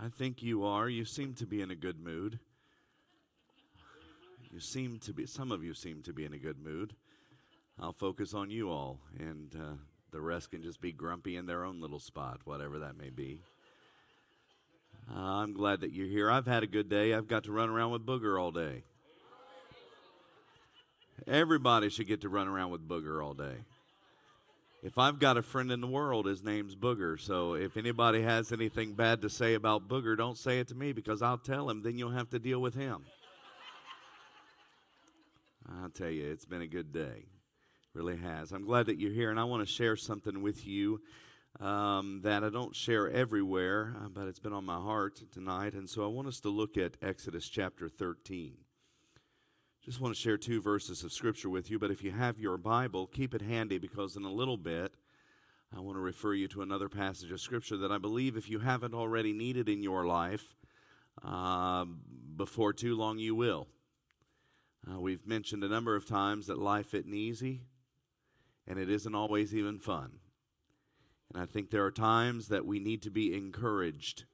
I 0.00 0.08
think 0.08 0.42
you 0.42 0.64
are. 0.64 0.88
You 0.88 1.04
seem 1.04 1.34
to 1.34 1.46
be 1.46 1.60
in 1.60 1.70
a 1.70 1.74
good 1.74 2.00
mood. 2.00 2.38
You 4.52 4.60
seem 4.60 4.98
to 5.00 5.12
be, 5.12 5.26
some 5.26 5.50
of 5.50 5.64
you 5.64 5.74
seem 5.74 6.02
to 6.02 6.12
be 6.12 6.24
in 6.24 6.32
a 6.32 6.38
good 6.38 6.62
mood. 6.62 6.94
I'll 7.80 7.92
focus 7.92 8.32
on 8.32 8.50
you 8.50 8.70
all, 8.70 9.00
and 9.18 9.54
uh, 9.54 9.74
the 10.10 10.20
rest 10.20 10.50
can 10.50 10.62
just 10.62 10.80
be 10.80 10.92
grumpy 10.92 11.36
in 11.36 11.46
their 11.46 11.64
own 11.64 11.80
little 11.80 11.98
spot, 11.98 12.40
whatever 12.44 12.78
that 12.78 12.96
may 12.96 13.10
be. 13.10 13.40
Uh, 15.14 15.18
I'm 15.18 15.52
glad 15.52 15.80
that 15.80 15.92
you're 15.92 16.06
here. 16.06 16.30
I've 16.30 16.46
had 16.46 16.62
a 16.62 16.66
good 16.66 16.88
day. 16.88 17.14
I've 17.14 17.28
got 17.28 17.44
to 17.44 17.52
run 17.52 17.68
around 17.68 17.90
with 17.90 18.06
Booger 18.06 18.40
all 18.40 18.50
day. 18.50 18.82
Everybody 21.26 21.88
should 21.88 22.06
get 22.06 22.20
to 22.22 22.28
run 22.28 22.46
around 22.48 22.70
with 22.70 22.88
Booger 22.88 23.22
all 23.22 23.34
day. 23.34 23.56
If 24.80 24.96
I've 24.96 25.18
got 25.18 25.36
a 25.36 25.42
friend 25.42 25.72
in 25.72 25.80
the 25.80 25.88
world, 25.88 26.26
his 26.26 26.44
name's 26.44 26.76
Booger. 26.76 27.18
So 27.18 27.54
if 27.54 27.76
anybody 27.76 28.22
has 28.22 28.52
anything 28.52 28.94
bad 28.94 29.22
to 29.22 29.28
say 29.28 29.54
about 29.54 29.88
Booger, 29.88 30.16
don't 30.16 30.38
say 30.38 30.60
it 30.60 30.68
to 30.68 30.76
me 30.76 30.92
because 30.92 31.20
I'll 31.20 31.38
tell 31.38 31.68
him, 31.68 31.82
then 31.82 31.98
you'll 31.98 32.12
have 32.12 32.30
to 32.30 32.38
deal 32.38 32.60
with 32.60 32.76
him. 32.76 33.04
I'll 35.82 35.90
tell 35.90 36.08
you, 36.08 36.30
it's 36.30 36.44
been 36.44 36.62
a 36.62 36.66
good 36.68 36.92
day. 36.92 37.26
Really 37.92 38.18
has. 38.18 38.52
I'm 38.52 38.64
glad 38.64 38.86
that 38.86 39.00
you're 39.00 39.12
here, 39.12 39.30
and 39.30 39.40
I 39.40 39.44
want 39.44 39.66
to 39.66 39.72
share 39.72 39.96
something 39.96 40.42
with 40.42 40.64
you 40.64 41.00
um, 41.58 42.20
that 42.22 42.44
I 42.44 42.48
don't 42.48 42.74
share 42.74 43.10
everywhere, 43.10 43.96
uh, 44.00 44.08
but 44.08 44.28
it's 44.28 44.38
been 44.38 44.52
on 44.52 44.64
my 44.64 44.76
heart 44.76 45.20
tonight. 45.32 45.74
And 45.74 45.90
so 45.90 46.04
I 46.04 46.06
want 46.06 46.28
us 46.28 46.38
to 46.40 46.50
look 46.50 46.78
at 46.78 46.96
Exodus 47.02 47.48
chapter 47.48 47.88
13. 47.88 48.58
Just 49.88 50.02
want 50.02 50.14
to 50.14 50.20
share 50.20 50.36
two 50.36 50.60
verses 50.60 51.02
of 51.02 51.14
scripture 51.14 51.48
with 51.48 51.70
you, 51.70 51.78
but 51.78 51.90
if 51.90 52.04
you 52.04 52.10
have 52.10 52.38
your 52.38 52.58
Bible, 52.58 53.06
keep 53.06 53.34
it 53.34 53.40
handy 53.40 53.78
because 53.78 54.16
in 54.16 54.24
a 54.24 54.30
little 54.30 54.58
bit, 54.58 54.92
I 55.74 55.80
want 55.80 55.96
to 55.96 56.00
refer 56.00 56.34
you 56.34 56.46
to 56.48 56.60
another 56.60 56.90
passage 56.90 57.32
of 57.32 57.40
scripture 57.40 57.78
that 57.78 57.90
I 57.90 57.96
believe 57.96 58.36
if 58.36 58.50
you 58.50 58.58
haven't 58.58 58.92
already 58.92 59.32
needed 59.32 59.66
in 59.66 59.82
your 59.82 60.04
life, 60.04 60.56
uh, 61.24 61.86
before 62.36 62.74
too 62.74 62.96
long 62.96 63.18
you 63.18 63.34
will. 63.34 63.66
Uh, 64.86 65.00
we've 65.00 65.26
mentioned 65.26 65.64
a 65.64 65.68
number 65.68 65.96
of 65.96 66.04
times 66.04 66.48
that 66.48 66.58
life 66.58 66.92
isn't 66.92 67.14
easy, 67.14 67.62
and 68.66 68.78
it 68.78 68.90
isn't 68.90 69.14
always 69.14 69.54
even 69.54 69.78
fun. 69.78 70.18
And 71.32 71.42
I 71.42 71.46
think 71.46 71.70
there 71.70 71.86
are 71.86 71.90
times 71.90 72.48
that 72.48 72.66
we 72.66 72.78
need 72.78 73.00
to 73.04 73.10
be 73.10 73.32
encouraged. 73.32 74.24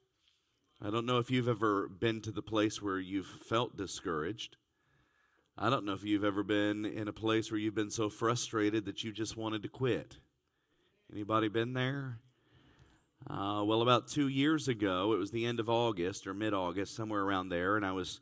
I 0.82 0.90
don't 0.90 1.06
know 1.06 1.18
if 1.18 1.30
you've 1.30 1.46
ever 1.46 1.86
been 1.86 2.22
to 2.22 2.32
the 2.32 2.42
place 2.42 2.82
where 2.82 2.98
you've 2.98 3.38
felt 3.48 3.76
discouraged. 3.76 4.56
I 5.56 5.70
don't 5.70 5.84
know 5.84 5.92
if 5.92 6.02
you've 6.02 6.24
ever 6.24 6.42
been 6.42 6.84
in 6.84 7.06
a 7.06 7.12
place 7.12 7.50
where 7.50 7.60
you've 7.60 7.76
been 7.76 7.90
so 7.90 8.10
frustrated 8.10 8.86
that 8.86 9.04
you 9.04 9.12
just 9.12 9.36
wanted 9.36 9.62
to 9.62 9.68
quit. 9.68 10.16
Anybody 11.12 11.46
been 11.46 11.74
there? 11.74 12.18
Uh, 13.30 13.62
well, 13.64 13.80
about 13.80 14.08
two 14.08 14.26
years 14.26 14.66
ago, 14.66 15.12
it 15.12 15.18
was 15.18 15.30
the 15.30 15.46
end 15.46 15.60
of 15.60 15.70
August 15.70 16.26
or 16.26 16.34
mid 16.34 16.54
August, 16.54 16.96
somewhere 16.96 17.22
around 17.22 17.50
there, 17.50 17.76
and 17.76 17.86
I 17.86 17.92
was 17.92 18.20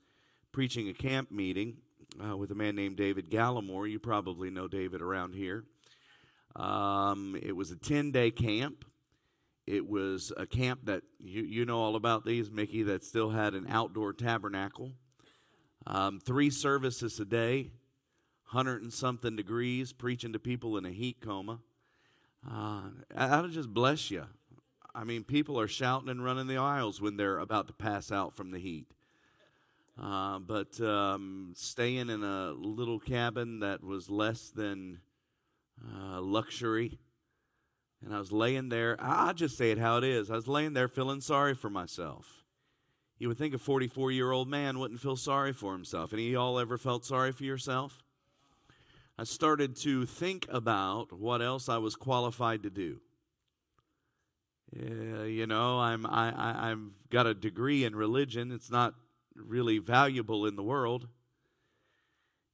preaching 0.52 0.90
a 0.90 0.92
camp 0.92 1.30
meeting 1.30 1.78
uh, 2.22 2.36
with 2.36 2.50
a 2.50 2.54
man 2.54 2.76
named 2.76 2.96
David 2.96 3.30
Gallimore. 3.30 3.90
You 3.90 3.98
probably 3.98 4.50
know 4.50 4.68
David 4.68 5.00
around 5.00 5.34
here. 5.34 5.64
Um, 6.54 7.34
it 7.42 7.56
was 7.56 7.70
a 7.70 7.76
10 7.76 8.10
day 8.10 8.30
camp. 8.30 8.84
It 9.66 9.88
was 9.88 10.32
a 10.36 10.44
camp 10.44 10.80
that 10.84 11.02
you, 11.18 11.42
you 11.44 11.64
know 11.64 11.78
all 11.78 11.96
about 11.96 12.26
these, 12.26 12.50
Mickey, 12.50 12.82
that 12.82 13.04
still 13.04 13.30
had 13.30 13.54
an 13.54 13.66
outdoor 13.70 14.12
tabernacle. 14.12 14.92
Um, 15.86 16.20
three 16.20 16.50
services 16.50 17.18
a 17.18 17.24
day, 17.24 17.72
hundred 18.44 18.82
and 18.82 18.92
something 18.92 19.36
degrees, 19.36 19.92
preaching 19.92 20.32
to 20.32 20.38
people 20.38 20.76
in 20.76 20.84
a 20.84 20.90
heat 20.90 21.20
coma. 21.20 21.60
Uh, 22.48 22.82
that'll 23.14 23.48
just 23.48 23.72
bless 23.72 24.10
you. 24.10 24.24
I 24.94 25.04
mean, 25.04 25.24
people 25.24 25.58
are 25.58 25.68
shouting 25.68 26.08
and 26.08 26.22
running 26.22 26.46
the 26.46 26.58
aisles 26.58 27.00
when 27.00 27.16
they're 27.16 27.38
about 27.38 27.66
to 27.68 27.72
pass 27.72 28.12
out 28.12 28.34
from 28.34 28.50
the 28.50 28.58
heat. 28.58 28.86
Uh, 30.00 30.38
but 30.38 30.80
um, 30.80 31.52
staying 31.54 32.10
in 32.10 32.22
a 32.22 32.52
little 32.52 32.98
cabin 32.98 33.60
that 33.60 33.82
was 33.82 34.10
less 34.10 34.50
than 34.50 35.00
uh, 35.82 36.20
luxury, 36.20 36.98
and 38.04 38.14
I 38.14 38.18
was 38.18 38.32
laying 38.32 38.68
there. 38.68 38.96
I'll 39.00 39.34
just 39.34 39.56
say 39.56 39.70
it 39.70 39.78
how 39.78 39.98
it 39.98 40.04
is. 40.04 40.30
I 40.30 40.34
was 40.34 40.48
laying 40.48 40.72
there 40.72 40.88
feeling 40.88 41.20
sorry 41.20 41.54
for 41.54 41.70
myself. 41.70 42.41
You 43.22 43.28
would 43.28 43.38
think 43.38 43.54
a 43.54 43.58
44 43.58 44.10
year 44.10 44.32
old 44.32 44.48
man 44.48 44.80
wouldn't 44.80 44.98
feel 44.98 45.14
sorry 45.14 45.52
for 45.52 45.74
himself. 45.74 46.12
Any 46.12 46.26
of 46.26 46.32
y'all 46.32 46.58
ever 46.58 46.76
felt 46.76 47.04
sorry 47.04 47.30
for 47.30 47.44
yourself? 47.44 48.02
I 49.16 49.22
started 49.22 49.76
to 49.76 50.06
think 50.06 50.44
about 50.50 51.12
what 51.12 51.40
else 51.40 51.68
I 51.68 51.78
was 51.78 51.94
qualified 51.94 52.64
to 52.64 52.70
do. 52.70 52.98
Yeah, 54.72 55.22
you 55.22 55.46
know, 55.46 55.78
I'm 55.78 56.04
I, 56.04 56.32
I 56.32 56.72
I've 56.72 56.80
got 57.10 57.28
a 57.28 57.32
degree 57.32 57.84
in 57.84 57.94
religion. 57.94 58.50
It's 58.50 58.72
not 58.72 58.94
really 59.36 59.78
valuable 59.78 60.44
in 60.44 60.56
the 60.56 60.64
world, 60.64 61.06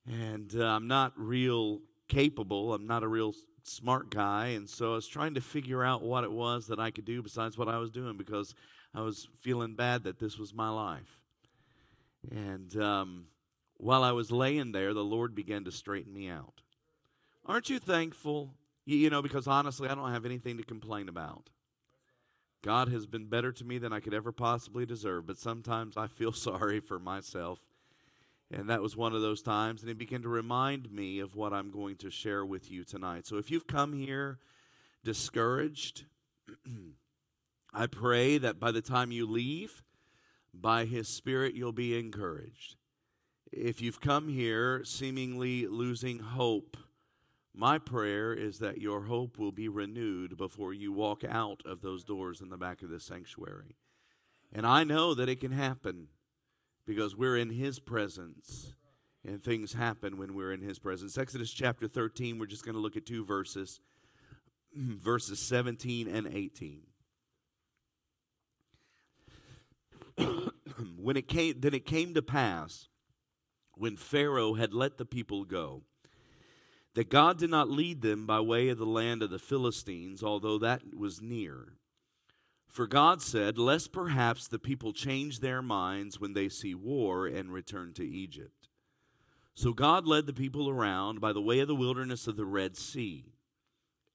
and 0.07 0.55
uh, 0.55 0.67
I'm 0.67 0.87
not 0.87 1.15
real 1.17 1.81
capable. 2.09 2.75
I'm 2.75 2.87
not 2.87 3.03
a 3.03 3.09
real 3.09 3.33
smart 3.63 4.11
guy, 4.11 4.49
and 4.49 4.69
so 4.69 4.93
I 4.93 4.97
was 4.97 5.09
trying 5.09 5.33
to 5.33 5.41
figure 5.41 5.83
out 5.83 6.03
what 6.03 6.25
it 6.25 6.33
was 6.33 6.67
that 6.67 6.79
I 6.79 6.91
could 6.91 7.07
do 7.07 7.23
besides 7.23 7.57
what 7.57 7.71
I 7.71 7.79
was 7.79 7.91
doing 7.91 8.19
because 8.19 8.55
I 8.99 9.03
was 9.03 9.29
feeling 9.43 9.77
bad 9.77 10.03
that 10.03 10.19
this 10.19 10.39
was 10.39 10.53
my 10.53 10.71
life. 10.71 11.21
And 12.33 12.75
um, 12.83 13.27
while 13.77 14.03
I 14.03 14.11
was 14.11 14.33
laying 14.33 14.73
there, 14.73 14.93
the 14.93 15.05
Lord 15.05 15.37
began 15.37 15.63
to 15.67 15.71
straighten 15.71 16.13
me 16.13 16.29
out. 16.29 16.63
Aren't 17.47 17.71
you 17.71 17.79
thankful? 17.79 18.55
You, 18.85 18.97
you 18.97 19.09
know, 19.09 19.23
because 19.23 19.47
honestly, 19.47 19.89
I 19.89 19.95
don't 19.95 20.11
have 20.11 20.25
anything 20.25 20.57
to 20.57 20.65
complain 20.65 21.09
about. 21.09 21.49
God 22.61 22.89
has 22.89 23.07
been 23.07 23.27
better 23.27 23.53
to 23.53 23.65
me 23.65 23.79
than 23.79 23.93
I 23.93 24.01
could 24.01 24.15
ever 24.15 24.33
possibly 24.33 24.85
deserve, 24.85 25.29
but 25.29 25.39
sometimes 25.39 25.97
I 25.97 26.09
feel 26.09 26.33
sorry 26.33 26.81
for 26.81 26.99
myself. 26.99 27.61
And 28.51 28.69
that 28.69 28.83
was 28.83 28.97
one 28.97 29.15
of 29.15 29.23
those 29.23 29.43
times, 29.43 29.81
and 29.81 29.89
He 29.89 29.95
began 29.95 30.23
to 30.23 30.29
remind 30.29 30.91
me 30.91 31.21
of 31.21 31.37
what 31.37 31.53
I'm 31.53 31.71
going 31.71 31.95
to 31.99 32.11
share 32.11 32.45
with 32.45 32.69
you 32.69 32.83
tonight. 32.83 33.29
So 33.29 33.37
if 33.37 33.49
you've 33.49 33.69
come 33.69 33.93
here 33.93 34.41
discouraged, 35.05 36.07
I 37.73 37.87
pray 37.87 38.39
that 38.39 38.59
by 38.59 38.71
the 38.71 38.81
time 38.81 39.13
you 39.13 39.27
leave, 39.27 39.83
by 40.55 40.85
His 40.85 41.09
Spirit, 41.09 41.55
you'll 41.55 41.73
be 41.73 41.99
encouraged. 41.99 42.77
If 43.53 43.81
you've 43.81 44.01
come 44.01 44.29
here 44.29 44.85
seemingly 44.85 45.67
losing 45.67 46.19
hope, 46.19 46.77
my 47.55 47.79
prayer 47.79 48.33
is 48.33 48.59
that 48.59 48.81
your 48.81 49.03
hope 49.03 49.39
will 49.39 49.53
be 49.53 49.69
renewed 49.69 50.37
before 50.37 50.73
you 50.73 50.93
walk 50.93 51.25
out 51.29 51.63
of 51.65 51.81
those 51.81 52.05
doors 52.05 52.41
in 52.41 52.51
the 52.51 52.57
back 52.57 52.83
of 52.83 52.91
the 52.91 53.01
sanctuary. 53.01 53.77
And 54.53 54.67
I 54.67 54.85
know 54.85 55.15
that 55.15 55.29
it 55.29 55.41
can 55.41 55.53
happen 55.53 56.09
because 56.87 57.17
we're 57.17 57.37
in 57.37 57.51
His 57.51 57.79
presence 57.79 58.75
and 59.27 59.43
things 59.43 59.75
happen 59.75 60.17
when 60.17 60.35
we're 60.35 60.53
in 60.53 60.63
His 60.63 60.79
presence. 60.79 61.19
Exodus 61.19 61.53
chapter 61.53 61.89
13, 61.89 62.39
we're 62.39 62.47
just 62.47 62.65
going 62.65 62.75
to 62.75 62.81
look 62.81 62.97
at 62.97 63.07
two 63.07 63.25
verses, 63.25 63.81
verses 64.75 65.39
17 65.41 66.09
and 66.09 66.27
18. 66.27 66.83
when 70.97 71.17
it 71.17 71.29
came 71.29 71.55
then 71.59 71.75
it 71.75 71.87
came 71.87 72.15
to 72.15 72.23
pass 72.23 72.89
when 73.75 73.97
Pharaoh 73.97 74.55
had 74.55 74.75
let 74.75 74.99
the 74.99 75.05
people 75.05 75.45
go 75.45 75.83
that 76.95 77.09
God 77.09 77.39
did 77.39 77.51
not 77.51 77.71
lead 77.71 78.03
them 78.03 78.27
by 78.27 78.41
way 78.41 78.69
of 78.69 78.79
the 78.79 78.87
land 78.87 79.23
of 79.23 79.31
the 79.31 79.39
Philistines 79.39 80.23
although 80.23 80.59
that 80.59 80.97
was 80.97 81.23
near. 81.23 81.75
For 82.69 82.87
God 82.87 83.23
said 83.23 83.59
lest 83.59 83.93
perhaps 83.93 84.47
the 84.47 84.59
people 84.59 84.93
change 84.93 85.41
their 85.41 85.63
minds 85.63 86.21
when 86.21 86.35
they 86.35 86.49
see 86.49 86.75
war 86.75 87.27
and 87.27 87.53
return 87.53 87.93
to 87.95 88.07
Egypt. 88.07 88.69
So 89.55 89.73
God 89.73 90.07
led 90.07 90.27
the 90.27 90.33
people 90.33 90.69
around 90.69 91.21
by 91.21 91.33
the 91.33 91.43
way 91.43 91.59
of 91.59 91.67
the 91.67 91.75
wilderness 91.75 92.29
of 92.29 92.37
the 92.37 92.45
Red 92.45 92.77
Sea. 92.77 93.33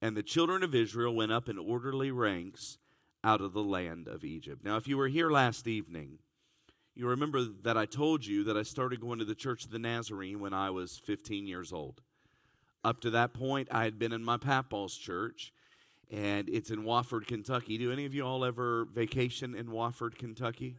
And 0.02 0.16
the 0.16 0.24
children 0.24 0.64
of 0.64 0.74
Israel 0.74 1.14
went 1.14 1.34
up 1.34 1.50
in 1.50 1.58
orderly 1.58 2.12
ranks 2.12 2.78
out 3.23 3.41
of 3.41 3.53
the 3.53 3.63
land 3.63 4.07
of 4.07 4.23
Egypt. 4.23 4.63
Now, 4.63 4.78
if 4.78 4.88
you 4.88 4.97
were 4.97 5.07
here 5.07 5.29
last 5.29 5.67
evening, 5.67 6.20
you 6.96 7.08
remember 7.08 7.43
that 7.64 7.78
I 7.78 7.85
told 7.85 8.25
you 8.25 8.43
that 8.43 8.58
I 8.58 8.64
started 8.64 9.02
going 9.02 9.20
to 9.20 9.25
the 9.25 9.35
Church 9.35 9.66
of 9.66 9.72
the 9.72 9.79
Nazarene 9.79 10.40
when 10.40 10.53
I 10.53 10.70
was 10.70 11.02
15 11.03 11.47
years 11.47 11.73
old. 11.73 12.02
Up 12.84 12.99
to 13.02 13.09
that 13.11 13.34
point, 13.34 13.70
I 13.72 13.85
had 13.85 13.97
been 13.97 14.11
in 14.11 14.23
my 14.23 14.37
papaw's 14.37 14.96
church, 14.96 15.53
and 16.11 16.49
it's 16.49 16.70
in 16.70 16.84
Wofford, 16.84 17.25
Kentucky. 17.25 17.78
Do 17.78 17.91
any 17.91 18.05
of 18.05 18.14
you 18.14 18.23
all 18.23 18.43
ever 18.43 18.85
vacation 18.85 19.55
in 19.55 19.67
Wofford, 19.67 20.17
Kentucky? 20.17 20.75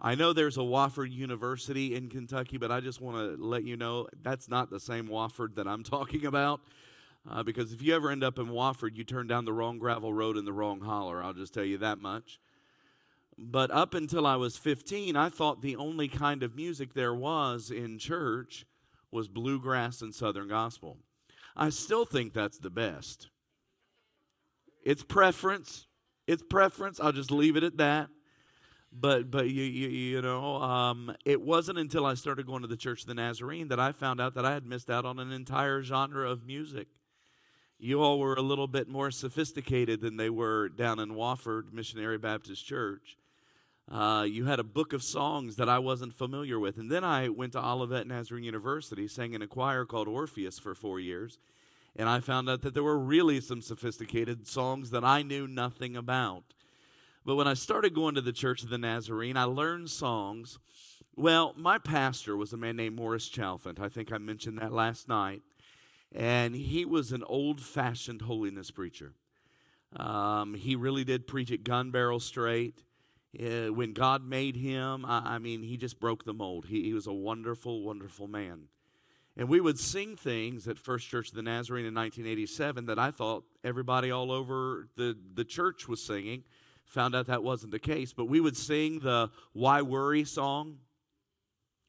I 0.00 0.14
know 0.14 0.32
there's 0.32 0.56
a 0.56 0.60
Wofford 0.60 1.12
University 1.12 1.94
in 1.94 2.08
Kentucky, 2.08 2.56
but 2.56 2.72
I 2.72 2.80
just 2.80 3.00
want 3.00 3.16
to 3.16 3.44
let 3.44 3.64
you 3.64 3.76
know 3.76 4.06
that's 4.22 4.48
not 4.48 4.70
the 4.70 4.80
same 4.80 5.08
Wofford 5.08 5.56
that 5.56 5.68
I'm 5.68 5.82
talking 5.82 6.26
about. 6.26 6.60
Uh, 7.30 7.42
because 7.42 7.72
if 7.72 7.82
you 7.82 7.94
ever 7.94 8.10
end 8.10 8.24
up 8.24 8.38
in 8.38 8.46
Wofford, 8.46 8.96
you 8.96 9.04
turn 9.04 9.26
down 9.28 9.44
the 9.44 9.52
wrong 9.52 9.78
gravel 9.78 10.12
road 10.12 10.36
in 10.36 10.44
the 10.44 10.52
wrong 10.52 10.80
holler. 10.80 11.22
I'll 11.22 11.32
just 11.32 11.54
tell 11.54 11.64
you 11.64 11.78
that 11.78 11.98
much. 11.98 12.40
But 13.38 13.70
up 13.70 13.94
until 13.94 14.26
I 14.26 14.36
was 14.36 14.56
15, 14.56 15.16
I 15.16 15.28
thought 15.28 15.62
the 15.62 15.76
only 15.76 16.08
kind 16.08 16.42
of 16.42 16.56
music 16.56 16.94
there 16.94 17.14
was 17.14 17.70
in 17.70 17.98
church 17.98 18.66
was 19.10 19.28
bluegrass 19.28 20.02
and 20.02 20.14
southern 20.14 20.48
gospel. 20.48 20.98
I 21.56 21.70
still 21.70 22.04
think 22.04 22.32
that's 22.32 22.58
the 22.58 22.70
best. 22.70 23.28
It's 24.84 25.04
preference. 25.04 25.86
It's 26.26 26.42
preference. 26.42 26.98
I'll 27.00 27.12
just 27.12 27.30
leave 27.30 27.56
it 27.56 27.62
at 27.64 27.76
that. 27.76 28.08
but 28.92 29.30
but 29.30 29.48
you 29.48 29.62
you, 29.62 29.88
you 29.88 30.22
know 30.22 30.56
um, 30.56 31.14
it 31.24 31.40
wasn't 31.40 31.78
until 31.78 32.04
I 32.04 32.14
started 32.14 32.46
going 32.46 32.62
to 32.62 32.68
the 32.68 32.76
Church 32.76 33.02
of 33.02 33.06
the 33.06 33.14
Nazarene 33.14 33.68
that 33.68 33.80
I 33.80 33.92
found 33.92 34.20
out 34.20 34.34
that 34.34 34.44
I 34.44 34.52
had 34.52 34.66
missed 34.66 34.90
out 34.90 35.04
on 35.04 35.18
an 35.18 35.32
entire 35.32 35.82
genre 35.82 36.30
of 36.30 36.46
music. 36.46 36.88
You 37.84 38.00
all 38.00 38.20
were 38.20 38.34
a 38.34 38.42
little 38.42 38.68
bit 38.68 38.88
more 38.88 39.10
sophisticated 39.10 40.02
than 40.02 40.16
they 40.16 40.30
were 40.30 40.68
down 40.68 41.00
in 41.00 41.16
Wofford 41.16 41.72
Missionary 41.72 42.16
Baptist 42.16 42.64
Church. 42.64 43.16
Uh, 43.90 44.24
you 44.24 44.44
had 44.44 44.60
a 44.60 44.62
book 44.64 44.92
of 44.92 45.02
songs 45.02 45.56
that 45.56 45.68
I 45.68 45.80
wasn't 45.80 46.14
familiar 46.14 46.60
with, 46.60 46.76
and 46.76 46.88
then 46.88 47.02
I 47.02 47.28
went 47.28 47.54
to 47.54 47.58
Olivet 47.58 48.06
Nazarene 48.06 48.44
University, 48.44 49.08
sang 49.08 49.34
in 49.34 49.42
a 49.42 49.48
choir 49.48 49.84
called 49.84 50.06
Orpheus 50.06 50.60
for 50.60 50.76
four 50.76 51.00
years, 51.00 51.40
and 51.96 52.08
I 52.08 52.20
found 52.20 52.48
out 52.48 52.62
that 52.62 52.72
there 52.72 52.84
were 52.84 52.96
really 52.96 53.40
some 53.40 53.60
sophisticated 53.60 54.46
songs 54.46 54.90
that 54.90 55.02
I 55.02 55.22
knew 55.22 55.48
nothing 55.48 55.96
about. 55.96 56.44
But 57.26 57.34
when 57.34 57.48
I 57.48 57.54
started 57.54 57.96
going 57.96 58.14
to 58.14 58.20
the 58.20 58.30
Church 58.30 58.62
of 58.62 58.70
the 58.70 58.78
Nazarene, 58.78 59.36
I 59.36 59.42
learned 59.42 59.90
songs. 59.90 60.60
Well, 61.16 61.52
my 61.56 61.78
pastor 61.78 62.36
was 62.36 62.52
a 62.52 62.56
man 62.56 62.76
named 62.76 62.94
Morris 62.94 63.28
Chalfant. 63.28 63.80
I 63.80 63.88
think 63.88 64.12
I 64.12 64.18
mentioned 64.18 64.58
that 64.58 64.72
last 64.72 65.08
night. 65.08 65.42
And 66.14 66.54
he 66.54 66.84
was 66.84 67.12
an 67.12 67.22
old 67.24 67.60
fashioned 67.60 68.22
holiness 68.22 68.70
preacher. 68.70 69.14
Um, 69.96 70.54
he 70.54 70.76
really 70.76 71.04
did 71.04 71.26
preach 71.26 71.50
it 71.50 71.64
gun 71.64 71.90
barrel 71.90 72.20
straight. 72.20 72.84
Uh, 73.38 73.72
when 73.72 73.94
God 73.94 74.26
made 74.26 74.56
him, 74.56 75.06
I, 75.06 75.34
I, 75.34 75.38
mean, 75.38 75.62
he 75.62 75.78
just 75.78 75.98
broke 75.98 76.24
the 76.24 76.34
mold. 76.34 76.66
He, 76.66 76.82
he 76.82 76.92
was 76.92 77.06
a 77.06 77.12
wonderful, 77.12 77.82
wonderful 77.82 78.28
man. 78.28 78.64
And 79.36 79.48
we 79.48 79.60
would 79.60 79.78
sing 79.78 80.16
things 80.16 80.68
at 80.68 80.78
First 80.78 81.08
Church 81.08 81.30
of 81.30 81.34
the 81.34 81.42
Nazarene 81.42 81.86
in 81.86 81.94
1987 81.94 82.86
that 82.86 82.98
I 82.98 83.10
thought 83.10 83.44
everybody 83.64 84.10
all 84.10 84.30
over 84.30 84.88
the, 84.96 85.16
the 85.34 85.44
church 85.44 85.88
was 85.88 86.02
singing. 86.02 86.44
Found 86.84 87.14
out 87.14 87.26
that 87.28 87.42
wasn't 87.42 87.72
the 87.72 87.78
case. 87.78 88.12
But 88.12 88.26
we 88.26 88.40
would 88.40 88.56
sing 88.56 88.98
the 88.98 89.30
Why 89.54 89.80
Worry 89.80 90.24
song. 90.24 90.76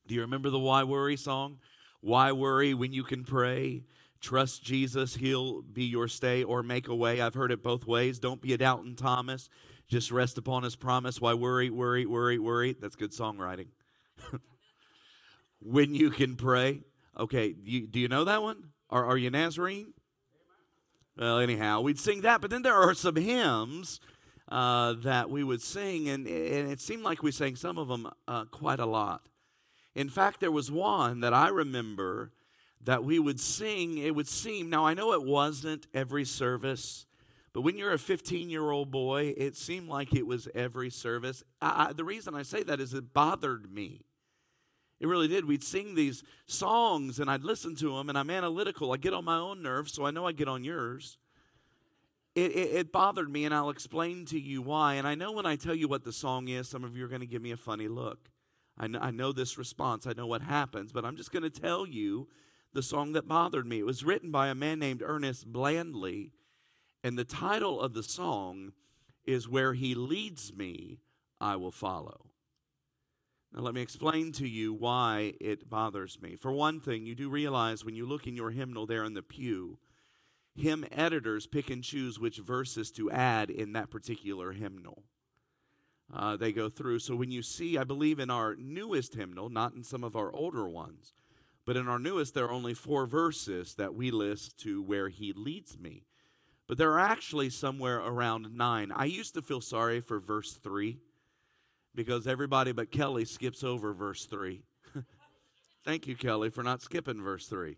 Do 0.07 0.15
you 0.15 0.21
remember 0.21 0.49
the 0.49 0.59
Why 0.59 0.83
Worry 0.83 1.17
song? 1.17 1.59
Why 1.99 2.33
worry 2.33 2.73
when 2.73 2.91
you 2.91 3.03
can 3.03 3.23
pray? 3.23 3.83
Trust 4.23 4.63
Jesus, 4.63 5.15
He'll 5.15 5.61
be 5.61 5.83
your 5.83 6.07
stay 6.07 6.43
or 6.43 6.63
make 6.63 6.87
a 6.87 6.95
way. 6.95 7.19
I've 7.19 7.33
heard 7.33 7.51
it 7.51 7.61
both 7.61 7.85
ways. 7.85 8.19
Don't 8.19 8.41
be 8.41 8.53
a 8.53 8.57
doubting 8.57 8.95
Thomas. 8.95 9.49
Just 9.89 10.11
rest 10.11 10.37
upon 10.37 10.63
His 10.63 10.77
promise. 10.77 11.19
Why 11.19 11.33
worry, 11.33 11.69
worry, 11.69 12.05
worry, 12.05 12.39
worry? 12.39 12.73
That's 12.79 12.95
good 12.95 13.11
songwriting. 13.11 13.67
when 15.61 15.93
you 15.93 16.09
can 16.09 16.37
pray. 16.37 16.83
Okay, 17.19 17.53
you, 17.63 17.85
do 17.85 17.99
you 17.99 18.07
know 18.07 18.23
that 18.23 18.41
one? 18.41 18.69
Are, 18.89 19.03
are 19.03 19.17
you 19.17 19.29
Nazarene? 19.29 19.93
Well, 21.17 21.39
anyhow, 21.39 21.81
we'd 21.81 21.99
sing 21.99 22.21
that, 22.21 22.39
but 22.39 22.49
then 22.49 22.61
there 22.61 22.73
are 22.73 22.93
some 22.93 23.17
hymns 23.17 23.99
uh, 24.47 24.93
that 25.03 25.29
we 25.29 25.43
would 25.43 25.61
sing, 25.61 26.07
and, 26.07 26.25
and 26.25 26.71
it 26.71 26.79
seemed 26.79 27.03
like 27.03 27.23
we 27.23 27.33
sang 27.33 27.57
some 27.57 27.77
of 27.77 27.89
them 27.89 28.09
uh, 28.29 28.45
quite 28.45 28.79
a 28.79 28.85
lot. 28.85 29.27
In 29.93 30.07
fact, 30.07 30.39
there 30.39 30.49
was 30.49 30.71
one 30.71 31.19
that 31.19 31.33
I 31.33 31.49
remember 31.49 32.31
that 32.85 33.03
we 33.03 33.19
would 33.19 33.39
sing. 33.39 33.97
It 33.97 34.15
would 34.15 34.27
seem, 34.27 34.69
now 34.69 34.85
I 34.85 34.93
know 34.93 35.13
it 35.13 35.23
wasn't 35.23 35.87
every 35.93 36.25
service, 36.25 37.05
but 37.53 37.61
when 37.61 37.77
you're 37.77 37.93
a 37.93 37.99
15 37.99 38.49
year 38.49 38.71
old 38.71 38.91
boy, 38.91 39.33
it 39.37 39.55
seemed 39.55 39.87
like 39.87 40.13
it 40.13 40.25
was 40.25 40.47
every 40.55 40.89
service. 40.89 41.43
I, 41.61 41.93
the 41.93 42.03
reason 42.03 42.35
I 42.35 42.43
say 42.43 42.63
that 42.63 42.79
is 42.79 42.93
it 42.93 43.13
bothered 43.13 43.71
me. 43.71 44.01
It 44.99 45.07
really 45.07 45.27
did. 45.27 45.45
We'd 45.45 45.63
sing 45.63 45.95
these 45.95 46.23
songs 46.45 47.19
and 47.19 47.29
I'd 47.29 47.43
listen 47.43 47.75
to 47.75 47.95
them, 47.95 48.09
and 48.09 48.17
I'm 48.17 48.29
analytical. 48.29 48.91
I 48.91 48.97
get 48.97 49.13
on 49.13 49.25
my 49.25 49.37
own 49.37 49.61
nerves, 49.61 49.93
so 49.93 50.05
I 50.05 50.11
know 50.11 50.25
I 50.25 50.31
get 50.31 50.47
on 50.47 50.63
yours. 50.63 51.17
It, 52.35 52.51
it, 52.51 52.75
it, 52.75 52.91
bothered 52.91 53.29
me, 53.29 53.45
and 53.45 53.53
I'll 53.53 53.69
explain 53.69 54.25
to 54.27 54.39
you 54.39 54.63
why. 54.63 54.95
And 54.95 55.07
I 55.07 55.13
know 55.13 55.31
when 55.31 55.45
I 55.45 55.55
tell 55.55 55.75
you 55.75 55.87
what 55.87 56.03
the 56.03 56.11
song 56.11 56.47
is, 56.47 56.67
some 56.67 56.83
of 56.83 56.97
you 56.97 57.05
are 57.05 57.07
going 57.07 57.21
to 57.21 57.27
give 57.27 57.43
me 57.43 57.51
a 57.51 57.57
funny 57.57 57.87
look. 57.87 58.29
I 58.75 58.87
know, 58.87 58.99
I 58.99 59.11
know 59.11 59.31
this 59.31 59.59
response, 59.59 60.07
I 60.07 60.13
know 60.13 60.25
what 60.25 60.41
happens, 60.41 60.91
but 60.91 61.05
I'm 61.05 61.15
just 61.15 61.31
going 61.31 61.43
to 61.43 61.49
tell 61.51 61.85
you 61.85 62.27
the 62.73 62.83
song 62.83 63.13
that 63.13 63.27
bothered 63.27 63.67
me. 63.67 63.79
It 63.79 63.85
was 63.85 64.03
written 64.03 64.31
by 64.31 64.47
a 64.47 64.55
man 64.55 64.79
named 64.79 65.03
Ernest 65.05 65.51
Blandley, 65.51 66.31
and 67.03 67.17
the 67.17 67.23
title 67.23 67.79
of 67.79 67.93
the 67.93 68.03
song 68.03 68.73
is 69.25 69.47
Where 69.47 69.73
He 69.73 69.93
Leads 69.95 70.53
Me, 70.53 70.99
I 71.39 71.55
Will 71.55 71.71
Follow. 71.71 72.25
Now, 73.53 73.61
let 73.61 73.75
me 73.75 73.81
explain 73.81 74.31
to 74.33 74.47
you 74.47 74.73
why 74.73 75.33
it 75.39 75.69
bothers 75.69 76.19
me. 76.19 76.35
For 76.35 76.51
one 76.51 76.79
thing, 76.79 77.05
you 77.05 77.13
do 77.13 77.29
realize 77.29 77.85
when 77.85 77.95
you 77.95 78.07
look 78.07 78.25
in 78.25 78.35
your 78.35 78.49
hymnal 78.49 78.87
there 78.87 79.03
in 79.03 79.13
the 79.13 79.21
pew, 79.21 79.77
hymn 80.55 80.85
editors 80.91 81.45
pick 81.45 81.69
and 81.69 81.83
choose 81.83 82.19
which 82.19 82.39
verses 82.39 82.89
to 82.91 83.11
add 83.11 83.51
in 83.51 83.73
that 83.73 83.91
particular 83.91 84.53
hymnal. 84.53 85.03
Uh, 86.11 86.35
they 86.35 86.51
go 86.51 86.67
through. 86.67 86.99
So 86.99 87.15
when 87.15 87.31
you 87.31 87.43
see, 87.43 87.77
I 87.77 87.83
believe 87.83 88.19
in 88.19 88.31
our 88.31 88.55
newest 88.55 89.13
hymnal, 89.13 89.49
not 89.49 89.73
in 89.73 89.83
some 89.83 90.03
of 90.03 90.15
our 90.15 90.33
older 90.33 90.67
ones, 90.67 91.13
but 91.65 91.77
in 91.77 91.87
our 91.87 91.99
newest, 91.99 92.33
there 92.33 92.45
are 92.45 92.51
only 92.51 92.73
four 92.73 93.05
verses 93.05 93.75
that 93.75 93.93
we 93.93 94.11
list 94.11 94.59
to 94.59 94.81
where 94.81 95.09
he 95.09 95.33
leads 95.33 95.77
me. 95.77 96.03
But 96.67 96.77
there 96.77 96.91
are 96.93 96.99
actually 96.99 97.49
somewhere 97.49 97.99
around 97.99 98.55
nine. 98.55 98.91
I 98.93 99.05
used 99.05 99.33
to 99.35 99.41
feel 99.41 99.61
sorry 99.61 99.99
for 99.99 100.19
verse 100.19 100.53
three 100.53 100.99
because 101.95 102.27
everybody 102.27 102.71
but 102.71 102.91
Kelly 102.91 103.25
skips 103.25 103.63
over 103.63 103.93
verse 103.93 104.25
3. 104.25 104.63
Thank 105.85 106.07
you, 106.07 106.15
Kelly, 106.15 106.49
for 106.49 106.63
not 106.63 106.81
skipping 106.81 107.21
verse 107.21 107.47
3. 107.47 107.77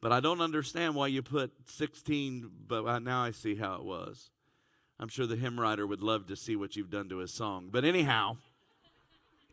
But 0.00 0.12
I 0.12 0.20
don't 0.20 0.40
understand 0.40 0.94
why 0.94 1.08
you 1.08 1.22
put 1.22 1.52
16, 1.66 2.50
but 2.66 3.02
now 3.02 3.22
I 3.22 3.30
see 3.30 3.54
how 3.54 3.76
it 3.76 3.84
was. 3.84 4.30
I'm 5.00 5.08
sure 5.08 5.26
the 5.26 5.36
hymn 5.36 5.58
writer 5.58 5.86
would 5.86 6.02
love 6.02 6.26
to 6.26 6.36
see 6.36 6.56
what 6.56 6.76
you've 6.76 6.90
done 6.90 7.08
to 7.08 7.18
his 7.18 7.32
song. 7.32 7.68
But 7.72 7.84
anyhow, 7.84 8.36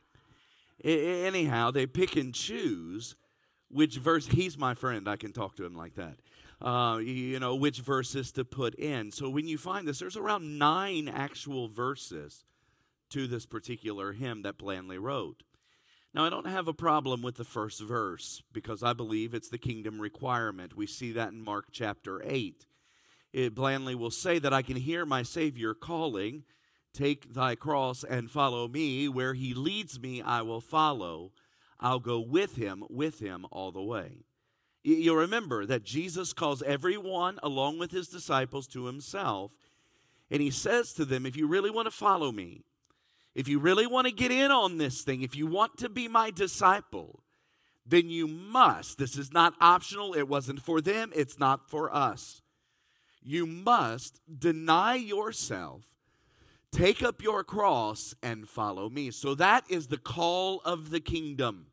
anyhow, 0.84 1.72
they 1.72 1.86
pick 1.86 2.16
and 2.16 2.34
choose 2.34 3.16
which 3.74 3.98
verse. 3.98 4.28
He's 4.28 4.58
my 4.58 4.74
friend. 4.74 5.08
I 5.08 5.16
can 5.16 5.34
talk 5.34 5.56
to 5.58 5.66
him 5.66 5.76
like 5.76 5.96
that. 5.96 6.18
Uh, 6.62 6.98
you 6.98 7.40
know, 7.40 7.56
which 7.56 7.80
verses 7.80 8.32
to 8.34 8.46
put 8.46 8.76
in. 8.76 9.12
So 9.12 9.30
when 9.30 9.48
you 9.48 9.58
find 9.58 9.88
this, 9.88 10.00
there's 10.00 10.18
around 10.18 10.60
nine 10.60 11.10
actual 11.10 11.68
verses 11.68 12.46
to 13.10 13.28
this 13.28 13.46
particular 13.46 14.14
hymn 14.14 14.44
that 14.44 14.58
Blandley 14.58 15.00
wrote. 15.00 15.44
Now, 16.14 16.26
I 16.26 16.30
don't 16.30 16.48
have 16.48 16.68
a 16.68 16.74
problem 16.74 17.22
with 17.22 17.36
the 17.36 17.46
first 17.46 17.82
verse 17.82 18.44
because 18.52 18.84
I 18.84 18.94
believe 18.94 19.34
it's 19.34 19.50
the 19.50 19.58
kingdom 19.58 20.00
requirement. 20.00 20.76
We 20.76 20.86
see 20.86 21.14
that 21.14 21.32
in 21.32 21.42
Mark 21.42 21.68
chapter 21.72 22.22
8. 22.26 22.66
It, 23.32 23.56
Blandley 23.56 23.96
will 23.96 24.12
say 24.12 24.38
that 24.40 24.54
I 24.54 24.62
can 24.62 24.76
hear 24.76 25.06
my 25.06 25.24
Savior 25.24 25.74
calling, 25.74 26.44
Take 26.94 27.34
thy 27.34 27.56
cross 27.56 28.04
and 28.04 28.30
follow 28.30 28.68
me. 28.68 29.08
Where 29.08 29.34
he 29.34 29.54
leads 29.54 30.00
me, 30.00 30.22
I 30.22 30.42
will 30.42 30.60
follow. 30.60 31.32
I'll 31.82 32.00
go 32.00 32.20
with 32.20 32.56
him, 32.56 32.84
with 32.90 33.20
him 33.20 33.46
all 33.52 33.72
the 33.72 33.82
way. 33.82 34.26
You'll 34.84 35.16
remember 35.16 35.66
that 35.66 35.84
Jesus 35.84 36.34
calls 36.34 36.62
everyone 36.64 37.40
along 37.44 37.80
with 37.80 37.92
his 37.92 38.08
disciples 38.08 38.68
to 38.68 38.86
himself, 38.86 39.52
and 40.30 40.42
he 40.42 40.50
says 40.50 40.94
to 40.94 41.06
them, 41.06 41.26
If 41.26 41.36
you 41.36 41.48
really 41.48 41.70
want 41.70 41.88
to 41.88 41.92
follow 41.92 42.32
me, 42.32 42.64
if 43.36 43.48
you 43.48 43.60
really 43.60 43.88
want 43.88 44.08
to 44.08 44.14
get 44.14 44.32
in 44.32 44.52
on 44.52 44.78
this 44.78 45.02
thing, 45.02 45.22
if 45.22 45.36
you 45.36 45.48
want 45.48 45.78
to 45.78 45.90
be 45.90 46.08
my 46.08 46.32
disciple, 46.32 47.24
then 47.86 48.10
you 48.10 48.28
must. 48.28 48.98
This 48.98 49.18
is 49.18 49.32
not 49.32 49.54
optional. 49.62 50.14
It 50.14 50.28
wasn't 50.28 50.62
for 50.62 50.82
them, 50.82 51.12
it's 51.16 51.40
not 51.40 51.70
for 51.70 51.94
us. 51.94 52.42
You 53.24 53.46
must 53.46 54.20
deny 54.40 54.96
yourself, 54.96 55.84
take 56.72 57.04
up 57.04 57.22
your 57.22 57.44
cross, 57.44 58.16
and 58.24 58.50
follow 58.50 58.90
me. 58.90 59.12
So 59.12 59.36
that 59.36 59.64
is 59.70 59.88
the 59.88 59.98
call 59.98 60.62
of 60.66 60.90
the 60.90 61.00
kingdom. 61.00 61.68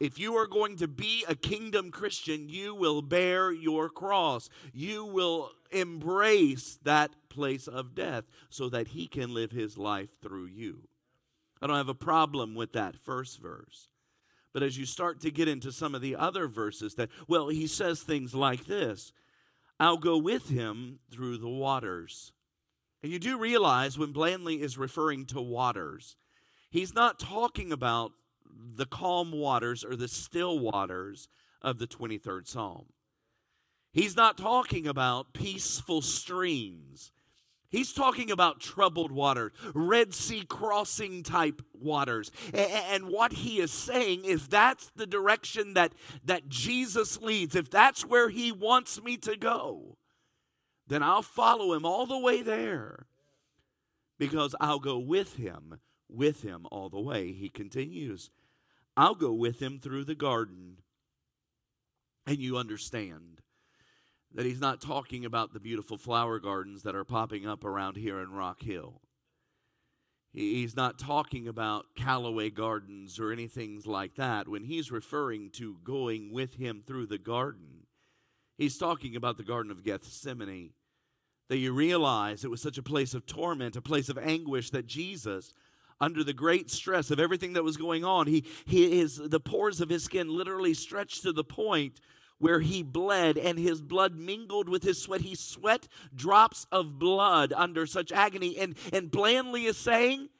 If 0.00 0.18
you 0.18 0.34
are 0.36 0.46
going 0.46 0.76
to 0.76 0.88
be 0.88 1.24
a 1.28 1.34
kingdom 1.34 1.90
Christian, 1.90 2.48
you 2.48 2.74
will 2.74 3.02
bear 3.02 3.52
your 3.52 3.90
cross. 3.90 4.48
You 4.72 5.04
will 5.04 5.52
embrace 5.70 6.78
that 6.84 7.10
place 7.28 7.68
of 7.68 7.94
death 7.94 8.24
so 8.48 8.70
that 8.70 8.88
he 8.88 9.06
can 9.06 9.34
live 9.34 9.50
his 9.50 9.76
life 9.76 10.18
through 10.22 10.46
you. 10.46 10.88
I 11.60 11.66
don't 11.66 11.76
have 11.76 11.90
a 11.90 11.94
problem 11.94 12.54
with 12.54 12.72
that 12.72 12.96
first 12.96 13.42
verse. 13.42 13.88
But 14.54 14.62
as 14.62 14.78
you 14.78 14.86
start 14.86 15.20
to 15.20 15.30
get 15.30 15.48
into 15.48 15.70
some 15.70 15.94
of 15.94 16.00
the 16.00 16.16
other 16.16 16.48
verses, 16.48 16.94
that, 16.94 17.10
well, 17.28 17.48
he 17.48 17.66
says 17.66 18.00
things 18.02 18.34
like 18.34 18.64
this 18.64 19.12
I'll 19.78 19.98
go 19.98 20.16
with 20.16 20.48
him 20.48 20.98
through 21.10 21.38
the 21.38 21.48
waters. 21.48 22.32
And 23.02 23.12
you 23.12 23.18
do 23.18 23.38
realize 23.38 23.98
when 23.98 24.12
Blandley 24.12 24.60
is 24.60 24.76
referring 24.76 25.26
to 25.26 25.40
waters, 25.40 26.16
he's 26.70 26.94
not 26.94 27.18
talking 27.18 27.72
about 27.72 28.12
the 28.76 28.86
calm 28.86 29.32
waters 29.32 29.84
or 29.84 29.96
the 29.96 30.08
still 30.08 30.58
waters 30.58 31.28
of 31.62 31.78
the 31.78 31.86
23rd 31.86 32.46
Psalm. 32.46 32.86
He's 33.92 34.16
not 34.16 34.38
talking 34.38 34.86
about 34.86 35.32
peaceful 35.32 36.00
streams. 36.00 37.12
He's 37.70 37.92
talking 37.92 38.30
about 38.30 38.60
troubled 38.60 39.12
waters, 39.12 39.52
Red 39.74 40.12
Sea 40.12 40.44
crossing 40.44 41.22
type 41.22 41.62
waters. 41.72 42.32
And 42.52 43.08
what 43.08 43.32
he 43.32 43.60
is 43.60 43.70
saying 43.70 44.24
is 44.24 44.48
that's 44.48 44.90
the 44.96 45.06
direction 45.06 45.74
that, 45.74 45.92
that 46.24 46.48
Jesus 46.48 47.20
leads. 47.20 47.54
If 47.54 47.70
that's 47.70 48.04
where 48.04 48.28
he 48.28 48.50
wants 48.50 49.00
me 49.02 49.16
to 49.18 49.36
go, 49.36 49.96
then 50.88 51.04
I'll 51.04 51.22
follow 51.22 51.72
him 51.72 51.86
all 51.86 52.06
the 52.06 52.18
way 52.18 52.42
there 52.42 53.06
because 54.18 54.56
I'll 54.60 54.80
go 54.80 54.98
with 54.98 55.36
him 55.36 55.78
with 56.08 56.42
him 56.42 56.66
all 56.70 56.88
the 56.88 57.00
way. 57.00 57.32
He 57.32 57.48
continues, 57.48 58.30
I'll 58.96 59.14
go 59.14 59.32
with 59.32 59.60
him 59.60 59.78
through 59.78 60.04
the 60.04 60.14
garden. 60.14 60.78
And 62.26 62.38
you 62.38 62.56
understand 62.56 63.40
that 64.32 64.46
he's 64.46 64.60
not 64.60 64.80
talking 64.80 65.24
about 65.24 65.52
the 65.52 65.60
beautiful 65.60 65.96
flower 65.96 66.38
gardens 66.38 66.82
that 66.82 66.94
are 66.94 67.04
popping 67.04 67.46
up 67.46 67.64
around 67.64 67.96
here 67.96 68.20
in 68.20 68.32
Rock 68.32 68.62
Hill. 68.62 69.00
He's 70.32 70.76
not 70.76 70.98
talking 70.98 71.48
about 71.48 71.86
Callaway 71.96 72.50
Gardens 72.50 73.18
or 73.18 73.32
anything 73.32 73.82
like 73.84 74.14
that. 74.14 74.46
When 74.46 74.62
he's 74.62 74.92
referring 74.92 75.50
to 75.54 75.78
going 75.82 76.32
with 76.32 76.54
him 76.54 76.84
through 76.86 77.06
the 77.06 77.18
garden, 77.18 77.86
he's 78.56 78.78
talking 78.78 79.16
about 79.16 79.38
the 79.38 79.42
Garden 79.42 79.72
of 79.72 79.82
Gethsemane. 79.82 80.70
That 81.48 81.58
you 81.58 81.72
realize 81.72 82.44
it 82.44 82.50
was 82.50 82.62
such 82.62 82.78
a 82.78 82.82
place 82.82 83.12
of 83.12 83.26
torment, 83.26 83.74
a 83.74 83.82
place 83.82 84.08
of 84.08 84.16
anguish 84.16 84.70
that 84.70 84.86
Jesus, 84.86 85.52
under 86.00 86.24
the 86.24 86.32
great 86.32 86.70
stress 86.70 87.10
of 87.10 87.20
everything 87.20 87.52
that 87.54 87.64
was 87.64 87.76
going 87.76 88.04
on, 88.04 88.26
he, 88.26 88.44
he 88.64 89.00
is 89.00 89.16
the 89.16 89.40
pores 89.40 89.80
of 89.80 89.88
his 89.88 90.04
skin 90.04 90.28
literally 90.28 90.74
stretched 90.74 91.22
to 91.22 91.32
the 91.32 91.44
point 91.44 92.00
where 92.38 92.60
he 92.60 92.82
bled 92.82 93.36
and 93.36 93.58
his 93.58 93.82
blood 93.82 94.16
mingled 94.16 94.68
with 94.68 94.82
his 94.82 95.00
sweat. 95.00 95.20
He 95.20 95.34
sweat 95.34 95.88
drops 96.14 96.66
of 96.72 96.98
blood 96.98 97.52
under 97.54 97.84
such 97.84 98.10
agony. 98.12 98.56
And, 98.58 98.76
and 98.92 99.10
blandly 99.10 99.66
is 99.66 99.76
saying, 99.76 100.30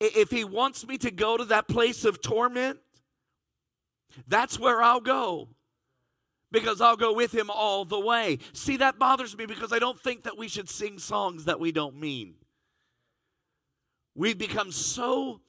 if 0.00 0.30
he 0.30 0.44
wants 0.44 0.86
me 0.86 0.98
to 0.98 1.10
go 1.10 1.36
to 1.36 1.44
that 1.46 1.68
place 1.68 2.04
of 2.04 2.20
torment, 2.20 2.80
that's 4.26 4.58
where 4.58 4.82
I'll 4.82 5.00
go 5.00 5.48
because 6.50 6.80
I'll 6.80 6.96
go 6.96 7.12
with 7.12 7.32
him 7.32 7.50
all 7.50 7.84
the 7.84 8.00
way. 8.00 8.38
See, 8.52 8.78
that 8.78 8.98
bothers 8.98 9.36
me 9.36 9.46
because 9.46 9.72
I 9.72 9.78
don't 9.78 10.00
think 10.00 10.24
that 10.24 10.36
we 10.36 10.48
should 10.48 10.68
sing 10.68 10.98
songs 10.98 11.44
that 11.44 11.60
we 11.60 11.72
don't 11.72 11.98
mean. 11.98 12.34
We've 14.16 14.38
become 14.38 14.72
so 14.72 15.42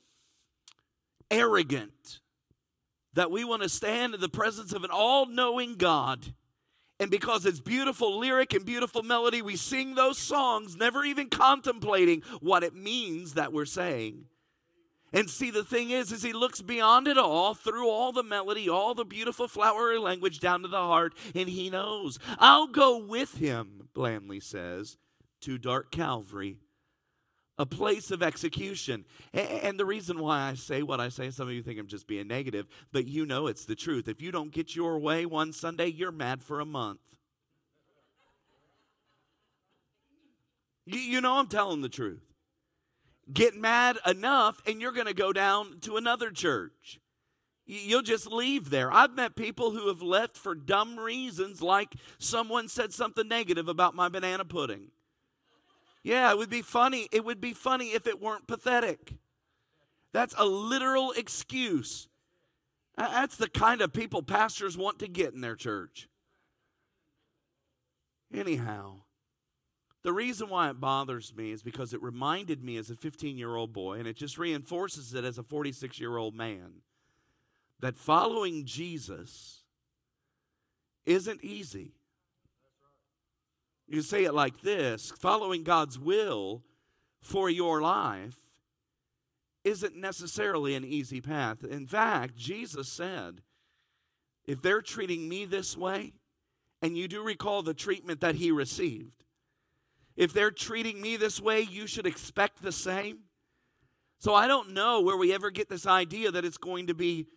arrogant 1.32 2.20
that 3.14 3.32
we 3.32 3.46
want 3.46 3.64
to 3.64 3.70
stand 3.70 4.14
in 4.14 4.20
the 4.20 4.30
presence 4.30 4.74
of 4.74 4.84
an 4.84 4.92
all 4.92 5.26
knowing 5.26 5.76
God. 5.76 6.34
And 7.00 7.10
because 7.10 7.46
it's 7.46 7.62
beautiful 7.62 8.20
lyric 8.20 8.54
and 8.54 8.66
beautiful 8.66 9.04
melody, 9.04 9.42
we 9.42 9.56
sing 9.56 9.96
those 9.96 10.18
songs, 10.18 10.76
never 10.76 11.06
even 11.06 11.30
contemplating 11.30 12.24
what 12.42 12.64
it 12.64 12.76
means 12.76 13.36
that 13.36 13.54
we're 13.54 13.66
saying. 13.66 14.26
And 15.14 15.30
see, 15.30 15.50
the 15.50 15.64
thing 15.64 15.92
is, 15.92 16.12
is 16.12 16.22
he 16.22 16.34
looks 16.34 16.62
beyond 16.62 17.08
it 17.08 17.18
all, 17.18 17.54
through 17.54 17.88
all 17.88 18.12
the 18.12 18.24
melody, 18.24 18.68
all 18.68 18.94
the 18.94 19.06
beautiful 19.06 19.48
flowery 19.48 19.98
language 19.98 20.40
down 20.42 20.64
to 20.64 20.68
the 20.68 20.78
heart, 20.78 21.14
and 21.34 21.48
he 21.48 21.70
knows. 21.70 22.20
I'll 22.38 22.68
go 22.68 22.98
with 22.98 23.38
him, 23.38 23.88
blandly 23.94 24.42
says, 24.42 24.98
to 25.42 25.58
dark 25.58 25.92
Calvary 25.92 26.58
a 27.58 27.66
place 27.66 28.12
of 28.12 28.22
execution. 28.22 29.06
And 29.34 29.80
the 29.80 29.86
reason 29.86 30.20
why 30.20 30.50
I 30.50 30.54
say 30.54 30.84
what 30.84 31.00
I 31.00 31.10
say, 31.10 31.30
some 31.32 31.48
of 31.48 31.54
you 31.54 31.64
think 31.64 31.80
I'm 31.80 31.88
just 31.88 32.08
being 32.08 32.28
negative, 32.28 32.68
but 32.92 33.08
you 33.08 33.26
know 33.26 33.48
it's 33.48 33.66
the 33.66 33.76
truth. 33.76 34.08
If 34.08 34.22
you 34.22 34.32
don't 34.32 34.52
get 34.52 34.76
your 34.76 35.00
way 35.00 35.26
one 35.26 35.54
Sunday, 35.54 35.88
you're 35.88 36.12
mad 36.12 36.44
for 36.44 36.60
a 36.60 36.66
month. 36.66 37.00
You, 40.86 41.20
know 41.20 41.34
I'm 41.34 41.48
telling 41.48 41.82
the 41.82 41.90
truth. 41.90 42.24
Get 43.34 43.56
mad 43.58 43.98
enough, 44.06 44.62
and 44.66 44.80
you're 44.80 44.94
going 44.94 45.08
to 45.08 45.14
go 45.14 45.34
down 45.34 45.80
to 45.82 45.98
another 45.98 46.32
church. 46.32 47.02
You'll 47.66 48.04
just 48.04 48.32
leave 48.32 48.70
there. 48.70 48.90
I've 48.94 49.14
met 49.14 49.36
people 49.36 49.72
who 49.72 49.90
have 49.90 50.02
left 50.02 50.38
for 50.38 50.56
dumb 50.56 50.98
reasons, 50.98 51.62
like 51.62 51.94
someone 52.20 52.70
said 52.70 52.94
something 52.94 53.28
negative 53.28 53.68
about 53.68 53.96
my 53.96 54.08
banana 54.08 54.46
pudding. 54.46 54.92
Yeah, 56.08 56.32
it 56.32 56.38
would 56.38 56.50
be 56.50 56.62
funny. 56.62 57.10
It 57.12 57.26
would 57.26 57.42
be 57.42 57.52
funny 57.52 57.88
if 57.88 58.08
it 58.08 58.22
weren't 58.22 58.48
pathetic. 58.48 59.16
That's 60.14 60.34
a 60.38 60.46
literal 60.46 61.12
excuse. 61.12 62.08
That's 62.96 63.36
the 63.36 63.50
kind 63.50 63.82
of 63.82 63.92
people 63.92 64.24
pastors 64.24 64.78
want 64.78 65.00
to 65.00 65.10
get 65.10 65.34
in 65.34 65.42
their 65.42 65.58
church. 65.58 66.08
Anyhow, 68.34 69.02
the 70.04 70.14
reason 70.14 70.48
why 70.48 70.70
it 70.70 70.80
bothers 70.80 71.36
me 71.36 71.52
is 71.52 71.62
because 71.62 71.94
it 71.94 72.02
reminded 72.02 72.64
me 72.64 72.78
as 72.78 72.90
a 72.90 72.96
15 72.96 73.38
year 73.38 73.58
old 73.58 73.74
boy, 73.74 74.00
and 74.00 74.08
it 74.08 74.16
just 74.16 74.38
reinforces 74.38 75.14
it 75.14 75.26
as 75.26 75.38
a 75.38 75.44
46 75.44 76.00
year 76.00 76.16
old 76.16 76.34
man, 76.34 76.84
that 77.82 77.98
following 77.98 78.64
Jesus 78.64 79.64
isn't 81.06 81.44
easy. 81.44 81.97
You 83.88 84.02
say 84.02 84.26
it 84.26 84.34
like 84.34 84.62
this 84.62 85.12
following 85.18 85.64
God's 85.64 85.98
will 85.98 86.64
for 87.22 87.50
your 87.50 87.82
life 87.82 88.36
isn't 89.64 89.96
necessarily 89.96 90.76
an 90.76 90.86
easy 90.86 91.22
path. 91.22 91.64
In 91.64 91.88
fact, 91.88 92.36
Jesus 92.36 92.88
said, 92.88 93.42
if 94.46 94.62
they're 94.62 94.82
treating 94.82 95.28
me 95.28 95.46
this 95.46 95.76
way, 95.76 96.14
and 96.82 96.98
you 96.98 97.08
do 97.08 97.22
recall 97.24 97.64
the 97.64 97.74
treatment 97.74 98.22
that 98.22 98.36
he 98.36 98.52
received, 98.52 99.24
if 100.16 100.34
they're 100.34 100.52
treating 100.52 101.02
me 101.02 101.18
this 101.18 101.42
way, 101.42 101.62
you 101.62 101.86
should 101.86 102.08
expect 102.08 102.62
the 102.62 102.72
same. 102.72 103.20
So 104.20 104.34
I 104.34 104.48
don't 104.48 104.74
know 104.74 105.02
where 105.02 105.18
we 105.18 105.34
ever 105.34 105.52
get 105.52 105.70
this 105.70 105.86
idea 105.86 106.32
that 106.32 106.46
it's 106.46 106.58
going 106.58 106.88
to 106.88 106.94
be 106.94 107.28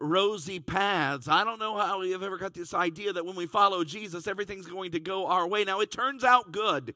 rosy 0.00 0.60
paths. 0.60 1.28
I 1.28 1.44
don't 1.44 1.58
know 1.58 1.76
how 1.76 2.02
you've 2.02 2.22
ever 2.22 2.38
got 2.38 2.54
this 2.54 2.74
idea 2.74 3.12
that 3.12 3.24
when 3.24 3.36
we 3.36 3.46
follow 3.46 3.84
Jesus, 3.84 4.26
everything's 4.26 4.66
going 4.66 4.92
to 4.92 5.00
go 5.00 5.26
our 5.26 5.46
way. 5.46 5.64
Now, 5.64 5.80
it 5.80 5.90
turns 5.90 6.24
out 6.24 6.52
good, 6.52 6.94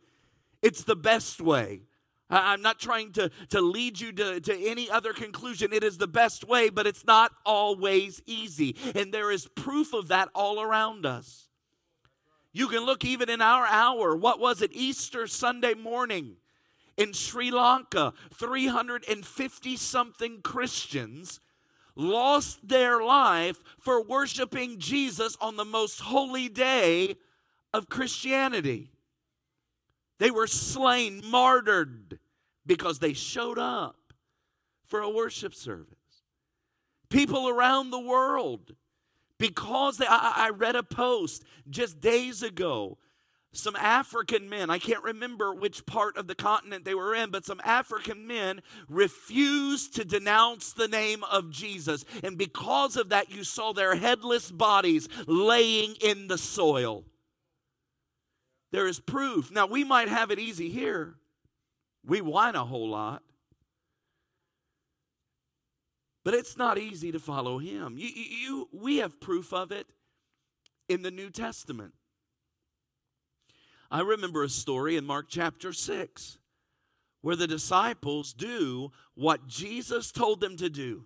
it's 0.61 0.85
the 0.85 0.97
best 0.97 1.41
way. 1.41 1.83
I'm 2.31 2.63
not 2.63 2.79
trying 2.79 3.13
to, 3.13 3.31
to 3.51 3.61
lead 3.61 4.01
you 4.01 4.11
to, 4.13 4.41
to 4.41 4.67
any 4.67 4.91
other 4.91 5.13
conclusion. 5.13 5.73
It 5.73 5.85
is 5.85 5.99
the 5.99 6.09
best 6.09 6.49
way, 6.49 6.71
but 6.71 6.87
it's 6.87 7.05
not 7.05 7.33
always 7.45 8.23
easy. 8.25 8.75
And 8.95 9.13
there 9.13 9.31
is 9.31 9.49
proof 9.49 9.93
of 9.93 10.09
that 10.09 10.31
all 10.35 10.63
around 10.63 11.05
us. 11.05 11.49
You 12.53 12.69
can 12.69 12.87
look 12.87 13.05
even 13.05 13.29
in 13.29 13.43
our 13.43 13.67
hour. 13.67 14.17
What 14.17 14.41
was 14.41 14.63
it? 14.63 14.73
Easter 14.73 15.27
Sunday 15.27 15.75
morning 15.75 16.37
in 16.97 17.13
Sri 17.13 17.51
Lanka, 17.51 18.15
350 18.35 19.77
something 19.77 20.41
Christians 20.43 21.41
lost 21.95 22.67
their 22.67 23.03
life 23.03 23.63
for 23.79 24.03
worshiping 24.03 24.79
Jesus 24.79 25.37
on 25.41 25.57
the 25.57 25.65
most 25.65 26.01
holy 26.01 26.49
day 26.49 27.17
of 27.73 27.89
Christianity. 27.89 28.91
They 30.19 30.31
were 30.31 30.47
slain, 30.47 31.23
martyred, 31.31 32.19
because 32.65 32.99
they 32.99 33.13
showed 33.13 33.59
up 33.59 34.13
for 34.85 35.01
a 35.01 35.11
worship 35.11 35.55
service. 35.55 35.97
People 37.09 37.49
around 37.49 37.91
the 37.91 37.99
world, 37.99 38.75
because 39.39 39.99
they, 39.99 40.07
I, 40.07 40.35
I 40.37 40.51
read 40.51 40.77
a 40.77 40.83
post 40.83 41.45
just 41.69 42.01
days 42.01 42.43
ago 42.43 42.99
some 43.53 43.77
African 43.77 44.49
men, 44.49 44.71
I 44.71 44.79
can't 44.79 45.05
remember 45.05 45.53
which 45.55 45.85
part 45.85 46.17
of 46.17 46.27
the 46.27 46.35
continent 46.35 46.85
they 46.85 46.95
were 46.95 47.15
in, 47.15 47.31
but 47.31 47.45
some 47.45 47.61
African 47.65 48.27
men 48.27 48.63
refused 48.89 49.95
to 49.97 50.05
denounce 50.05 50.73
the 50.73 50.89
name 50.89 51.23
of 51.25 51.51
Jesus. 51.51 52.05
And 52.25 52.39
because 52.39 52.97
of 52.97 53.11
that, 53.11 53.31
you 53.31 53.45
saw 53.45 53.73
their 53.73 53.95
headless 53.95 54.51
bodies 54.51 55.09
laying 55.27 55.97
in 55.97 56.29
the 56.29 56.39
soil. 56.39 57.05
There 58.71 58.87
is 58.87 59.01
proof. 59.01 59.51
Now, 59.51 59.67
we 59.67 59.85
might 59.85 60.09
have 60.09 60.31
it 60.31 60.39
easy 60.39 60.71
here, 60.71 61.15
we 62.07 62.23
whine 62.23 62.55
a 62.55 62.65
whole 62.65 62.89
lot. 62.89 63.23
But 66.25 66.35
it's 66.35 66.57
not 66.57 66.79
easy 66.79 67.13
to 67.13 67.19
follow 67.19 67.59
him. 67.59 67.97
You, 67.99 68.09
you, 68.09 68.69
we 68.73 68.99
have 68.99 69.21
proof 69.21 69.53
of 69.53 69.73
it 69.73 69.89
in 70.89 71.03
the 71.03 71.11
New 71.11 71.31
Testament. 71.31 71.95
I 73.93 74.01
remember 74.01 74.43
a 74.43 74.49
story 74.49 74.97
in 74.97 75.05
Mark 75.05 75.27
chapter 75.29 75.71
6 75.71 76.39
where 77.21 77.37
the 77.37 77.47
disciples 77.47 78.33
do 78.33 78.91
what 79.15 79.47
Jesus 79.47 80.11
told 80.11 80.41
them 80.41 80.57
to 80.57 80.71
do. 80.71 81.05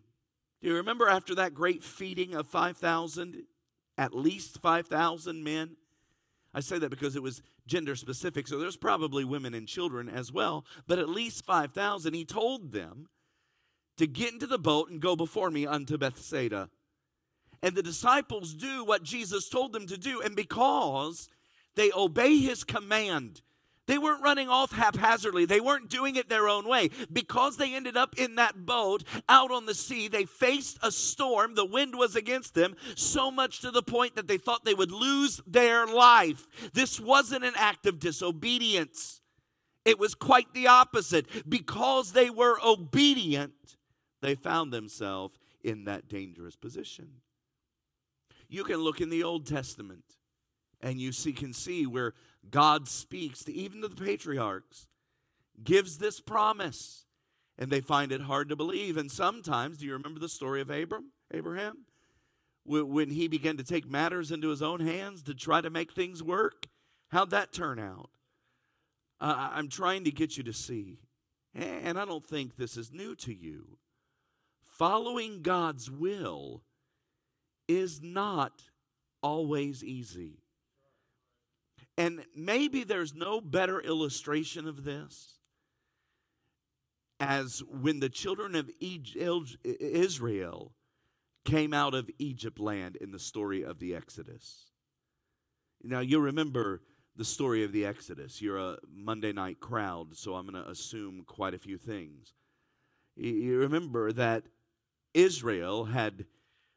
Do 0.63 0.69
you 0.69 0.77
remember 0.77 1.09
after 1.09 1.35
that 1.35 1.53
great 1.53 1.83
feeding 1.83 2.33
of 2.33 2.47
5,000, 2.47 3.43
at 3.99 4.15
least 4.15 4.61
5,000 4.61 5.43
men? 5.43 5.77
I 6.55 6.61
say 6.61 6.79
that 6.79 6.91
because 6.91 7.17
it 7.17 7.25
was 7.25 7.43
gender 7.67 7.97
specific, 7.97 8.47
so 8.47 8.57
there's 8.57 8.77
probably 8.77 9.25
women 9.25 9.53
and 9.53 9.67
children 9.67 10.09
as 10.09 10.33
well, 10.33 10.65
but 10.87 11.01
at 11.01 11.09
least 11.09 11.45
5,000. 11.45 12.15
He 12.15 12.25
told 12.25 12.71
them 12.71 13.09
to 13.97 14.07
get 14.07 14.33
into 14.33 14.47
the 14.47 14.61
boat 14.61 14.91
and 14.91 15.01
go 15.01 15.17
before 15.17 15.51
me 15.51 15.67
unto 15.67 15.99
Bethsaida. 15.99 16.71
And 17.65 17.75
the 17.75 17.83
disciples 17.83 18.55
do 18.55 18.85
what 18.85 19.03
Jesus 19.03 19.49
told 19.49 19.73
them 19.73 19.89
to 19.89 19.99
do, 19.99 20.21
and 20.21 20.37
because 20.37 21.29
they 21.77 21.93
obey 21.93 22.39
his 22.39 22.65
command. 22.65 23.43
They 23.87 23.99
weren't 23.99 24.23
running 24.23 24.49
off 24.49 24.73
haphazardly. 24.73 25.45
They 25.45 25.61
weren't 25.61 25.89
doing 25.89 26.17
it 26.17 26.29
their 26.29 26.49
own 26.49 26.69
way. 26.69 26.91
Because 27.13 27.57
they 27.57 27.75
ended 27.75 27.97
up 27.97 28.19
in 28.19 28.35
that 28.35 28.67
boat 28.67 29.05
out 29.29 29.53
on 29.53 29.67
the 29.67 29.75
sea, 29.75 30.09
they 30.09 30.25
faced 30.25 30.79
a 30.83 30.91
storm. 30.91 31.55
The 31.55 31.65
wind 31.65 31.97
was 31.97 32.17
against 32.17 32.55
them, 32.55 32.75
so 32.97 33.31
much 33.31 33.61
to 33.61 33.71
the 33.71 33.83
point 33.83 34.17
that 34.17 34.27
they 34.27 34.39
thought 34.39 34.65
they 34.65 34.75
would 34.75 34.91
lose 34.91 35.41
their 35.47 35.87
life. 35.87 36.49
This 36.73 36.99
wasn't 36.99 37.45
an 37.45 37.55
act 37.57 37.87
of 37.87 38.01
disobedience, 38.01 39.21
it 39.85 40.01
was 40.01 40.17
quite 40.17 40.53
the 40.53 40.67
opposite. 40.67 41.27
Because 41.49 42.13
they 42.13 42.29
were 42.29 42.59
obedient, 42.65 43.77
they 44.21 44.35
found 44.35 44.73
themselves 44.73 45.39
in 45.63 45.85
that 45.85 46.09
dangerous 46.09 46.57
position. 46.57 47.21
You 48.49 48.65
can 48.65 48.79
look 48.79 49.01
in 49.01 49.11
the 49.11 49.23
Old 49.23 49.47
Testament 49.47 50.16
and 50.81 51.01
you 51.01 51.13
see, 51.13 51.33
can 51.33 51.53
see 51.53 51.87
where 51.87 52.15
God 52.51 52.89
speaks 52.89 53.45
to 53.45 53.53
even 53.53 53.83
to 53.83 53.89
the 53.89 53.97
patriarchs, 53.97 54.87
gives 55.63 55.99
this 55.99 56.21
promise, 56.21 57.07
and 57.59 57.71
they 57.71 57.81
find 57.81 58.13
it 58.13 58.23
hard 58.23 58.49
to 58.51 58.57
believe. 58.57 58.97
And 58.97 59.11
sometimes, 59.11 59.79
do 59.79 59.87
you 59.87 59.93
remember 59.93 60.21
the 60.21 60.29
story 60.29 60.61
of 60.61 60.71
Abram, 60.71 61.13
Abraham? 61.33 61.87
When 62.65 63.11
he 63.11 63.29
began 63.29 63.57
to 63.59 63.65
take 63.65 63.89
matters 63.89 64.33
into 64.33 64.49
his 64.49 64.61
own 64.61 64.81
hands 64.81 65.23
to 65.25 65.35
try 65.35 65.61
to 65.61 65.71
make 65.71 65.93
things 65.93 66.23
work, 66.23 66.67
how'd 67.09 67.31
that 67.31 67.53
turn 67.53 67.79
out? 67.79 68.11
Uh, 69.21 69.51
I'm 69.53 69.69
trying 69.69 70.05
to 70.05 70.11
get 70.11 70.37
you 70.37 70.43
to 70.43 70.53
see, 70.53 70.99
and 71.55 71.99
I 71.99 72.05
don't 72.05 72.25
think 72.25 72.57
this 72.57 72.77
is 72.77 72.93
new 72.93 73.15
to 73.17 73.33
you. 73.33 73.79
Following 74.63 75.43
God's 75.43 75.91
will 75.91 76.65
is 77.67 78.03
not 78.03 78.65
always 79.23 79.83
easy. 79.83 80.43
And 81.99 82.25
maybe 82.35 82.85
there's 82.85 83.15
no 83.15 83.41
better 83.41 83.81
illustration 83.81 84.69
of 84.69 84.85
this 84.85 85.39
as 87.19 87.63
when 87.71 88.01
the 88.01 88.11
children 88.11 88.55
of 88.55 88.71
Israel 89.65 90.73
came 91.45 91.73
out 91.73 91.95
of 91.95 92.11
Egypt 92.19 92.59
land 92.59 92.97
in 92.97 93.13
the 93.13 93.19
story 93.19 93.63
of 93.63 93.79
the 93.79 93.95
Exodus. 93.95 94.71
Now, 95.83 96.01
you 96.01 96.19
remember 96.19 96.83
the 97.17 97.25
story 97.25 97.65
of 97.65 97.73
the 97.73 97.87
Exodus. 97.87 98.43
You're 98.43 98.59
a 98.59 98.77
Monday 98.93 99.33
night 99.33 99.61
crowd, 99.61 100.17
so 100.17 100.35
I'm 100.35 100.47
going 100.47 100.63
to 100.63 100.69
assume 100.69 101.23
quite 101.27 101.55
a 101.55 101.59
few 101.59 101.79
things. 101.79 102.35
You 103.17 103.59
remember 103.59 104.13
that 104.13 104.45
Israel 105.15 105.87
had 105.87 106.27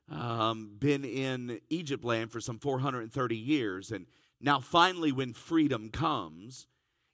um, 0.09 0.75
been 0.79 1.03
in 1.03 1.59
Egypt 1.69 2.05
land 2.05 2.31
for 2.31 2.39
some 2.39 2.59
430 2.59 3.35
years, 3.35 3.91
and 3.91 4.05
now 4.41 4.59
finally, 4.59 5.11
when 5.11 5.33
freedom 5.33 5.89
comes, 5.89 6.67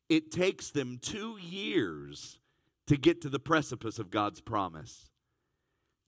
it 0.09 0.31
takes 0.31 0.69
them 0.69 0.99
two 1.01 1.37
years 1.37 2.39
to 2.87 2.97
get 2.97 3.21
to 3.21 3.29
the 3.29 3.39
precipice 3.39 3.97
of 3.97 4.11
God's 4.11 4.41
promise. 4.41 5.09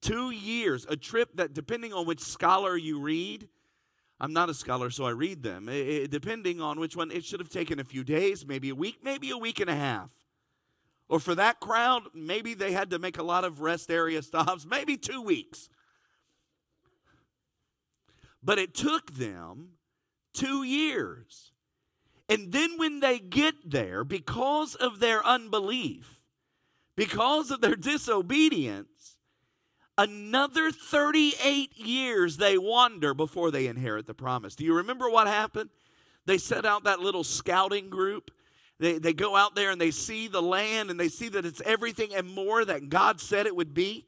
Two 0.02 0.30
years, 0.30 0.86
a 0.88 0.96
trip 0.96 1.30
that, 1.36 1.54
depending 1.54 1.92
on 1.92 2.06
which 2.06 2.20
scholar 2.20 2.78
you 2.78 3.00
read, 3.00 3.48
I'm 4.20 4.34
not 4.34 4.50
a 4.50 4.54
scholar, 4.54 4.90
so 4.90 5.06
I 5.06 5.12
read 5.12 5.42
them. 5.42 5.70
It, 5.70 5.88
it, 5.88 6.12
depending 6.12 6.62
on 6.62 6.80
which 6.80 6.96
one, 6.96 7.12
it 7.12 7.26
should 7.26 7.40
have 7.40 7.50
taken 7.50 7.80
a 7.80 7.84
few 7.84 8.04
days, 8.04 8.46
maybe 8.46 8.70
a 8.70 8.76
week, 8.76 9.00
maybe 9.04 9.32
a 9.32 9.38
week 9.38 9.60
and 9.60 9.70
a 9.70 9.76
half. 9.76 10.12
Or 11.10 11.20
for 11.20 11.36
that 11.36 11.60
crowd, 11.60 12.04
maybe 12.14 12.54
they 12.54 12.74
had 12.74 12.90
to 12.92 13.00
make 13.00 13.18
a 13.18 13.24
lot 13.24 13.44
of 13.44 13.62
rest 13.62 13.90
area 13.90 14.22
stops, 14.22 14.66
maybe 14.70 14.98
two 14.98 15.22
weeks. 15.22 15.70
But 18.44 18.60
it 18.60 18.76
took 18.76 19.14
them 19.14 19.77
two 20.38 20.64
years. 20.64 21.52
And 22.30 22.52
then 22.52 22.78
when 22.78 23.00
they 23.00 23.20
get 23.20 23.56
there, 23.70 24.04
because 24.04 24.76
of 24.76 25.00
their 25.00 25.26
unbelief, 25.26 26.24
because 26.96 27.52
of 27.52 27.62
their 27.62 27.76
disobedience, 27.76 29.18
another 29.98 30.72
38 30.72 31.78
years 31.78 32.38
they 32.38 32.58
wander 32.58 33.14
before 33.14 33.52
they 33.52 33.68
inherit 33.68 34.08
the 34.08 34.14
promise. 34.14 34.56
Do 34.56 34.66
you 34.66 34.76
remember 34.76 35.10
what 35.10 35.28
happened? 35.28 35.70
They 36.26 36.38
set 36.38 36.66
out 36.66 36.84
that 36.84 37.00
little 37.00 37.24
scouting 37.24 37.90
group 37.90 38.32
they, 38.80 39.00
they 39.00 39.14
go 39.14 39.36
out 39.36 39.56
there 39.56 39.72
and 39.72 39.82
they 39.82 39.92
see 39.92 40.28
the 40.28 40.42
land 40.42 40.92
and 40.92 41.00
they 41.00 41.10
see 41.10 41.30
that 41.30 41.46
it's 41.46 41.62
everything 41.66 42.14
and 42.14 42.30
more 42.30 42.64
that 42.64 42.90
God 42.90 43.20
said 43.20 43.46
it 43.46 43.56
would 43.56 43.74
be. 43.74 44.06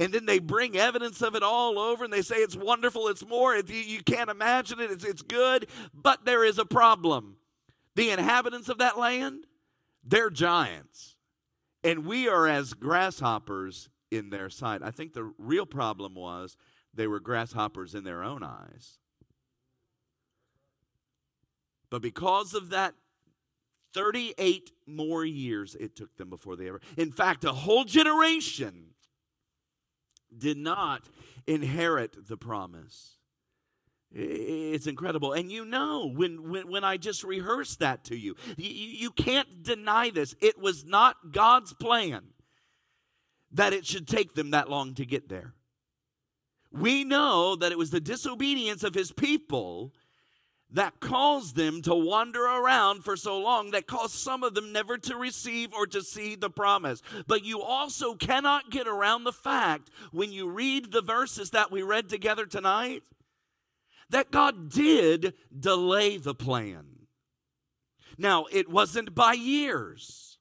And 0.00 0.14
then 0.14 0.24
they 0.24 0.38
bring 0.38 0.78
evidence 0.78 1.20
of 1.20 1.34
it 1.34 1.42
all 1.42 1.78
over 1.78 2.04
and 2.04 2.12
they 2.12 2.22
say 2.22 2.36
it's 2.36 2.56
wonderful, 2.56 3.08
it's 3.08 3.24
more, 3.24 3.54
you, 3.54 3.62
you 3.74 4.02
can't 4.02 4.30
imagine 4.30 4.80
it, 4.80 4.90
it's, 4.90 5.04
it's 5.04 5.20
good. 5.20 5.66
But 5.92 6.24
there 6.24 6.42
is 6.42 6.58
a 6.58 6.64
problem. 6.64 7.36
The 7.96 8.10
inhabitants 8.10 8.70
of 8.70 8.78
that 8.78 8.98
land, 8.98 9.44
they're 10.02 10.30
giants. 10.30 11.16
And 11.84 12.06
we 12.06 12.28
are 12.28 12.48
as 12.48 12.72
grasshoppers 12.72 13.90
in 14.10 14.30
their 14.30 14.48
sight. 14.48 14.82
I 14.82 14.90
think 14.90 15.12
the 15.12 15.34
real 15.36 15.66
problem 15.66 16.14
was 16.14 16.56
they 16.94 17.06
were 17.06 17.20
grasshoppers 17.20 17.94
in 17.94 18.02
their 18.02 18.24
own 18.24 18.42
eyes. 18.42 18.98
But 21.90 22.00
because 22.00 22.54
of 22.54 22.70
that 22.70 22.94
38 23.92 24.70
more 24.86 25.26
years 25.26 25.74
it 25.74 25.94
took 25.94 26.16
them 26.16 26.30
before 26.30 26.56
they 26.56 26.68
ever. 26.68 26.80
In 26.96 27.12
fact, 27.12 27.44
a 27.44 27.52
whole 27.52 27.84
generation 27.84 28.94
did 30.36 30.56
not 30.56 31.02
inherit 31.46 32.28
the 32.28 32.36
promise. 32.36 33.16
It's 34.12 34.88
incredible. 34.88 35.32
And 35.32 35.52
you 35.52 35.64
know, 35.64 36.10
when, 36.12 36.50
when, 36.50 36.68
when 36.68 36.84
I 36.84 36.96
just 36.96 37.22
rehearsed 37.22 37.78
that 37.78 38.04
to 38.04 38.16
you, 38.16 38.34
you, 38.56 38.70
you 38.70 39.10
can't 39.10 39.62
deny 39.62 40.10
this. 40.10 40.34
It 40.40 40.58
was 40.58 40.84
not 40.84 41.32
God's 41.32 41.72
plan 41.72 42.22
that 43.52 43.72
it 43.72 43.86
should 43.86 44.08
take 44.08 44.34
them 44.34 44.50
that 44.50 44.68
long 44.68 44.94
to 44.94 45.06
get 45.06 45.28
there. 45.28 45.54
We 46.72 47.04
know 47.04 47.56
that 47.56 47.72
it 47.72 47.78
was 47.78 47.90
the 47.90 48.00
disobedience 48.00 48.84
of 48.84 48.94
his 48.94 49.12
people 49.12 49.92
that 50.72 51.00
caused 51.00 51.56
them 51.56 51.82
to 51.82 51.94
wander 51.94 52.44
around 52.44 53.02
for 53.02 53.16
so 53.16 53.38
long 53.38 53.72
that 53.72 53.86
caused 53.86 54.14
some 54.14 54.44
of 54.44 54.54
them 54.54 54.72
never 54.72 54.96
to 54.98 55.16
receive 55.16 55.72
or 55.72 55.86
to 55.86 56.02
see 56.02 56.36
the 56.36 56.50
promise. 56.50 57.02
But 57.26 57.44
you 57.44 57.60
also 57.60 58.14
cannot 58.14 58.70
get 58.70 58.86
around 58.86 59.24
the 59.24 59.32
fact 59.32 59.90
when 60.12 60.32
you 60.32 60.48
read 60.48 60.92
the 60.92 61.02
verses 61.02 61.50
that 61.50 61.72
we 61.72 61.82
read 61.82 62.08
together 62.08 62.46
tonight 62.46 63.02
that 64.10 64.30
God 64.30 64.70
did 64.70 65.34
delay 65.56 66.16
the 66.16 66.34
plan. 66.34 66.84
Now, 68.18 68.46
it 68.50 68.68
wasn't 68.68 69.14
by 69.14 69.32
years. 69.32 70.38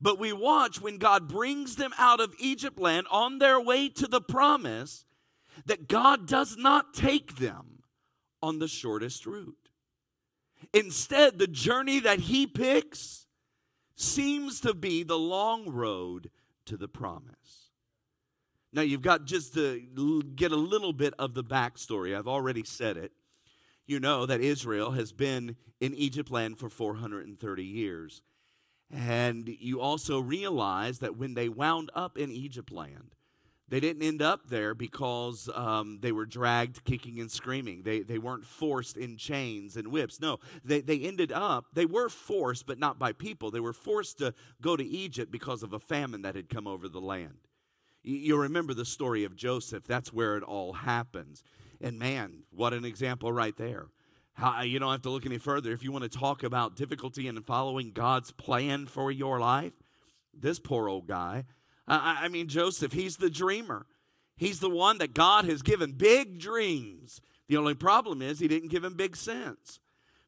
But 0.00 0.18
we 0.18 0.32
watch 0.32 0.80
when 0.80 0.98
God 0.98 1.28
brings 1.28 1.76
them 1.76 1.92
out 1.96 2.20
of 2.20 2.34
Egypt 2.38 2.78
land 2.78 3.06
on 3.10 3.38
their 3.38 3.60
way 3.60 3.88
to 3.90 4.08
the 4.08 4.20
promise 4.20 5.04
that 5.66 5.86
God 5.86 6.26
does 6.26 6.56
not 6.56 6.92
take 6.92 7.36
them 7.36 7.71
on 8.42 8.58
the 8.58 8.68
shortest 8.68 9.26
route. 9.26 9.70
Instead, 10.72 11.38
the 11.38 11.46
journey 11.46 12.00
that 12.00 12.20
he 12.20 12.46
picks 12.46 13.26
seems 13.96 14.60
to 14.60 14.74
be 14.74 15.02
the 15.02 15.18
long 15.18 15.68
road 15.68 16.30
to 16.66 16.76
the 16.76 16.88
promise. 16.88 17.70
Now, 18.72 18.82
you've 18.82 19.02
got 19.02 19.26
just 19.26 19.54
to 19.54 19.80
get 20.34 20.52
a 20.52 20.56
little 20.56 20.92
bit 20.92 21.14
of 21.18 21.34
the 21.34 21.44
backstory. 21.44 22.16
I've 22.16 22.28
already 22.28 22.64
said 22.64 22.96
it. 22.96 23.12
You 23.86 24.00
know 24.00 24.24
that 24.26 24.40
Israel 24.40 24.92
has 24.92 25.12
been 25.12 25.56
in 25.80 25.94
Egypt 25.94 26.30
land 26.30 26.58
for 26.58 26.68
430 26.68 27.64
years. 27.64 28.22
And 28.90 29.48
you 29.48 29.80
also 29.80 30.20
realize 30.20 31.00
that 31.00 31.16
when 31.16 31.34
they 31.34 31.48
wound 31.48 31.90
up 31.94 32.16
in 32.16 32.30
Egypt 32.30 32.70
land, 32.70 33.14
they 33.72 33.80
didn't 33.80 34.02
end 34.02 34.20
up 34.20 34.50
there 34.50 34.74
because 34.74 35.48
um, 35.54 35.96
they 36.02 36.12
were 36.12 36.26
dragged 36.26 36.84
kicking 36.84 37.18
and 37.20 37.30
screaming. 37.30 37.84
They, 37.84 38.00
they 38.00 38.18
weren't 38.18 38.44
forced 38.44 38.98
in 38.98 39.16
chains 39.16 39.78
and 39.78 39.88
whips. 39.88 40.20
No, 40.20 40.40
they, 40.62 40.82
they 40.82 40.98
ended 40.98 41.32
up, 41.32 41.64
they 41.72 41.86
were 41.86 42.10
forced, 42.10 42.66
but 42.66 42.78
not 42.78 42.98
by 42.98 43.12
people. 43.12 43.50
They 43.50 43.60
were 43.60 43.72
forced 43.72 44.18
to 44.18 44.34
go 44.60 44.76
to 44.76 44.84
Egypt 44.84 45.32
because 45.32 45.62
of 45.62 45.72
a 45.72 45.78
famine 45.78 46.20
that 46.20 46.36
had 46.36 46.50
come 46.50 46.66
over 46.66 46.86
the 46.86 47.00
land. 47.00 47.38
You, 48.02 48.16
you 48.16 48.36
remember 48.36 48.74
the 48.74 48.84
story 48.84 49.24
of 49.24 49.36
Joseph. 49.36 49.86
That's 49.86 50.12
where 50.12 50.36
it 50.36 50.42
all 50.42 50.74
happens. 50.74 51.42
And 51.80 51.98
man, 51.98 52.42
what 52.50 52.74
an 52.74 52.84
example 52.84 53.32
right 53.32 53.56
there. 53.56 53.86
How, 54.34 54.60
you 54.60 54.80
don't 54.80 54.92
have 54.92 55.00
to 55.00 55.10
look 55.10 55.24
any 55.24 55.38
further. 55.38 55.72
If 55.72 55.82
you 55.82 55.92
want 55.92 56.04
to 56.04 56.10
talk 56.10 56.42
about 56.42 56.76
difficulty 56.76 57.26
in 57.26 57.40
following 57.40 57.92
God's 57.92 58.32
plan 58.32 58.84
for 58.84 59.10
your 59.10 59.40
life, 59.40 59.72
this 60.34 60.58
poor 60.58 60.90
old 60.90 61.06
guy 61.06 61.44
I, 61.86 62.20
I 62.22 62.28
mean, 62.28 62.48
Joseph, 62.48 62.92
he's 62.92 63.16
the 63.16 63.30
dreamer. 63.30 63.86
He's 64.36 64.60
the 64.60 64.70
one 64.70 64.98
that 64.98 65.14
God 65.14 65.44
has 65.44 65.62
given 65.62 65.92
big 65.92 66.38
dreams. 66.38 67.20
The 67.48 67.56
only 67.56 67.74
problem 67.74 68.22
is 68.22 68.38
he 68.38 68.48
didn't 68.48 68.70
give 68.70 68.84
him 68.84 68.94
big 68.94 69.16
sense 69.16 69.78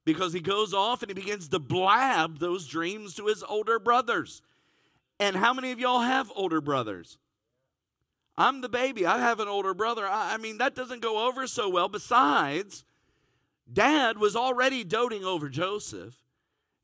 because 0.04 0.32
he 0.32 0.40
goes 0.40 0.74
off 0.74 1.02
and 1.02 1.10
he 1.10 1.14
begins 1.14 1.48
to 1.48 1.58
blab 1.58 2.38
those 2.38 2.66
dreams 2.66 3.14
to 3.14 3.26
his 3.26 3.42
older 3.42 3.78
brothers. 3.78 4.42
And 5.18 5.36
how 5.36 5.54
many 5.54 5.72
of 5.72 5.78
y'all 5.78 6.00
have 6.00 6.30
older 6.34 6.60
brothers? 6.60 7.18
I'm 8.36 8.60
the 8.60 8.68
baby. 8.68 9.06
I 9.06 9.18
have 9.20 9.40
an 9.40 9.48
older 9.48 9.74
brother. 9.74 10.06
I, 10.06 10.34
I, 10.34 10.36
mean, 10.38 10.58
that 10.58 10.74
doesn't 10.74 11.02
go 11.02 11.28
over 11.28 11.46
so 11.46 11.68
well. 11.68 11.88
Besides, 11.88 12.84
dad 13.72 14.18
was 14.18 14.34
already 14.34 14.82
doting 14.82 15.24
over 15.24 15.48
Joseph. 15.48 16.18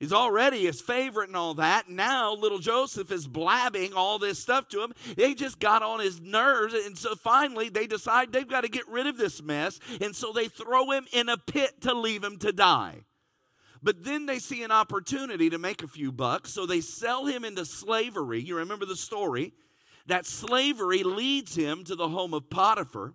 He's 0.00 0.14
already 0.14 0.64
his 0.64 0.80
favorite 0.80 1.28
and 1.28 1.36
all 1.36 1.52
that. 1.54 1.90
Now 1.90 2.34
little 2.34 2.58
Joseph 2.58 3.12
is 3.12 3.28
blabbing 3.28 3.92
all 3.92 4.18
this 4.18 4.38
stuff 4.38 4.66
to 4.70 4.82
him. 4.82 4.94
They 5.14 5.34
just 5.34 5.60
got 5.60 5.82
on 5.82 6.00
his 6.00 6.22
nerves. 6.22 6.72
And 6.72 6.96
so 6.96 7.14
finally 7.14 7.68
they 7.68 7.86
decide 7.86 8.32
they've 8.32 8.48
got 8.48 8.62
to 8.62 8.70
get 8.70 8.88
rid 8.88 9.06
of 9.06 9.18
this 9.18 9.42
mess. 9.42 9.78
And 10.00 10.16
so 10.16 10.32
they 10.32 10.48
throw 10.48 10.90
him 10.90 11.06
in 11.12 11.28
a 11.28 11.36
pit 11.36 11.82
to 11.82 11.92
leave 11.92 12.24
him 12.24 12.38
to 12.38 12.50
die. 12.50 13.04
But 13.82 14.02
then 14.02 14.24
they 14.24 14.38
see 14.38 14.62
an 14.62 14.70
opportunity 14.70 15.50
to 15.50 15.58
make 15.58 15.82
a 15.82 15.88
few 15.88 16.12
bucks. 16.12 16.50
So 16.50 16.64
they 16.64 16.80
sell 16.80 17.26
him 17.26 17.44
into 17.44 17.66
slavery. 17.66 18.40
You 18.40 18.56
remember 18.56 18.86
the 18.86 18.96
story. 18.96 19.52
that 20.06 20.26
slavery 20.26 21.02
leads 21.02 21.54
him 21.54 21.84
to 21.84 21.94
the 21.94 22.08
home 22.08 22.34
of 22.34 22.50
Potiphar. 22.50 23.14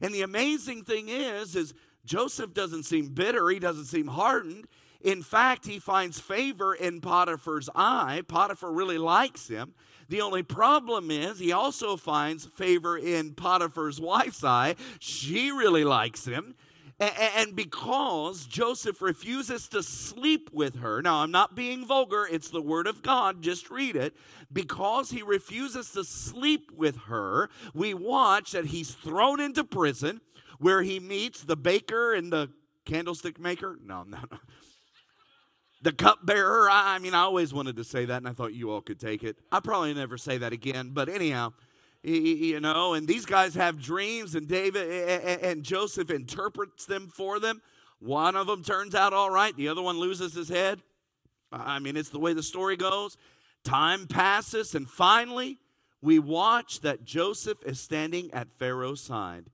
And 0.00 0.14
the 0.14 0.22
amazing 0.22 0.84
thing 0.84 1.08
is, 1.08 1.54
is 1.54 1.74
Joseph 2.04 2.54
doesn't 2.54 2.84
seem 2.84 3.08
bitter, 3.08 3.48
he 3.50 3.58
doesn't 3.58 3.84
seem 3.86 4.06
hardened. 4.06 4.66
In 5.00 5.22
fact, 5.22 5.66
he 5.66 5.78
finds 5.78 6.20
favor 6.20 6.74
in 6.74 7.00
Potiphar's 7.00 7.68
eye. 7.74 8.22
Potiphar 8.28 8.70
really 8.70 8.98
likes 8.98 9.48
him. 9.48 9.74
The 10.08 10.20
only 10.20 10.42
problem 10.42 11.10
is 11.10 11.38
he 11.38 11.52
also 11.52 11.96
finds 11.96 12.44
favor 12.44 12.98
in 12.98 13.34
Potiphar's 13.34 14.00
wife's 14.00 14.42
eye. 14.42 14.74
She 14.98 15.50
really 15.50 15.84
likes 15.84 16.24
him. 16.26 16.54
And 16.98 17.56
because 17.56 18.44
Joseph 18.44 19.00
refuses 19.00 19.68
to 19.68 19.82
sleep 19.82 20.50
with 20.52 20.76
her, 20.80 21.00
now 21.00 21.22
I'm 21.22 21.30
not 21.30 21.54
being 21.54 21.86
vulgar, 21.86 22.28
it's 22.30 22.50
the 22.50 22.60
word 22.60 22.86
of 22.86 23.02
God, 23.02 23.40
just 23.40 23.70
read 23.70 23.96
it. 23.96 24.14
Because 24.52 25.10
he 25.10 25.22
refuses 25.22 25.92
to 25.92 26.04
sleep 26.04 26.70
with 26.76 26.98
her, 27.06 27.48
we 27.72 27.94
watch 27.94 28.52
that 28.52 28.66
he's 28.66 28.90
thrown 28.90 29.40
into 29.40 29.64
prison 29.64 30.20
where 30.58 30.82
he 30.82 31.00
meets 31.00 31.42
the 31.42 31.56
baker 31.56 32.12
and 32.12 32.30
the 32.30 32.50
candlestick 32.84 33.40
maker. 33.40 33.78
No, 33.82 34.02
no, 34.02 34.18
no. 34.30 34.38
The 35.82 35.92
cupbearer. 35.92 36.68
I 36.70 36.98
mean, 36.98 37.14
I 37.14 37.20
always 37.20 37.54
wanted 37.54 37.76
to 37.76 37.84
say 37.84 38.04
that, 38.04 38.18
and 38.18 38.28
I 38.28 38.32
thought 38.32 38.52
you 38.52 38.70
all 38.70 38.82
could 38.82 39.00
take 39.00 39.22
it. 39.24 39.38
I 39.50 39.60
probably 39.60 39.94
never 39.94 40.18
say 40.18 40.36
that 40.38 40.52
again, 40.52 40.90
but 40.92 41.08
anyhow, 41.08 41.52
you 42.02 42.60
know, 42.60 42.94
and 42.94 43.08
these 43.08 43.24
guys 43.24 43.54
have 43.54 43.80
dreams, 43.80 44.34
and 44.34 44.46
David 44.46 44.90
and 45.42 45.62
Joseph 45.62 46.10
interprets 46.10 46.84
them 46.84 47.08
for 47.08 47.40
them. 47.40 47.62
One 47.98 48.36
of 48.36 48.46
them 48.46 48.62
turns 48.62 48.94
out 48.94 49.12
all 49.12 49.30
right, 49.30 49.56
the 49.56 49.68
other 49.68 49.82
one 49.82 49.98
loses 49.98 50.34
his 50.34 50.48
head. 50.48 50.80
I 51.52 51.78
mean, 51.78 51.96
it's 51.96 52.10
the 52.10 52.18
way 52.18 52.32
the 52.32 52.42
story 52.42 52.76
goes. 52.76 53.16
Time 53.64 54.06
passes, 54.06 54.74
and 54.74 54.88
finally, 54.88 55.58
we 56.02 56.18
watch 56.18 56.80
that 56.80 57.04
Joseph 57.04 57.62
is 57.64 57.80
standing 57.80 58.30
at 58.32 58.50
Pharaoh's 58.50 59.02
side. 59.02 59.46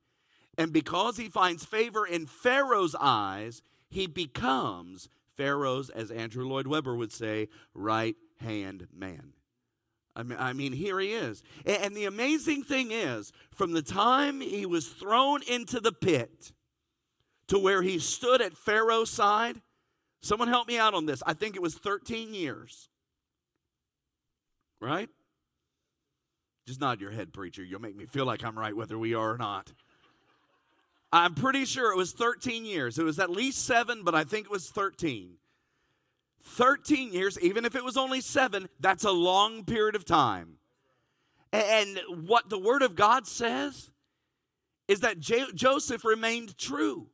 And 0.58 0.72
because 0.72 1.16
he 1.16 1.28
finds 1.28 1.64
favor 1.64 2.06
in 2.06 2.26
Pharaoh's 2.26 2.96
eyes, 2.98 3.62
he 3.90 4.06
becomes 4.06 5.08
Pharaoh's, 5.37 5.90
as 5.90 6.11
Andrew 6.11 6.46
Lloyd 6.46 6.66
Webber 6.66 6.96
would 6.96 7.12
say, 7.12 7.49
right 7.75 8.16
hand 8.40 8.88
man. 8.92 9.33
I 10.14 10.22
mean, 10.22 10.38
I 10.40 10.53
mean, 10.55 10.72
here 10.72 10.99
he 10.99 11.12
is. 11.12 11.42
And 11.66 11.94
the 11.94 12.07
amazing 12.07 12.62
thing 12.62 12.90
is, 12.90 13.33
from 13.51 13.72
the 13.72 13.83
time 13.83 14.40
he 14.40 14.64
was 14.64 14.88
thrown 14.88 15.42
into 15.42 15.79
the 15.79 15.92
pit 15.92 16.53
to 17.49 17.59
where 17.59 17.83
he 17.83 17.99
stood 17.99 18.40
at 18.40 18.55
Pharaoh's 18.55 19.11
side, 19.11 19.61
someone 20.22 20.49
help 20.49 20.68
me 20.68 20.79
out 20.79 20.94
on 20.94 21.05
this. 21.05 21.22
I 21.27 21.35
think 21.35 21.55
it 21.55 21.62
was 21.62 21.75
13 21.75 22.33
years. 22.33 22.88
Right? 24.81 25.11
Just 26.66 26.81
nod 26.81 27.01
your 27.01 27.12
head, 27.12 27.33
preacher. 27.33 27.62
You'll 27.62 27.81
make 27.81 27.96
me 27.96 28.07
feel 28.07 28.25
like 28.25 28.42
I'm 28.42 28.59
right 28.59 28.77
whether 28.77 28.99
we 28.99 29.14
are 29.14 29.33
or 29.33 29.38
not. 29.38 29.72
I'm 31.12 31.35
pretty 31.35 31.64
sure 31.64 31.92
it 31.92 31.97
was 31.97 32.12
13 32.12 32.64
years. 32.64 32.99
It 32.99 33.05
was 33.05 33.19
at 33.19 33.31
least 33.31 33.64
seven, 33.64 34.03
but 34.03 34.14
I 34.14 34.25
think 34.25 34.47
it 34.47 34.51
was 34.51 34.69
13. 34.71 35.35
13 36.42 37.12
years, 37.12 37.38
even 37.40 37.64
if 37.64 37.75
it 37.75 37.85
was 37.85 37.97
only 37.97 38.21
seven, 38.21 38.69
that's 38.81 39.05
a 39.05 39.11
long 39.11 39.64
period 39.64 39.97
of 39.97 40.05
time. 40.05 40.59
And 41.53 42.01
what 42.27 42.49
the 42.49 42.59
Word 42.59 42.83
of 42.83 42.95
God 42.95 43.27
says 43.27 43.90
is 44.88 45.01
that 45.01 45.19
J- 45.19 45.53
Joseph 45.55 46.05
remained 46.05 46.57
true. 46.59 47.09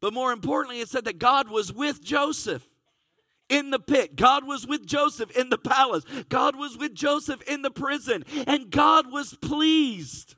But 0.00 0.14
more 0.14 0.32
importantly, 0.32 0.80
it 0.80 0.88
said 0.88 1.04
that 1.04 1.18
God 1.18 1.50
was 1.50 1.72
with 1.72 2.02
Joseph 2.02 2.64
in 3.48 3.70
the 3.70 3.78
pit. 3.78 4.16
God 4.16 4.46
was 4.46 4.66
with 4.66 4.86
Joseph 4.86 5.30
in 5.36 5.50
the 5.50 5.58
palace. 5.58 6.04
God 6.28 6.56
was 6.56 6.78
with 6.78 6.94
Joseph 6.94 7.42
in 7.42 7.62
the 7.62 7.70
prison. 7.70 8.24
And 8.46 8.70
God 8.70 9.12
was 9.12 9.34
pleased 9.34 10.36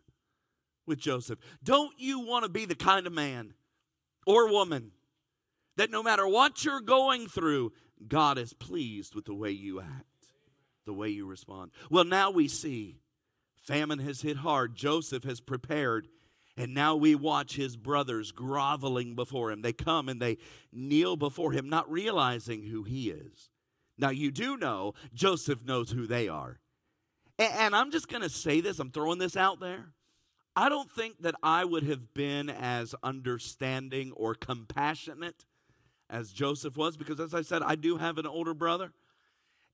with 0.93 1.01
Joseph. 1.01 1.39
Don't 1.65 1.95
you 1.99 2.21
want 2.21 2.45
to 2.45 2.51
be 2.51 2.67
the 2.67 2.75
kind 2.75 3.07
of 3.07 3.15
man 3.15 3.55
or 4.27 4.51
woman 4.51 4.91
that 5.77 5.91
no 5.91 6.03
matter 6.03 6.29
what 6.29 6.67
you're 6.67 6.83
going 6.83 7.29
through, 7.29 7.73
God 8.07 8.37
is 8.37 8.53
pleased 8.53 9.15
with 9.15 9.25
the 9.25 9.35
way 9.35 9.51
you 9.51 9.81
act, 9.81 10.27
the 10.85 10.93
way 10.93 11.09
you 11.09 11.25
respond? 11.25 11.71
Well, 11.89 12.05
now 12.05 12.31
we 12.31 12.47
see 12.47 12.99
famine 13.57 14.01
has 14.01 14.21
hit 14.21 14.37
hard. 14.37 14.75
Joseph 14.75 15.25
has 15.25 15.41
prepared. 15.41 16.09
And 16.59 16.75
now 16.75 16.95
we 16.95 17.15
watch 17.15 17.57
his 17.57 17.79
brothers 17.79 18.33
groveling 18.33 19.15
before 19.15 19.51
him. 19.51 19.63
They 19.63 19.73
come 19.73 20.11
and 20.11 20.21
they 20.21 20.37
kneel 20.71 21.17
before 21.17 21.53
him, 21.53 21.71
not 21.71 21.91
realizing 21.91 22.65
who 22.65 22.83
he 22.83 23.09
is. 23.09 23.49
Now, 23.97 24.11
you 24.11 24.31
do 24.31 24.59
know 24.59 24.93
Joseph 25.15 25.65
knows 25.65 25.91
who 25.91 26.07
they 26.07 26.29
are. 26.29 26.61
And 27.39 27.75
I'm 27.75 27.91
just 27.91 28.09
going 28.09 28.21
to 28.21 28.29
say 28.29 28.61
this, 28.61 28.79
I'm 28.79 28.91
throwing 28.91 29.19
this 29.19 29.39
out 29.39 29.61
there. 29.61 29.87
I 30.55 30.69
don't 30.69 30.91
think 30.91 31.23
that 31.23 31.35
I 31.43 31.65
would 31.65 31.85
have 31.85 32.13
been 32.13 32.51
as 32.51 32.95
understanding 33.03 34.13
or 34.13 34.35
compassionate 34.35 35.45
as 36.11 36.31
Joseph 36.31 36.77
was, 36.77 36.97
because 36.97 37.19
as 37.21 37.33
I 37.33 37.41
said, 37.41 37.63
I 37.63 37.75
do 37.75 37.97
have 37.97 38.19
an 38.19 38.27
older 38.27 38.53
brother. 38.53 38.93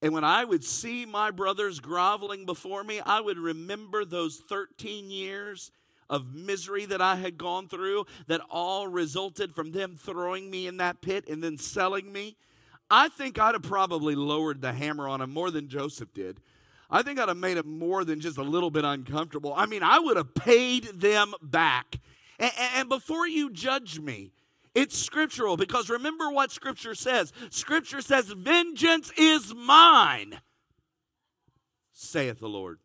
And 0.01 0.13
when 0.13 0.23
I 0.23 0.45
would 0.45 0.63
see 0.63 1.05
my 1.05 1.33
brothers 1.33 1.81
groveling 1.81 2.47
before 2.47 2.85
me, 2.85 3.01
I 3.01 3.21
would 3.21 3.39
remember 3.39 4.05
those 4.05 4.37
13 4.49 5.11
years 5.11 5.73
of 6.09 6.33
misery 6.33 6.87
that 6.87 7.03
I 7.03 7.17
had 7.17 7.37
gone 7.37 7.69
through 7.69 8.07
that 8.29 8.41
all 8.49 8.87
resulted 8.87 9.53
from 9.53 9.73
them 9.73 9.97
throwing 9.99 10.49
me 10.49 10.69
in 10.69 10.77
that 10.77 11.03
pit 11.03 11.29
and 11.29 11.43
then 11.43 11.59
selling 11.59 12.13
me. 12.13 12.37
I 12.89 13.09
think 13.09 13.39
I'd 13.39 13.55
have 13.55 13.63
probably 13.63 14.15
lowered 14.15 14.63
the 14.63 14.73
hammer 14.73 15.09
on 15.09 15.21
him 15.21 15.33
more 15.33 15.51
than 15.51 15.69
Joseph 15.69 16.15
did 16.15 16.41
I 16.91 17.03
think 17.03 17.19
I'd 17.19 17.29
have 17.29 17.37
made 17.37 17.59
it 17.59 17.67
more 17.67 18.05
than 18.05 18.21
just 18.21 18.39
a 18.39 18.43
little 18.43 18.71
bit 18.71 18.85
uncomfortable. 18.85 19.53
I 19.55 19.67
mean, 19.67 19.83
I 19.83 19.99
would 19.99 20.17
have 20.17 20.35
paid 20.35 20.85
them 20.85 21.35
back. 21.43 21.97
And, 22.39 22.53
and 22.77 22.89
before 22.89 23.27
you 23.27 23.51
judge 23.51 24.01
me, 24.01 24.33
it's 24.75 24.97
scriptural 24.97 25.57
because 25.57 25.91
remember 25.91 26.31
what 26.31 26.51
scripture 26.51 26.95
says. 26.95 27.33
Scripture 27.51 28.01
says, 28.01 28.27
Vengeance 28.29 29.13
is 29.17 29.55
mine, 29.55 30.41
saith 31.93 32.41
the 32.41 32.49
Lord. 32.49 32.79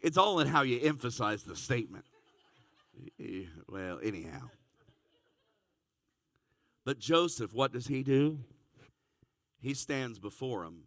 It's 0.00 0.18
all 0.18 0.40
in 0.40 0.48
how 0.48 0.62
you 0.62 0.80
emphasize 0.82 1.44
the 1.44 1.56
statement. 1.56 2.04
Well, 3.68 3.98
anyhow. 4.02 4.50
But 6.84 6.98
Joseph, 6.98 7.54
what 7.54 7.72
does 7.72 7.86
he 7.86 8.02
do? 8.02 8.40
He 9.60 9.74
stands 9.74 10.18
before 10.18 10.64
him 10.64 10.82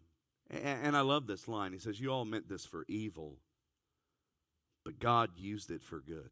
and 0.50 0.96
I 0.96 1.00
love 1.00 1.26
this 1.26 1.48
line. 1.48 1.72
He 1.72 1.78
says, 1.78 2.00
You 2.00 2.12
all 2.12 2.24
meant 2.24 2.48
this 2.48 2.64
for 2.64 2.84
evil, 2.88 3.38
but 4.84 4.98
God 4.98 5.30
used 5.36 5.70
it 5.70 5.82
for 5.82 6.00
good. 6.00 6.30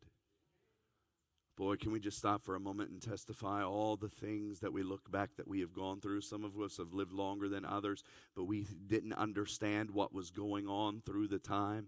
Boy, 1.56 1.76
can 1.76 1.92
we 1.92 2.00
just 2.00 2.18
stop 2.18 2.42
for 2.42 2.56
a 2.56 2.60
moment 2.60 2.90
and 2.90 3.00
testify 3.00 3.62
all 3.62 3.96
the 3.96 4.08
things 4.08 4.58
that 4.58 4.72
we 4.72 4.82
look 4.82 5.08
back 5.10 5.36
that 5.36 5.46
we 5.46 5.60
have 5.60 5.72
gone 5.72 6.00
through? 6.00 6.20
Some 6.20 6.42
of 6.42 6.58
us 6.60 6.78
have 6.78 6.92
lived 6.92 7.12
longer 7.12 7.48
than 7.48 7.64
others, 7.64 8.02
but 8.34 8.44
we 8.44 8.66
didn't 8.86 9.12
understand 9.12 9.92
what 9.92 10.12
was 10.12 10.30
going 10.30 10.66
on 10.66 11.00
through 11.06 11.28
the 11.28 11.38
time. 11.38 11.86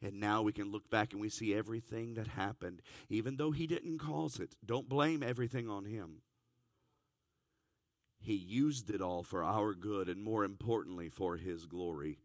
And 0.00 0.20
now 0.20 0.42
we 0.42 0.52
can 0.52 0.70
look 0.70 0.88
back 0.88 1.12
and 1.12 1.20
we 1.20 1.28
see 1.30 1.52
everything 1.52 2.14
that 2.14 2.28
happened, 2.28 2.80
even 3.08 3.36
though 3.36 3.50
He 3.50 3.66
didn't 3.66 3.98
cause 3.98 4.38
it. 4.38 4.54
Don't 4.64 4.88
blame 4.88 5.24
everything 5.24 5.68
on 5.68 5.84
Him. 5.84 6.22
He 8.20 8.34
used 8.34 8.90
it 8.90 9.00
all 9.00 9.22
for 9.22 9.42
our 9.44 9.74
good 9.74 10.08
and 10.08 10.22
more 10.22 10.44
importantly 10.44 11.08
for 11.08 11.36
His 11.36 11.66
glory. 11.66 12.18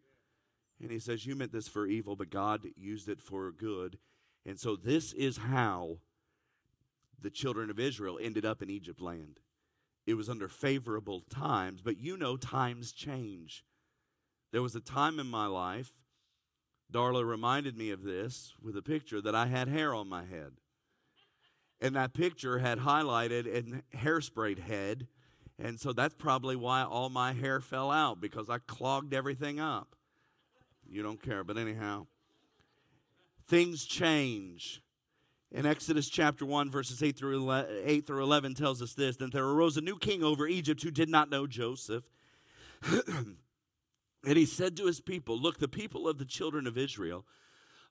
And 0.82 0.92
He 0.92 1.00
says, 1.00 1.26
You 1.26 1.36
meant 1.36 1.52
this 1.52 1.68
for 1.68 1.86
evil, 1.86 2.16
but 2.16 2.30
God 2.30 2.66
used 2.76 3.08
it 3.10 3.22
for 3.22 3.52
good. 3.52 3.98
And 4.46 4.60
so 4.60 4.76
this 4.76 5.14
is 5.14 5.38
how 5.38 6.00
the 7.22 7.30
children 7.30 7.70
of 7.70 7.80
Israel 7.80 8.20
ended 8.22 8.46
up 8.46 8.62
in 8.62 8.70
Egypt 8.70 9.02
land. 9.02 9.40
It 10.06 10.16
was 10.16 10.30
under 10.30 10.50
favorable 10.50 11.22
times, 11.22 11.82
but 11.82 11.98
you 11.98 12.18
know 12.18 12.36
times 12.36 12.92
change. 12.92 13.64
There 14.52 14.62
was 14.62 14.76
a 14.76 14.82
time 14.82 15.20
in 15.20 15.28
my 15.28 15.46
life, 15.46 15.92
Darla 16.92 17.26
reminded 17.26 17.78
me 17.78 17.90
of 17.90 18.04
this 18.04 18.54
with 18.62 18.78
a 18.78 18.82
picture 18.82 19.22
that 19.22 19.34
I 19.34 19.48
had 19.48 19.68
hair 19.68 19.96
on 19.96 20.08
my 20.08 20.26
head. 20.26 20.52
And 21.82 21.96
that 21.96 22.14
picture 22.14 22.60
had 22.60 22.80
highlighted 22.80 23.52
and 23.52 23.82
hairsprayed 23.96 24.60
head 24.60 25.08
and 25.60 25.80
so 25.80 25.94
that's 25.94 26.16
probably 26.16 26.56
why 26.56 26.84
all 26.84 27.10
my 27.10 27.34
hair 27.34 27.60
fell 27.60 27.92
out 27.92 28.20
because 28.20 28.50
I 28.50 28.58
clogged 28.60 29.14
everything 29.14 29.60
up. 29.60 29.96
You 30.90 31.04
don't 31.04 31.22
care, 31.22 31.44
but 31.44 31.58
anyhow, 31.58 32.08
things 33.46 33.86
change. 33.86 34.82
In 35.52 35.68
Exodus 35.68 36.10
chapter 36.10 36.46
1, 36.46 36.72
verses 36.72 37.04
8 37.04 37.16
through 37.16 37.38
11, 37.38 37.84
8 37.86 38.08
through 38.08 38.24
11 38.24 38.56
tells 38.56 38.82
us 38.82 38.94
this 38.94 39.18
Then 39.18 39.30
there 39.32 39.46
arose 39.46 39.78
a 39.78 39.82
new 39.82 39.98
king 39.98 40.24
over 40.24 40.48
Egypt 40.48 40.82
who 40.82 40.92
did 40.92 41.10
not 41.10 41.30
know 41.30 41.46
Joseph. 41.46 42.10
and 43.08 43.38
he 44.24 44.46
said 44.46 44.76
to 44.78 44.88
his 44.88 45.00
people, 45.00 45.40
Look, 45.40 45.60
the 45.60 45.68
people 45.68 46.08
of 46.08 46.18
the 46.18 46.26
children 46.26 46.66
of 46.66 46.78
Israel 46.78 47.26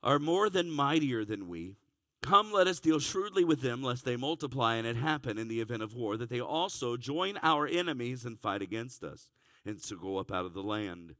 are 0.02 0.18
more 0.18 0.50
than 0.50 0.70
mightier 0.70 1.24
than 1.24 1.48
we. 1.48 1.76
Come, 2.22 2.52
let 2.52 2.68
us 2.68 2.78
deal 2.78 3.00
shrewdly 3.00 3.44
with 3.44 3.62
them, 3.62 3.82
lest 3.82 4.04
they 4.04 4.16
multiply 4.16 4.76
and 4.76 4.86
it 4.86 4.96
happen 4.96 5.38
in 5.38 5.48
the 5.48 5.60
event 5.60 5.82
of 5.82 5.94
war, 5.94 6.16
that 6.16 6.30
they 6.30 6.40
also 6.40 6.96
join 6.96 7.38
our 7.42 7.66
enemies 7.66 8.24
and 8.24 8.38
fight 8.38 8.62
against 8.62 9.02
us, 9.02 9.28
and 9.66 9.80
so 9.80 9.96
go 9.96 10.18
up 10.18 10.32
out 10.32 10.46
of 10.46 10.54
the 10.54 10.62
land. 10.62 11.16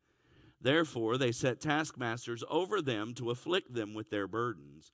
Therefore, 0.61 1.19
they 1.19 1.33
set 1.33 1.61
taskmasters 1.61 2.45
over 2.49 2.81
them 2.81 3.15
to 3.15 3.31
afflict 3.31 3.75
them 3.75 3.95
with 3.95 4.11
their 4.11 4.29
burdens. 4.29 4.93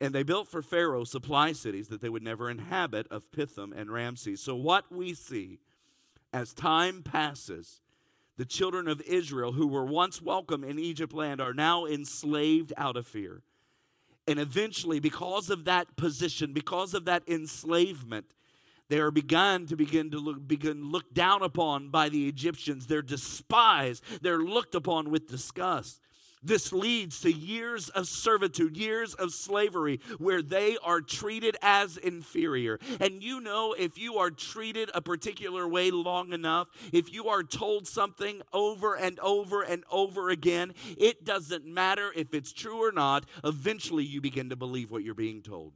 And 0.00 0.14
they 0.14 0.22
built 0.22 0.46
for 0.46 0.62
Pharaoh 0.62 1.02
supply 1.02 1.50
cities 1.50 1.88
that 1.88 2.00
they 2.00 2.08
would 2.08 2.22
never 2.22 2.48
inhabit 2.48 3.08
of 3.10 3.32
Pithom 3.32 3.72
and 3.76 3.90
Ramses. 3.90 4.40
So, 4.40 4.54
what 4.54 4.92
we 4.92 5.12
see 5.12 5.58
as 6.32 6.54
time 6.54 7.02
passes, 7.02 7.80
the 8.36 8.44
children 8.44 8.86
of 8.86 9.00
Israel 9.00 9.52
who 9.52 9.66
were 9.66 9.84
once 9.84 10.22
welcome 10.22 10.62
in 10.62 10.78
Egypt 10.78 11.12
land 11.12 11.40
are 11.40 11.52
now 11.52 11.84
enslaved 11.84 12.72
out 12.76 12.96
of 12.96 13.08
fear. 13.08 13.42
And 14.28 14.38
eventually, 14.38 15.00
because 15.00 15.48
of 15.48 15.64
that 15.64 15.96
position, 15.96 16.52
because 16.52 16.92
of 16.92 17.06
that 17.06 17.22
enslavement, 17.26 18.26
they 18.90 18.98
are 19.00 19.10
begun 19.10 19.66
to 19.66 19.74
begin 19.74 20.10
to 20.10 20.18
look, 20.18 20.46
begin 20.46 20.92
looked 20.92 21.14
down 21.14 21.42
upon 21.42 21.88
by 21.88 22.10
the 22.10 22.28
Egyptians. 22.28 22.86
They're 22.86 23.00
despised. 23.00 24.04
They're 24.20 24.38
looked 24.38 24.74
upon 24.74 25.10
with 25.10 25.28
disgust. 25.28 26.00
This 26.42 26.72
leads 26.72 27.20
to 27.22 27.32
years 27.32 27.88
of 27.90 28.06
servitude, 28.06 28.76
years 28.76 29.14
of 29.14 29.32
slavery, 29.32 30.00
where 30.18 30.42
they 30.42 30.76
are 30.82 31.00
treated 31.00 31.56
as 31.62 31.96
inferior. 31.96 32.78
And 33.00 33.22
you 33.22 33.40
know, 33.40 33.74
if 33.78 33.98
you 33.98 34.18
are 34.18 34.30
treated 34.30 34.90
a 34.94 35.00
particular 35.00 35.66
way 35.68 35.90
long 35.90 36.32
enough, 36.32 36.68
if 36.92 37.12
you 37.12 37.28
are 37.28 37.42
told 37.42 37.86
something 37.86 38.42
over 38.52 38.94
and 38.94 39.18
over 39.20 39.62
and 39.62 39.84
over 39.90 40.30
again, 40.30 40.74
it 40.96 41.24
doesn't 41.24 41.66
matter 41.66 42.10
if 42.14 42.34
it's 42.34 42.52
true 42.52 42.82
or 42.82 42.92
not, 42.92 43.24
eventually 43.44 44.04
you 44.04 44.20
begin 44.20 44.50
to 44.50 44.56
believe 44.56 44.90
what 44.90 45.04
you're 45.04 45.14
being 45.14 45.42
told 45.42 45.72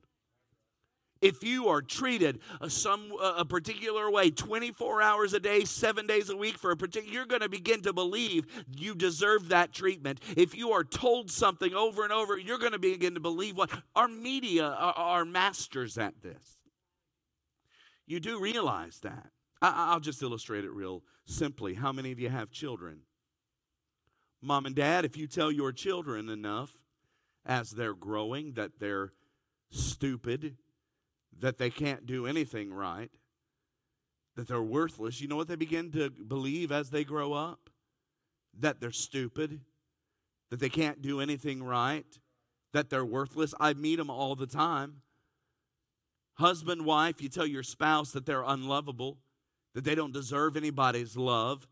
if 1.22 1.42
you 1.42 1.68
are 1.68 1.80
treated 1.80 2.40
a, 2.60 2.68
some 2.68 3.12
uh, 3.18 3.34
a 3.38 3.44
particular 3.44 4.10
way 4.10 4.30
24 4.30 5.00
hours 5.00 5.32
a 5.32 5.40
day 5.40 5.64
7 5.64 6.06
days 6.06 6.28
a 6.28 6.36
week 6.36 6.58
for 6.58 6.72
a 6.72 6.76
particular 6.76 7.14
you're 7.14 7.26
going 7.26 7.40
to 7.40 7.48
begin 7.48 7.80
to 7.82 7.92
believe 7.92 8.44
you 8.76 8.94
deserve 8.94 9.48
that 9.48 9.72
treatment. 9.72 10.20
If 10.36 10.56
you 10.56 10.72
are 10.72 10.84
told 10.84 11.30
something 11.30 11.72
over 11.72 12.02
and 12.02 12.12
over 12.12 12.36
you're 12.36 12.58
going 12.58 12.72
to 12.72 12.78
begin 12.78 13.14
to 13.14 13.20
believe 13.20 13.56
what 13.56 13.70
our 13.94 14.08
media 14.08 14.66
uh, 14.66 14.92
are, 14.96 15.20
are 15.20 15.24
masters 15.24 15.96
at 15.96 16.20
this. 16.20 16.58
You 18.06 18.20
do 18.20 18.40
realize 18.40 18.98
that. 19.00 19.30
I, 19.62 19.92
i'll 19.92 20.00
just 20.00 20.22
illustrate 20.22 20.64
it 20.64 20.72
real 20.72 21.04
simply. 21.24 21.74
How 21.74 21.92
many 21.92 22.12
of 22.12 22.18
you 22.18 22.28
have 22.28 22.50
children? 22.50 23.00
Mom 24.42 24.66
and 24.66 24.74
dad 24.74 25.04
if 25.04 25.16
you 25.16 25.28
tell 25.28 25.52
your 25.52 25.72
children 25.72 26.28
enough 26.28 26.72
as 27.46 27.70
they're 27.70 27.94
growing 27.94 28.54
that 28.54 28.80
they're 28.80 29.12
stupid 29.70 30.56
that 31.38 31.58
they 31.58 31.70
can't 31.70 32.06
do 32.06 32.26
anything 32.26 32.72
right, 32.72 33.10
that 34.36 34.48
they're 34.48 34.62
worthless, 34.62 35.20
you 35.20 35.28
know 35.28 35.36
what 35.36 35.48
they 35.48 35.56
begin 35.56 35.90
to 35.92 36.10
believe 36.10 36.72
as 36.72 36.90
they 36.90 37.04
grow 37.04 37.32
up? 37.32 37.70
That 38.58 38.80
they're 38.80 38.92
stupid, 38.92 39.60
that 40.50 40.60
they 40.60 40.68
can't 40.68 41.00
do 41.02 41.20
anything 41.20 41.62
right, 41.62 42.06
that 42.72 42.90
they're 42.90 43.04
worthless. 43.04 43.54
I 43.58 43.74
meet 43.74 43.96
them 43.96 44.10
all 44.10 44.34
the 44.34 44.46
time. 44.46 45.02
Husband, 46.34 46.84
wife, 46.84 47.20
you 47.20 47.28
tell 47.28 47.46
your 47.46 47.62
spouse 47.62 48.12
that 48.12 48.26
they're 48.26 48.44
unlovable, 48.44 49.18
that 49.74 49.84
they 49.84 49.94
don't 49.94 50.12
deserve 50.12 50.56
anybody's 50.56 51.16
love, 51.16 51.66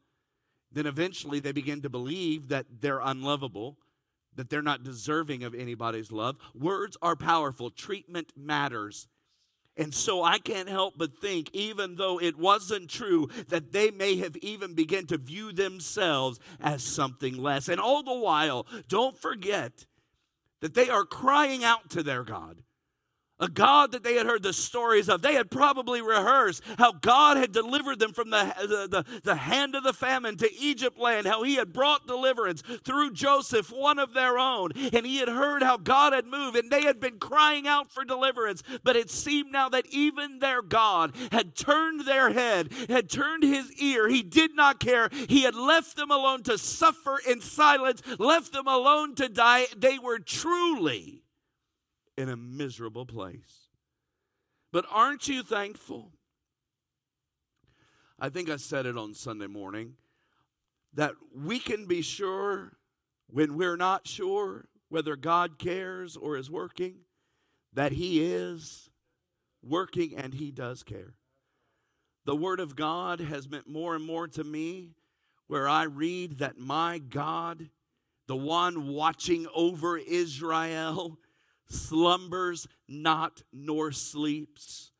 then 0.72 0.86
eventually 0.86 1.40
they 1.40 1.52
begin 1.52 1.82
to 1.82 1.88
believe 1.88 2.48
that 2.48 2.66
they're 2.80 3.00
unlovable, 3.00 3.76
that 4.36 4.48
they're 4.48 4.62
not 4.62 4.84
deserving 4.84 5.42
of 5.42 5.54
anybody's 5.54 6.12
love. 6.12 6.36
Words 6.54 6.96
are 7.02 7.16
powerful, 7.16 7.70
treatment 7.70 8.32
matters. 8.36 9.08
And 9.76 9.94
so 9.94 10.22
I 10.22 10.38
can't 10.38 10.68
help 10.68 10.94
but 10.96 11.18
think, 11.18 11.50
even 11.52 11.96
though 11.96 12.20
it 12.20 12.36
wasn't 12.36 12.90
true, 12.90 13.28
that 13.48 13.72
they 13.72 13.90
may 13.90 14.16
have 14.16 14.36
even 14.38 14.74
begun 14.74 15.06
to 15.06 15.16
view 15.16 15.52
themselves 15.52 16.38
as 16.60 16.82
something 16.82 17.36
less. 17.38 17.68
And 17.68 17.80
all 17.80 18.02
the 18.02 18.18
while, 18.18 18.66
don't 18.88 19.16
forget 19.16 19.86
that 20.60 20.74
they 20.74 20.90
are 20.90 21.04
crying 21.04 21.64
out 21.64 21.88
to 21.90 22.02
their 22.02 22.24
God 22.24 22.62
a 23.40 23.48
God 23.48 23.92
that 23.92 24.04
they 24.04 24.14
had 24.14 24.26
heard 24.26 24.42
the 24.42 24.52
stories 24.52 25.08
of. 25.08 25.22
They 25.22 25.34
had 25.34 25.50
probably 25.50 26.02
rehearsed 26.02 26.62
how 26.78 26.92
God 26.92 27.36
had 27.38 27.52
delivered 27.52 27.98
them 27.98 28.12
from 28.12 28.30
the, 28.30 28.54
the, 28.60 28.88
the, 28.88 29.20
the, 29.22 29.34
hand 29.34 29.74
of 29.74 29.82
the 29.82 29.92
famine 29.92 30.36
to 30.36 30.54
Egypt 30.54 30.98
land, 30.98 31.26
how 31.26 31.42
he 31.42 31.54
had 31.56 31.72
brought 31.72 32.06
deliverance 32.06 32.62
through 32.84 33.12
Joseph, 33.12 33.72
one 33.72 33.98
of 33.98 34.12
their 34.12 34.38
own. 34.38 34.72
And 34.92 35.06
he 35.06 35.18
had 35.18 35.28
heard 35.28 35.62
how 35.62 35.78
God 35.78 36.12
had 36.12 36.26
moved, 36.26 36.56
and 36.56 36.70
they 36.70 36.82
had 36.82 37.00
been 37.00 37.18
crying 37.18 37.66
out 37.66 37.90
for 37.90 38.04
deliverance. 38.04 38.62
But 38.84 38.96
it 38.96 39.10
seemed 39.10 39.50
now 39.50 39.68
that 39.70 39.86
even 39.90 40.38
their 40.38 40.62
God 40.62 41.14
had 41.32 41.56
turned 41.56 42.06
their 42.06 42.30
head, 42.30 42.70
had 42.88 43.08
turned 43.08 43.42
his 43.42 43.72
ear. 43.80 44.08
He 44.08 44.22
did 44.22 44.54
not 44.54 44.80
care. 44.80 45.08
He 45.28 45.42
had 45.42 45.54
left 45.54 45.96
them 45.96 46.10
alone 46.10 46.42
to 46.44 46.58
suffer 46.58 47.18
in 47.28 47.40
silence, 47.40 48.02
left 48.18 48.52
them 48.52 48.66
alone 48.66 49.14
to 49.16 49.28
die. 49.28 49.66
They 49.76 49.98
were 49.98 50.18
truly 50.18 51.19
in 52.20 52.28
a 52.28 52.36
miserable 52.36 53.06
place. 53.06 53.68
But 54.72 54.84
aren't 54.90 55.26
you 55.26 55.42
thankful? 55.42 56.12
I 58.18 58.28
think 58.28 58.50
I 58.50 58.56
said 58.56 58.86
it 58.86 58.96
on 58.96 59.14
Sunday 59.14 59.46
morning 59.46 59.94
that 60.92 61.14
we 61.34 61.58
can 61.58 61.86
be 61.86 62.02
sure 62.02 62.76
when 63.28 63.56
we're 63.56 63.76
not 63.76 64.06
sure 64.06 64.68
whether 64.88 65.16
God 65.16 65.58
cares 65.58 66.16
or 66.16 66.36
is 66.36 66.50
working, 66.50 66.96
that 67.72 67.92
He 67.92 68.24
is 68.24 68.90
working 69.62 70.14
and 70.16 70.34
He 70.34 70.50
does 70.50 70.82
care. 70.82 71.14
The 72.26 72.36
Word 72.36 72.60
of 72.60 72.76
God 72.76 73.20
has 73.20 73.48
meant 73.48 73.68
more 73.68 73.94
and 73.94 74.04
more 74.04 74.28
to 74.28 74.44
me 74.44 74.90
where 75.46 75.68
I 75.68 75.84
read 75.84 76.38
that 76.38 76.58
my 76.58 76.98
God, 76.98 77.70
the 78.26 78.36
one 78.36 78.88
watching 78.88 79.46
over 79.54 79.96
Israel, 79.96 81.18
slumbers 81.70 82.68
not 82.88 83.42
nor 83.52 83.92
sleeps. 83.92 84.90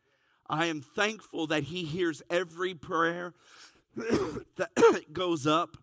I 0.49 0.67
am 0.67 0.81
thankful 0.81 1.47
that 1.49 1.65
He 1.65 1.85
hears 1.85 2.23
every 2.31 2.75
prayer 2.75 3.35
that 3.97 5.05
goes 5.13 5.47
up, 5.47 5.77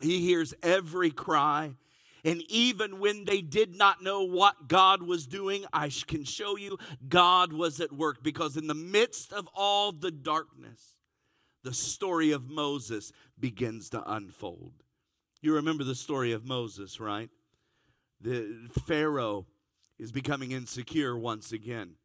He 0.00 0.20
hears 0.20 0.54
every 0.62 1.10
cry. 1.10 1.74
And 2.26 2.40
even 2.48 3.00
when 3.00 3.26
they 3.26 3.42
did 3.42 3.76
not 3.76 4.02
know 4.02 4.22
what 4.22 4.66
God 4.66 5.02
was 5.02 5.26
doing, 5.26 5.66
I 5.74 5.90
can 6.06 6.24
show 6.24 6.56
you 6.56 6.78
God 7.06 7.52
was 7.52 7.80
at 7.80 7.92
work 7.92 8.22
because 8.22 8.56
in 8.56 8.66
the 8.66 8.74
midst 8.74 9.30
of 9.30 9.46
all 9.54 9.92
the 9.92 10.10
darkness, 10.10 10.94
the 11.64 11.74
story 11.74 12.30
of 12.30 12.48
Moses 12.48 13.12
begins 13.38 13.90
to 13.90 14.02
unfold. 14.10 14.72
You 15.42 15.54
remember 15.54 15.84
the 15.84 15.94
story 15.94 16.32
of 16.32 16.46
Moses, 16.46 16.98
right? 16.98 17.28
The 18.22 18.70
Pharaoh 18.86 19.44
is 19.98 20.12
becoming 20.12 20.52
insecure 20.52 21.16
once 21.16 21.52
again. 21.52 21.96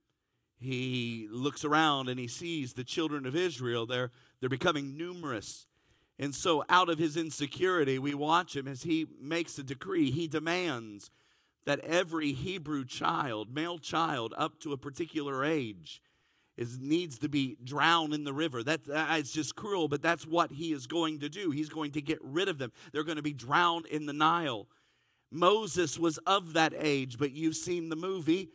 He 0.59 1.27
looks 1.31 1.63
around 1.63 2.09
and 2.09 2.19
he 2.19 2.27
sees 2.27 2.73
the 2.73 2.83
children 2.83 3.25
of 3.25 3.35
Israel. 3.35 3.85
They're, 3.85 4.11
they're 4.39 4.49
becoming 4.49 4.97
numerous. 4.97 5.67
And 6.17 6.35
so, 6.35 6.65
out 6.67 6.89
of 6.89 6.99
his 6.99 7.15
insecurity, 7.15 7.97
we 7.97 8.13
watch 8.13 8.55
him 8.55 8.67
as 8.67 8.83
he 8.83 9.07
makes 9.21 9.57
a 9.57 9.63
decree. 9.63 10.11
He 10.11 10.27
demands 10.27 11.11
that 11.65 11.79
every 11.79 12.33
Hebrew 12.33 12.83
child, 12.83 13.53
male 13.53 13.79
child, 13.79 14.33
up 14.37 14.59
to 14.61 14.73
a 14.73 14.77
particular 14.77 15.45
age, 15.45 16.01
is, 16.57 16.77
needs 16.77 17.19
to 17.19 17.29
be 17.29 17.57
drowned 17.63 18.13
in 18.13 18.25
the 18.25 18.33
river. 18.33 18.63
That, 18.63 18.83
that's 18.85 19.31
just 19.31 19.55
cruel, 19.55 19.87
but 19.87 20.01
that's 20.01 20.27
what 20.27 20.51
he 20.51 20.73
is 20.73 20.87
going 20.87 21.19
to 21.19 21.29
do. 21.29 21.51
He's 21.51 21.69
going 21.69 21.91
to 21.91 22.01
get 22.01 22.19
rid 22.21 22.49
of 22.49 22.57
them. 22.57 22.73
They're 22.91 23.05
going 23.05 23.15
to 23.15 23.23
be 23.23 23.33
drowned 23.33 23.85
in 23.85 24.05
the 24.05 24.13
Nile. 24.13 24.67
Moses 25.31 25.99
was 25.99 26.17
of 26.19 26.53
that 26.53 26.73
age, 26.75 27.17
but 27.17 27.31
you've 27.31 27.55
seen 27.55 27.89
the 27.89 27.95
movie, 27.95 28.49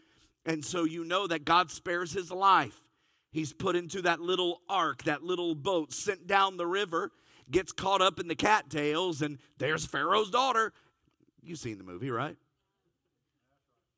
and 0.45 0.65
so 0.65 0.85
you 0.85 1.05
know 1.05 1.27
that 1.27 1.45
God 1.45 1.71
spares 1.71 2.13
his 2.13 2.31
life. 2.31 2.79
He's 3.31 3.53
put 3.53 3.77
into 3.77 4.03
that 4.03 4.21
little 4.21 4.63
ark, 4.69 5.05
that 5.05 5.23
little 5.23 5.55
boat, 5.55 5.93
sent 5.93 6.27
down 6.27 6.57
the 6.57 6.67
river, 6.67 7.11
gets 7.51 7.73
caught 7.73 8.01
up 8.01 8.21
in 8.21 8.29
the 8.29 8.35
cattails, 8.35 9.23
and 9.23 9.39
there's 9.59 9.87
Pharaoh's 9.87 10.31
daughter. 10.31 10.73
You've 11.43 11.59
seen 11.59 11.79
the 11.79 11.85
movie, 11.85 12.11
right? 12.11 12.37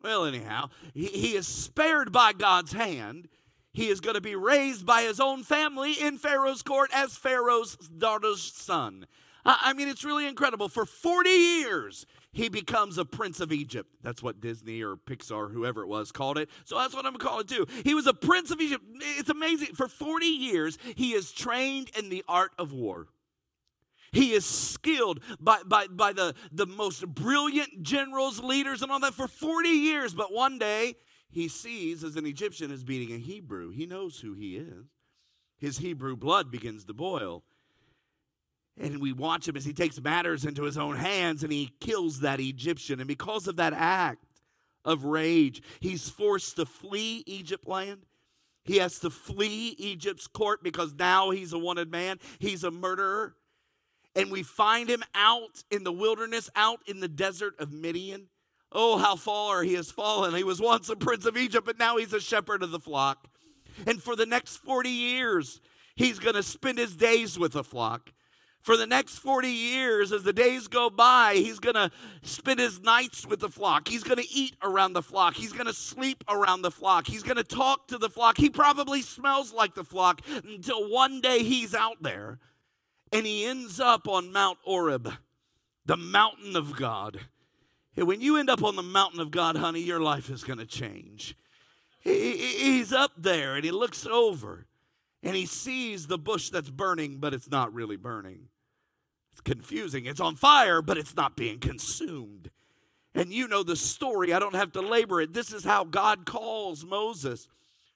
Well, 0.03 0.25
anyhow, 0.25 0.71
he, 0.95 1.07
he 1.07 1.37
is 1.37 1.47
spared 1.47 2.13
by 2.13 2.33
God's 2.33 2.73
hand. 2.73 3.29
He 3.73 3.89
is 3.89 4.01
going 4.01 4.15
to 4.15 4.21
be 4.21 4.37
raised 4.37 4.87
by 4.87 5.03
his 5.03 5.21
own 5.21 5.43
family 5.43 5.93
in 5.93 6.17
Pharaoh's 6.17 6.63
court 6.63 6.91
as 6.95 7.17
Pharaoh's 7.17 7.77
daughter's 7.77 8.43
son. 8.43 9.07
I 9.45 9.75
mean, 9.75 9.89
it's 9.89 10.03
really 10.03 10.27
incredible. 10.27 10.69
For 10.69 10.85
40 10.85 11.29
years, 11.31 12.07
he 12.37 12.51
becomes 12.51 12.99
a 12.99 13.05
prince 13.07 13.41
of 13.41 13.51
Egypt. 13.51 13.89
That's 14.03 14.23
what 14.23 14.43
Disney 14.43 14.83
or 14.83 14.97
Pixar, 14.97 15.51
whoever 15.51 15.83
it 15.83 15.89
was, 15.89 16.13
called 16.13 16.37
it. 16.37 16.51
So 16.67 16.77
that's 16.77 16.95
what 16.95 17.07
I'm 17.07 17.13
going 17.13 17.21
to 17.21 17.27
call 17.27 17.41
it 17.41 17.49
too. 17.49 17.67
He 17.83 17.95
was 17.95 18.07
a 18.07 18.13
prince 18.13 18.51
of 18.51 18.61
Egypt. 18.61 18.85
It's 19.19 19.31
amazing. 19.31 19.69
For 19.69 19.89
40 19.89 20.27
years, 20.27 20.77
he 20.97 21.15
is 21.15 21.33
trained 21.33 21.91
in 21.99 22.11
the 22.11 22.23
art 22.29 22.53
of 22.59 22.75
war. 22.75 23.07
He 24.13 24.35
is 24.35 24.45
skilled 24.45 25.21
by, 25.41 25.63
by, 25.65 25.87
by 25.87 26.13
the, 26.13 26.35
the 26.53 26.67
most 26.67 27.07
brilliant 27.07 27.83
generals, 27.83 28.39
leaders, 28.39 28.83
and 28.83 28.93
all 28.93 29.01
that 29.01 29.15
for 29.15 29.29
40 29.29 29.71
years. 29.71 30.13
But 30.13 30.31
one 30.31 30.59
day, 30.59 30.97
he 31.31 31.49
sees 31.49 32.05
as 32.05 32.17
an 32.17 32.27
Egyptian 32.27 32.71
is 32.71 32.85
beating 32.85 33.17
a 33.17 33.19
Hebrew. 33.19 33.71
He 33.71 33.87
knows 33.87 34.21
who 34.21 34.35
he 34.35 34.59
is. 34.59 34.89
His 35.57 35.79
Hebrew 35.79 36.17
blood 36.17 36.51
begins 36.51 36.85
to 36.85 36.93
boil. 36.93 37.45
And 38.79 39.01
we 39.01 39.13
watch 39.13 39.49
him 39.49 39.57
as 39.57 39.65
he 39.65 39.73
takes 39.73 40.01
matters 40.01 40.45
into 40.45 40.65
his 40.65 40.77
own 40.77 40.97
hands 40.97 41.43
and 41.43 41.53
he 41.53 41.73
kills 41.81 42.21
that 42.21 42.41
Egyptian. 42.41 43.01
And 43.01 43.09
because 43.09 43.49
of 43.49 43.57
that 43.57 43.73
act 43.73 44.25
of 44.85 45.05
rage, 45.05 45.63
he's 45.81 46.11
forced 46.11 46.57
to 46.57 46.67
flee 46.67 47.25
Egypt 47.27 47.67
land. 47.67 48.03
He 48.65 48.77
has 48.79 48.99
to 48.99 49.11
flee 49.11 49.77
Egypt's 49.79 50.27
court 50.27 50.63
because 50.63 50.95
now 50.95 51.31
he's 51.31 51.53
a 51.53 51.59
wanted 51.59 51.91
man. 51.91 52.19
He's 52.39 52.65
a 52.65 52.71
murderer. 52.71 53.37
And 54.15 54.31
we 54.31 54.43
find 54.43 54.89
him 54.89 55.05
out 55.15 55.63
in 55.71 55.85
the 55.85 55.93
wilderness, 55.93 56.51
out 56.57 56.81
in 56.87 57.01
the 57.01 57.09
desert 57.09 57.55
of 57.59 57.73
Midian. 57.73 58.29
Oh, 58.73 58.99
how 58.99 59.17
far 59.17 59.63
he 59.63 59.75
has 59.75 59.91
fallen. 59.91 60.35
He 60.35 60.43
was 60.43 60.61
once 60.61 60.89
a 60.89 60.97
prince 60.97 61.27
of 61.27 61.37
Egypt, 61.37 61.65
but 61.65 61.79
now 61.79 61.97
he's 61.97 62.13
a 62.13 62.21
shepherd 62.21 62.63
of 62.63 62.73
the 62.73 62.81
flock. 62.81 63.29
And 63.87 64.03
for 64.03 64.17
the 64.17 64.27
next 64.27 64.57
40 64.57 64.89
years, 64.89 65.61
he's 65.95 66.19
going 66.19 66.35
to 66.35 66.43
spend 66.43 66.79
his 66.79 66.97
days 66.97 67.39
with 67.39 67.53
the 67.53 67.65
flock. 67.65 68.11
For 68.67 68.77
the 68.77 68.85
next 68.85 69.19
40 69.19 69.47
years, 69.47 70.11
as 70.11 70.25
the 70.25 70.33
days 70.33 70.67
go 70.67 70.91
by, 70.91 71.35
he's 71.37 71.61
going 71.61 71.77
to 71.77 71.89
spend 72.23 72.59
his 72.59 72.81
nights 72.81 73.25
with 73.25 73.39
the 73.39 73.49
flock. 73.49 73.87
He's 73.87 74.03
going 74.03 74.19
to 74.19 74.29
eat 74.29 74.57
around 74.61 74.95
the 74.95 75.05
flock. 75.05 75.37
He's 75.37 75.53
going 75.53 75.67
to 75.69 75.73
sleep 75.73 76.25
around 76.29 76.63
the 76.63 76.73
flock. 76.73 77.07
He's 77.07 77.23
going 77.23 77.37
to 77.37 77.45
talk 77.45 77.87
to 77.87 77.97
the 77.97 78.09
flock. 78.09 78.37
He 78.37 78.51
probably 78.51 79.03
smells 79.03 79.53
like 79.53 79.77
the 79.77 79.85
flock 79.85 80.21
until 80.45 80.91
one 80.91 81.21
day 81.21 81.45
he's 81.45 81.77
out 81.77 82.03
there 82.03 82.41
and 83.13 83.25
he 83.25 83.45
ends 83.45 83.79
up 83.79 84.09
on 84.09 84.33
Mount 84.33 84.59
Horeb, 84.63 85.13
the 85.85 85.97
mountain 85.97 86.57
of 86.57 86.75
God. 86.75 87.21
And 87.97 88.09
when 88.09 88.21
you 88.21 88.37
end 88.37 88.51
up 88.51 88.65
on 88.65 88.75
the 88.75 88.83
mountain 88.83 89.21
of 89.21 89.31
God, 89.31 89.55
honey, 89.55 89.83
your 89.83 90.01
life 90.01 90.29
is 90.29 90.43
going 90.43 90.59
to 90.59 90.67
change. 90.67 91.37
He's 92.01 92.93
up 92.93 93.13
there 93.17 93.55
and 93.55 93.65
he 93.65 93.71
looks 93.71 94.07
over 94.07 94.67
and 95.23 95.37
he 95.37 95.47
sees 95.47 96.09
the 96.09 96.19
bush 96.19 96.51
that's 96.51 96.69
burning, 96.69 97.19
but 97.19 97.33
it's 97.33 97.49
not 97.49 97.73
really 97.73 97.97
burning. 97.97 98.49
It's 99.37 99.43
confusing. 99.43 100.07
It's 100.07 100.19
on 100.19 100.35
fire, 100.35 100.81
but 100.81 100.97
it's 100.97 101.15
not 101.15 101.37
being 101.37 101.59
consumed. 101.59 102.51
And 103.15 103.35
you 103.35 103.47
know 103.47 103.63
the 103.63 103.77
story. 103.77 104.33
I 104.33 104.39
don't 104.39 104.55
have 104.55 104.73
to 104.73 104.81
labor 104.81 105.21
it. 105.21 105.35
This 105.35 105.53
is 105.53 105.63
how 105.63 105.85
God 105.85 106.25
calls 106.25 106.87
Moses 106.87 107.47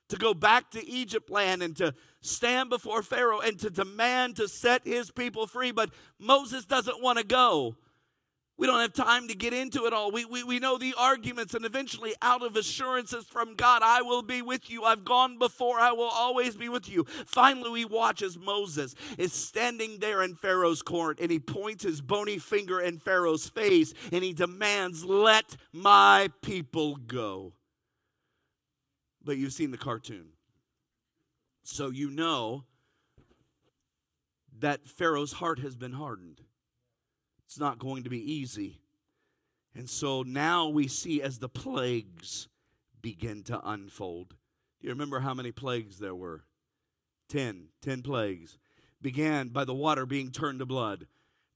to 0.09 0.17
go 0.17 0.35
back 0.35 0.71
to 0.73 0.87
Egypt 0.87 1.31
land 1.31 1.63
and 1.63 1.75
to 1.79 1.95
stand 2.21 2.69
before 2.69 3.03
Pharaoh 3.03 3.41
and 3.41 3.59
to 3.61 3.71
demand 3.71 4.37
to 4.37 4.49
set 4.49 4.85
his 4.85 5.11
people 5.11 5.47
free. 5.47 5.71
But 5.71 5.95
Moses 6.19 6.67
doesn't 6.67 7.03
want 7.03 7.17
to 7.17 7.25
go. 7.25 7.75
We 8.61 8.67
don't 8.67 8.83
have 8.83 8.93
time 8.93 9.27
to 9.29 9.35
get 9.35 9.55
into 9.55 9.87
it 9.87 9.95
all. 9.95 10.13
We, 10.13 10.27
we, 10.27 10.45
we 10.45 10.59
know 10.59 10.77
the 10.77 10.93
arguments, 10.99 11.55
and 11.55 11.65
eventually, 11.65 12.13
out 12.21 12.43
of 12.43 12.57
assurances 12.57 13.25
from 13.25 13.55
God, 13.55 13.81
I 13.83 14.03
will 14.03 14.21
be 14.21 14.43
with 14.43 14.69
you. 14.69 14.85
I've 14.85 15.03
gone 15.03 15.39
before, 15.39 15.81
I 15.81 15.93
will 15.93 16.11
always 16.13 16.57
be 16.57 16.69
with 16.69 16.87
you. 16.87 17.05
Finally, 17.25 17.71
we 17.71 17.85
watch 17.87 18.21
as 18.21 18.37
Moses 18.37 18.95
is 19.17 19.33
standing 19.33 19.99
there 20.01 20.23
in 20.23 20.35
Pharaoh's 20.35 20.83
court, 20.83 21.21
and 21.23 21.31
he 21.31 21.39
points 21.39 21.85
his 21.85 22.03
bony 22.03 22.37
finger 22.37 22.79
in 22.79 22.99
Pharaoh's 22.99 23.49
face, 23.49 23.95
and 24.13 24.23
he 24.23 24.35
demands, 24.35 25.07
Let 25.07 25.57
my 25.73 26.29
people 26.43 26.97
go. 26.97 27.55
But 29.25 29.39
you've 29.39 29.55
seen 29.55 29.71
the 29.71 29.79
cartoon. 29.79 30.33
So 31.63 31.89
you 31.89 32.11
know 32.11 32.65
that 34.59 34.87
Pharaoh's 34.87 35.33
heart 35.33 35.61
has 35.61 35.77
been 35.77 35.93
hardened. 35.93 36.43
It's 37.51 37.59
not 37.59 37.81
going 37.81 38.05
to 38.05 38.11
be 38.11 38.33
easy. 38.33 38.79
And 39.75 39.91
so 39.91 40.23
now 40.23 40.69
we 40.69 40.87
see 40.87 41.21
as 41.21 41.41
the 41.41 41.49
plagues 41.49 42.47
begin 43.03 43.43
to 43.43 43.61
unfold. 43.69 44.37
Do 44.81 44.87
you 44.87 44.91
remember 44.91 45.19
how 45.19 45.35
many 45.35 45.51
plagues 45.51 45.99
there 45.99 46.15
were? 46.15 46.45
Ten. 47.29 47.71
Ten 47.83 48.03
plagues. 48.03 48.57
Began 49.03 49.49
by 49.49 49.65
the 49.65 49.75
water 49.75 50.07
being 50.07 50.31
turned 50.31 50.61
to 50.61 50.65
blood. 50.65 51.09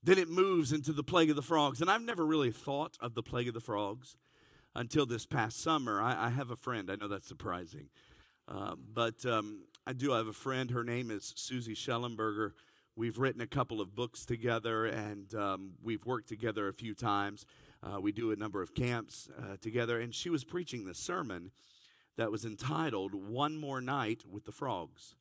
Then 0.03 0.17
it 0.17 0.27
moves 0.27 0.73
into 0.73 0.91
the 0.91 1.01
plague 1.01 1.29
of 1.29 1.37
the 1.37 1.41
frogs. 1.41 1.79
And 1.79 1.89
I've 1.89 2.01
never 2.01 2.25
really 2.25 2.51
thought 2.51 2.97
of 2.99 3.15
the 3.15 3.23
plague 3.23 3.47
of 3.47 3.53
the 3.53 3.61
frogs 3.61 4.17
until 4.75 5.05
this 5.05 5.25
past 5.25 5.61
summer. 5.61 6.01
I, 6.01 6.25
I 6.25 6.29
have 6.29 6.51
a 6.51 6.57
friend. 6.57 6.91
I 6.91 6.97
know 6.97 7.07
that's 7.07 7.25
surprising. 7.25 7.87
Uh, 8.49 8.75
but 8.93 9.25
um, 9.25 9.61
I 9.87 9.93
do 9.93 10.11
I 10.11 10.17
have 10.17 10.27
a 10.27 10.33
friend. 10.33 10.71
Her 10.71 10.83
name 10.83 11.09
is 11.09 11.31
Susie 11.37 11.73
Shellenberger. 11.73 12.51
We've 12.97 13.17
written 13.17 13.41
a 13.41 13.47
couple 13.47 13.81
of 13.81 13.93
books 13.93 14.25
together 14.25 14.85
and 14.85 15.33
um, 15.35 15.71
we've 15.83 16.05
worked 16.05 16.29
together 16.29 16.69
a 16.69 16.73
few 16.73 16.93
times. 16.93 17.45
Uh, 17.83 17.99
we 17.99 18.13
do 18.13 18.31
a 18.31 18.37
number 18.37 18.61
of 18.61 18.73
camps 18.73 19.27
uh, 19.37 19.57
together. 19.59 19.99
And 19.99 20.15
she 20.15 20.29
was 20.29 20.45
preaching 20.45 20.85
this 20.85 20.97
sermon 20.97 21.51
that 22.15 22.31
was 22.31 22.45
entitled 22.45 23.13
One 23.13 23.57
More 23.57 23.81
Night 23.81 24.23
with 24.29 24.45
the 24.45 24.53
Frogs. 24.53 25.15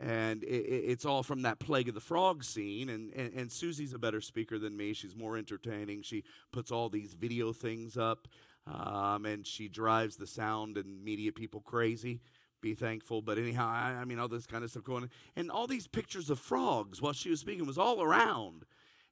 And 0.00 0.42
it, 0.44 0.46
it's 0.46 1.04
all 1.04 1.22
from 1.22 1.42
that 1.42 1.58
Plague 1.58 1.88
of 1.88 1.94
the 1.94 2.00
Frogs 2.00 2.48
scene. 2.48 2.88
And, 2.88 3.12
and, 3.12 3.34
and 3.34 3.52
Susie's 3.52 3.92
a 3.92 3.98
better 3.98 4.22
speaker 4.22 4.58
than 4.58 4.74
me. 4.74 4.94
She's 4.94 5.14
more 5.14 5.36
entertaining. 5.36 6.02
She 6.02 6.24
puts 6.52 6.70
all 6.70 6.88
these 6.88 7.12
video 7.12 7.52
things 7.52 7.98
up 7.98 8.28
um, 8.66 9.26
and 9.26 9.46
she 9.46 9.68
drives 9.68 10.16
the 10.16 10.26
sound 10.26 10.78
and 10.78 11.04
media 11.04 11.32
people 11.32 11.60
crazy 11.60 12.20
be 12.60 12.74
thankful. 12.74 13.22
But 13.22 13.38
anyhow, 13.38 13.68
I, 13.68 14.00
I, 14.00 14.04
mean, 14.04 14.18
all 14.18 14.28
this 14.28 14.46
kind 14.46 14.64
of 14.64 14.70
stuff 14.70 14.84
going 14.84 15.04
on. 15.04 15.10
And 15.36 15.50
all 15.50 15.66
these 15.66 15.86
pictures 15.86 16.30
of 16.30 16.38
frogs 16.38 17.00
while 17.00 17.12
she 17.12 17.30
was 17.30 17.40
speaking 17.40 17.66
was 17.66 17.78
all 17.78 18.02
around. 18.02 18.64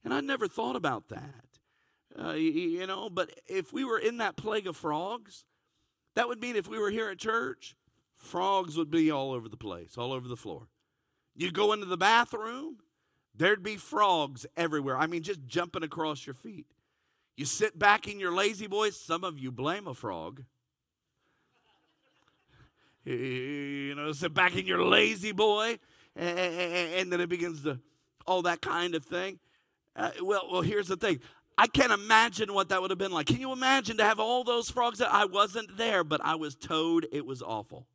And 0.05 0.13
I 0.13 0.21
never 0.21 0.49
thought 0.49 0.77
about 0.77 1.09
that. 1.09 1.45
Uh, 2.19 2.33
you, 2.33 2.51
you 2.51 2.87
know, 2.87 3.11
but 3.11 3.31
if 3.47 3.73
we 3.73 3.85
were 3.85 3.99
in 3.99 4.19
that 4.19 4.37
plague 4.37 4.67
of 4.67 4.77
frogs, 4.77 5.45
that 6.15 6.29
would 6.29 6.41
mean 6.41 6.57
if 6.57 6.69
we 6.69 6.79
were 6.79 6.91
here 6.91 7.11
at 7.11 7.19
church, 7.19 7.77
frogs 8.15 8.77
would 8.77 8.91
be 8.91 9.11
all 9.11 9.33
over 9.33 9.49
the 9.49 9.57
place, 9.57 9.99
all 9.99 10.13
over 10.13 10.27
the 10.27 10.37
floor. 10.37 10.69
You 11.35 11.53
go 11.53 11.73
into 11.73 11.87
the 11.87 11.99
bathroom, 11.99 12.79
there'd 13.35 13.63
be 13.63 13.77
frogs 13.77 14.47
everywhere. 14.57 14.97
I 14.97 15.07
mean, 15.07 15.23
just 15.23 15.47
jumping 15.47 15.83
across 15.83 16.27
your 16.27 16.35
feet. 16.35 16.67
You 17.37 17.45
sit 17.45 17.79
back 17.79 18.09
in 18.09 18.19
your 18.19 18.33
lazy 18.33 18.67
boys, 18.67 18.99
some 18.99 19.23
of 19.23 19.39
you 19.39 19.53
blame 19.53 19.87
a 19.87 19.93
frog 19.93 20.45
you 23.07 23.95
know, 23.95 24.13
sit 24.13 24.35
back 24.35 24.57
in 24.57 24.67
your 24.67 24.85
lazy 24.85 25.33
boy, 25.33 25.79
and, 26.17 27.13
then 27.13 27.21
it 27.21 27.29
begins 27.29 27.63
to, 27.63 27.79
all 28.27 28.43
that 28.43 28.61
kind 28.61 28.95
of 28.95 29.05
thing. 29.05 29.39
Uh, 29.95 30.11
well, 30.23 30.49
well, 30.51 30.63
here's 30.63 30.89
the 30.89 30.97
thing. 30.97 31.21
I 31.57 31.69
can't 31.69 31.93
imagine 31.93 32.53
what 32.53 32.69
that 32.69 32.83
would 32.83 32.91
have 32.91 32.99
been 32.99 33.13
like. 33.13 33.29
Can 33.29 33.41
you 33.41 33.53
imagine 33.53 33.97
to 33.99 34.05
have 34.05 34.21
all 34.21 34.45
those 34.45 34.69
frogs? 34.69 34.99
That 34.99 35.13
I 35.13 35.25
wasn't 35.25 35.77
there, 35.79 36.05
but 36.05 36.21
I 36.23 36.35
was 36.35 36.55
told 36.55 37.07
it 37.13 37.25
was 37.25 37.41
awful. 37.41 37.87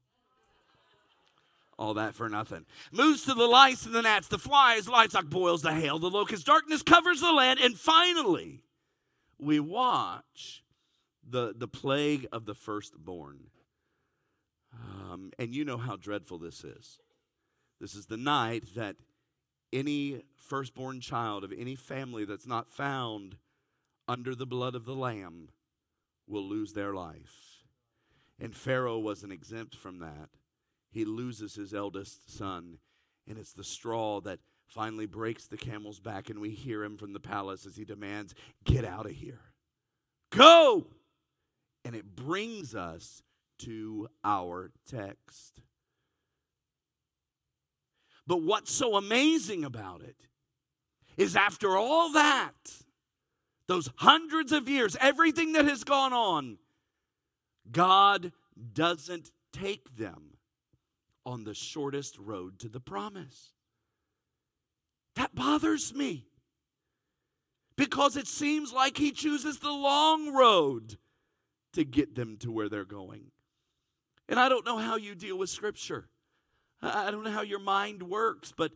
All 1.77 1.93
that 1.95 2.15
for 2.15 2.29
nothing. 2.29 2.65
Moves 2.91 3.23
to 3.25 3.33
the 3.33 3.45
lice 3.45 3.85
and 3.85 3.93
the 3.93 4.01
gnats, 4.01 4.27
the 4.29 4.37
flies, 4.39 4.87
livestock 4.87 5.25
boils, 5.25 5.61
the 5.61 5.73
hail, 5.73 5.99
the 5.99 6.09
locust, 6.09 6.45
darkness 6.45 6.81
covers 6.81 7.21
the 7.21 7.31
land, 7.31 7.59
and 7.59 7.77
finally, 7.77 8.63
we 9.39 9.59
watch 9.59 10.63
the, 11.27 11.53
the 11.55 11.67
plague 11.67 12.27
of 12.31 12.45
the 12.45 12.55
firstborn. 12.55 13.39
Um, 14.73 15.31
and 15.37 15.53
you 15.53 15.65
know 15.65 15.77
how 15.77 15.95
dreadful 15.95 16.37
this 16.37 16.63
is. 16.63 16.99
This 17.79 17.95
is 17.95 18.05
the 18.05 18.17
night 18.17 18.75
that 18.75 18.95
any 19.73 20.23
firstborn 20.37 21.01
child 21.01 21.43
of 21.43 21.53
any 21.57 21.75
family 21.75 22.25
that's 22.25 22.47
not 22.47 22.67
found 22.67 23.37
under 24.07 24.35
the 24.35 24.45
blood 24.45 24.75
of 24.75 24.85
the 24.85 24.95
Lamb 24.95 25.49
will 26.27 26.43
lose 26.43 26.73
their 26.73 26.93
life. 26.93 27.63
And 28.39 28.55
Pharaoh 28.55 28.99
wasn't 28.99 29.33
exempt 29.33 29.75
from 29.75 29.99
that. 29.99 30.29
He 30.91 31.05
loses 31.05 31.55
his 31.55 31.73
eldest 31.73 32.35
son, 32.35 32.79
and 33.27 33.37
it's 33.37 33.53
the 33.53 33.63
straw 33.63 34.19
that 34.21 34.39
finally 34.67 35.05
breaks 35.05 35.47
the 35.47 35.57
camel's 35.57 35.99
back, 35.99 36.29
and 36.29 36.39
we 36.39 36.51
hear 36.51 36.83
him 36.83 36.97
from 36.97 37.13
the 37.13 37.19
palace 37.19 37.65
as 37.65 37.75
he 37.75 37.85
demands, 37.85 38.33
Get 38.63 38.83
out 38.83 39.05
of 39.05 39.13
here. 39.13 39.39
Go! 40.31 40.87
And 41.85 41.95
it 41.95 42.15
brings 42.15 42.75
us 42.75 43.21
to 43.65 44.07
our 44.23 44.71
text. 44.89 45.61
But 48.27 48.43
what's 48.43 48.71
so 48.71 48.95
amazing 48.95 49.65
about 49.65 50.01
it 50.01 50.15
is 51.17 51.35
after 51.35 51.75
all 51.75 52.13
that, 52.13 52.53
those 53.67 53.89
hundreds 53.97 54.51
of 54.51 54.69
years, 54.69 54.95
everything 54.99 55.53
that 55.53 55.65
has 55.65 55.83
gone 55.83 56.13
on, 56.13 56.57
God 57.71 58.31
doesn't 58.73 59.31
take 59.51 59.97
them 59.97 60.37
on 61.25 61.43
the 61.43 61.53
shortest 61.53 62.17
road 62.17 62.59
to 62.59 62.69
the 62.69 62.79
promise. 62.79 63.53
That 65.15 65.35
bothers 65.35 65.93
me 65.93 66.27
because 67.75 68.15
it 68.15 68.27
seems 68.27 68.71
like 68.71 68.97
He 68.97 69.11
chooses 69.11 69.59
the 69.59 69.71
long 69.71 70.33
road 70.33 70.97
to 71.73 71.83
get 71.83 72.15
them 72.15 72.37
to 72.37 72.51
where 72.51 72.69
they're 72.69 72.85
going. 72.85 73.31
And 74.31 74.39
I 74.39 74.47
don't 74.47 74.65
know 74.65 74.77
how 74.77 74.95
you 74.95 75.13
deal 75.13 75.37
with 75.37 75.49
Scripture. 75.49 76.07
I 76.81 77.11
don't 77.11 77.25
know 77.25 77.31
how 77.31 77.41
your 77.41 77.59
mind 77.59 78.01
works, 78.01 78.53
but 78.55 78.71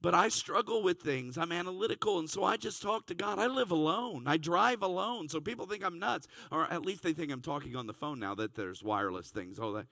but 0.00 0.14
I 0.14 0.28
struggle 0.28 0.82
with 0.82 1.00
things. 1.00 1.36
I'm 1.36 1.52
analytical, 1.52 2.18
and 2.18 2.28
so 2.28 2.44
I 2.44 2.56
just 2.56 2.80
talk 2.80 3.06
to 3.06 3.14
God. 3.14 3.38
I 3.38 3.46
live 3.46 3.70
alone. 3.70 4.24
I 4.26 4.36
drive 4.38 4.82
alone, 4.82 5.28
so 5.28 5.40
people 5.40 5.66
think 5.66 5.84
I'm 5.84 5.98
nuts, 5.98 6.28
or 6.50 6.70
at 6.70 6.84
least 6.84 7.02
they 7.02 7.12
think 7.12 7.30
I'm 7.30 7.42
talking 7.42 7.76
on 7.76 7.86
the 7.86 7.92
phone 7.92 8.18
now 8.18 8.34
that 8.36 8.54
there's 8.54 8.82
wireless 8.82 9.28
things. 9.30 9.58
All 9.58 9.72
that. 9.74 9.86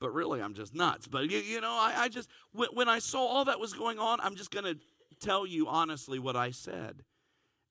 But 0.00 0.14
really, 0.14 0.40
I'm 0.40 0.54
just 0.54 0.74
nuts. 0.74 1.06
But 1.06 1.30
you, 1.30 1.38
you 1.38 1.60
know, 1.60 1.72
I, 1.72 1.94
I 1.96 2.08
just 2.08 2.30
when, 2.52 2.70
when 2.72 2.88
I 2.88 3.00
saw 3.00 3.20
all 3.20 3.44
that 3.44 3.60
was 3.60 3.74
going 3.74 3.98
on, 3.98 4.18
I'm 4.22 4.34
just 4.34 4.50
gonna 4.50 4.76
tell 5.20 5.46
you 5.46 5.68
honestly 5.68 6.18
what 6.18 6.36
I 6.36 6.52
said. 6.52 7.02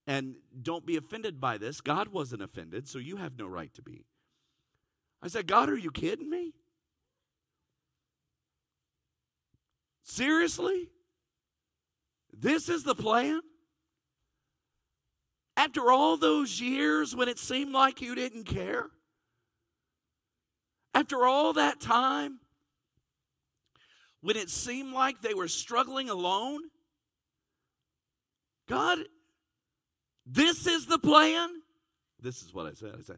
And 0.06 0.36
don't 0.62 0.86
be 0.86 0.96
offended 0.96 1.42
by 1.42 1.58
this. 1.58 1.82
God 1.82 2.10
wasn't 2.10 2.44
offended, 2.44 2.88
so 2.88 3.00
you 3.00 3.16
have 3.16 3.36
no 3.36 3.48
right 3.48 3.74
to 3.74 3.82
be. 3.82 4.06
I 5.26 5.28
said, 5.28 5.48
God, 5.48 5.70
are 5.70 5.78
you 5.78 5.90
kidding 5.90 6.30
me? 6.30 6.54
Seriously? 10.04 10.92
This 12.32 12.70
is 12.70 12.84
the 12.84 12.94
plan? 12.94 13.42
After 15.58 15.92
all 15.92 16.16
those 16.16 16.62
years 16.62 17.16
when 17.16 17.28
it 17.28 17.40
seemed 17.40 17.74
like 17.74 18.02
you 18.02 18.14
didn't 18.14 18.44
care? 18.44 18.92
After 20.94 21.26
all 21.26 21.54
that 21.54 21.82
time 21.82 22.40
when 24.22 24.38
it 24.38 24.52
seemed 24.52 24.94
like 24.94 25.22
they 25.22 25.34
were 25.34 25.48
struggling 25.48 26.08
alone? 26.08 26.62
God, 28.70 29.00
this 30.24 30.68
is 30.68 30.86
the 30.86 31.00
plan? 31.00 31.50
This 32.22 32.44
is 32.44 32.54
what 32.54 32.68
I 32.68 32.74
said. 32.74 32.94
I 32.96 33.02
said, 33.02 33.18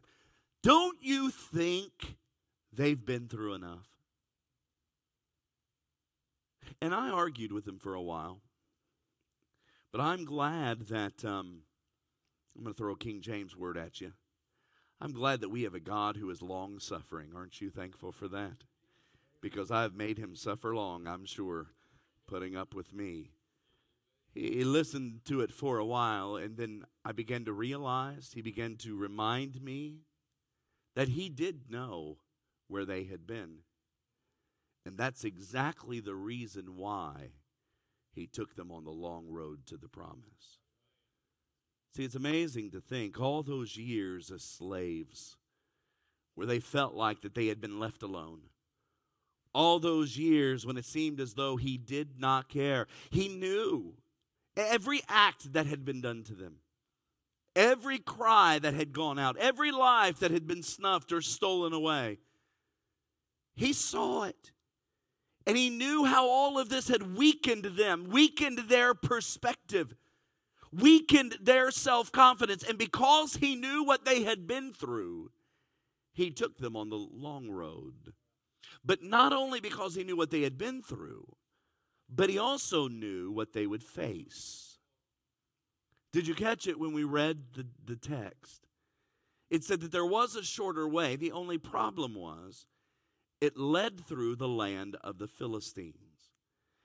Don't 0.62 0.98
you 1.00 1.30
think 1.30 2.16
they've 2.72 3.04
been 3.04 3.28
through 3.28 3.54
enough? 3.54 3.86
And 6.80 6.94
I 6.94 7.10
argued 7.10 7.52
with 7.52 7.66
him 7.66 7.78
for 7.78 7.94
a 7.94 8.02
while. 8.02 8.40
But 9.90 10.00
I'm 10.00 10.24
glad 10.24 10.88
that, 10.88 11.24
um, 11.24 11.62
I'm 12.56 12.64
going 12.64 12.74
to 12.74 12.78
throw 12.78 12.92
a 12.92 12.98
King 12.98 13.20
James 13.20 13.56
word 13.56 13.76
at 13.76 14.00
you. 14.00 14.12
I'm 15.00 15.12
glad 15.12 15.40
that 15.40 15.48
we 15.48 15.62
have 15.62 15.74
a 15.74 15.80
God 15.80 16.16
who 16.16 16.28
is 16.30 16.42
long 16.42 16.78
suffering. 16.78 17.30
Aren't 17.34 17.60
you 17.60 17.70
thankful 17.70 18.12
for 18.12 18.28
that? 18.28 18.64
Because 19.40 19.70
I've 19.70 19.94
made 19.94 20.18
him 20.18 20.34
suffer 20.34 20.74
long, 20.74 21.06
I'm 21.06 21.24
sure, 21.24 21.68
putting 22.26 22.56
up 22.56 22.74
with 22.74 22.92
me. 22.92 23.30
He 24.34 24.64
listened 24.64 25.20
to 25.26 25.40
it 25.40 25.52
for 25.52 25.78
a 25.78 25.86
while, 25.86 26.36
and 26.36 26.56
then 26.56 26.84
I 27.04 27.12
began 27.12 27.44
to 27.44 27.52
realize, 27.52 28.32
he 28.34 28.42
began 28.42 28.76
to 28.78 28.96
remind 28.96 29.62
me 29.62 30.00
that 30.98 31.10
he 31.10 31.28
did 31.28 31.70
know 31.70 32.16
where 32.66 32.84
they 32.84 33.04
had 33.04 33.24
been. 33.24 33.58
And 34.84 34.98
that's 34.98 35.22
exactly 35.22 36.00
the 36.00 36.16
reason 36.16 36.76
why 36.76 37.34
he 38.12 38.26
took 38.26 38.56
them 38.56 38.72
on 38.72 38.82
the 38.82 38.90
long 38.90 39.28
road 39.28 39.64
to 39.66 39.76
the 39.76 39.86
promise. 39.86 40.58
See, 41.94 42.02
it's 42.02 42.16
amazing 42.16 42.72
to 42.72 42.80
think 42.80 43.20
all 43.20 43.44
those 43.44 43.76
years 43.76 44.32
as 44.32 44.42
slaves 44.42 45.36
where 46.34 46.48
they 46.48 46.58
felt 46.58 46.94
like 46.94 47.20
that 47.20 47.36
they 47.36 47.46
had 47.46 47.60
been 47.60 47.78
left 47.78 48.02
alone. 48.02 48.40
All 49.54 49.78
those 49.78 50.18
years 50.18 50.66
when 50.66 50.76
it 50.76 50.84
seemed 50.84 51.20
as 51.20 51.34
though 51.34 51.54
he 51.54 51.78
did 51.78 52.18
not 52.18 52.48
care. 52.48 52.88
He 53.10 53.28
knew 53.28 53.94
every 54.56 55.02
act 55.08 55.52
that 55.52 55.66
had 55.66 55.84
been 55.84 56.00
done 56.00 56.24
to 56.24 56.34
them, 56.34 56.56
every 57.58 57.98
cry 57.98 58.58
that 58.60 58.72
had 58.72 58.92
gone 58.92 59.18
out, 59.18 59.36
every 59.36 59.72
life 59.72 60.20
that 60.20 60.30
had 60.30 60.46
been 60.46 60.62
snuffed 60.62 61.12
or 61.12 61.20
stolen 61.20 61.72
away. 61.72 62.18
He 63.56 63.72
saw 63.72 64.22
it. 64.22 64.52
And 65.44 65.56
he 65.56 65.68
knew 65.68 66.04
how 66.04 66.28
all 66.28 66.58
of 66.58 66.68
this 66.68 66.88
had 66.88 67.16
weakened 67.16 67.64
them, 67.64 68.08
weakened 68.10 68.58
their 68.68 68.94
perspective, 68.94 69.96
weakened 70.72 71.38
their 71.40 71.70
self 71.70 72.12
confidence. 72.12 72.62
And 72.62 72.78
because 72.78 73.36
he 73.36 73.56
knew 73.56 73.82
what 73.82 74.04
they 74.04 74.22
had 74.22 74.46
been 74.46 74.72
through, 74.72 75.30
he 76.12 76.30
took 76.30 76.58
them 76.58 76.76
on 76.76 76.90
the 76.90 76.96
long 76.96 77.50
road. 77.50 78.12
But 78.84 79.02
not 79.02 79.32
only 79.32 79.60
because 79.60 79.94
he 79.94 80.04
knew 80.04 80.16
what 80.16 80.30
they 80.30 80.42
had 80.42 80.58
been 80.58 80.82
through, 80.82 81.26
but 82.08 82.30
he 82.30 82.38
also 82.38 82.86
knew 82.86 83.32
what 83.32 83.52
they 83.52 83.66
would 83.66 83.82
face. 83.82 84.67
Did 86.12 86.26
you 86.26 86.34
catch 86.34 86.66
it 86.66 86.78
when 86.78 86.92
we 86.92 87.04
read 87.04 87.54
the, 87.54 87.66
the 87.84 87.96
text? 87.96 88.66
It 89.50 89.64
said 89.64 89.80
that 89.80 89.92
there 89.92 90.06
was 90.06 90.36
a 90.36 90.42
shorter 90.42 90.88
way. 90.88 91.16
The 91.16 91.32
only 91.32 91.58
problem 91.58 92.14
was 92.14 92.66
it 93.40 93.56
led 93.56 94.00
through 94.00 94.36
the 94.36 94.48
land 94.48 94.96
of 95.02 95.18
the 95.18 95.28
Philistines. 95.28 96.32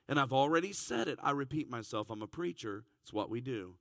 And 0.08 0.20
I've 0.20 0.34
already 0.34 0.74
said 0.74 1.08
it. 1.08 1.20
I 1.22 1.32
repeat 1.32 1.70
myself. 1.70 2.10
I'm 2.10 2.22
a 2.22 2.28
preacher. 2.28 2.84
It's 3.02 3.14
what 3.14 3.30
we 3.30 3.42
do. 3.42 3.76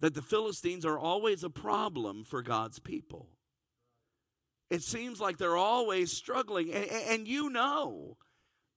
That 0.00 0.14
the 0.14 0.22
Philistines 0.22 0.84
are 0.84 0.98
always 0.98 1.44
a 1.44 1.50
problem 1.50 2.24
for 2.24 2.42
God's 2.42 2.78
people. 2.78 3.28
It 4.70 4.82
seems 4.82 5.20
like 5.20 5.38
they're 5.38 5.56
always 5.56 6.12
struggling. 6.12 6.72
And, 6.72 6.86
and 6.90 7.28
you 7.28 7.50
know 7.50 8.16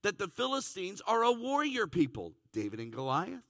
that 0.02 0.18
the 0.18 0.28
Philistines 0.28 1.02
are 1.08 1.24
a 1.24 1.32
warrior 1.32 1.88
people. 1.88 2.34
David 2.52 2.80
and 2.80 2.92
Goliath, 2.92 3.46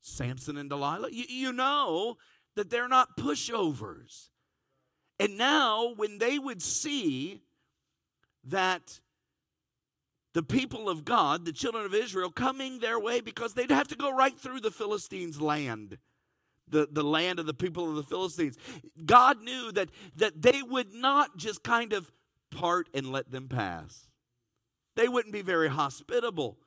Samson 0.00 0.56
and 0.56 0.70
Delilah. 0.70 1.10
You, 1.10 1.24
you 1.28 1.52
know 1.52 2.16
that 2.56 2.70
they're 2.70 2.88
not 2.88 3.16
pushovers. 3.16 4.28
And 5.18 5.36
now, 5.36 5.92
when 5.96 6.18
they 6.18 6.38
would 6.38 6.62
see 6.62 7.42
that 8.44 9.00
the 10.32 10.42
people 10.42 10.88
of 10.88 11.04
God, 11.04 11.44
the 11.44 11.52
children 11.52 11.84
of 11.84 11.94
Israel, 11.94 12.30
coming 12.30 12.78
their 12.78 12.98
way 12.98 13.20
because 13.20 13.54
they'd 13.54 13.70
have 13.70 13.88
to 13.88 13.96
go 13.96 14.14
right 14.14 14.38
through 14.38 14.60
the 14.60 14.70
Philistines' 14.70 15.40
land. 15.40 15.98
The, 16.68 16.88
the 16.90 17.02
land 17.02 17.40
of 17.40 17.46
the 17.46 17.54
people 17.54 17.90
of 17.90 17.96
the 17.96 18.04
Philistines. 18.04 18.56
God 19.04 19.42
knew 19.42 19.72
that, 19.72 19.90
that 20.14 20.40
they 20.40 20.62
would 20.62 20.94
not 20.94 21.36
just 21.36 21.64
kind 21.64 21.92
of 21.92 22.12
part 22.52 22.88
and 22.94 23.10
let 23.10 23.32
them 23.32 23.48
pass. 23.48 24.06
They 24.94 25.08
wouldn't 25.08 25.32
be 25.32 25.42
very 25.42 25.68
hospitable. 25.68 26.58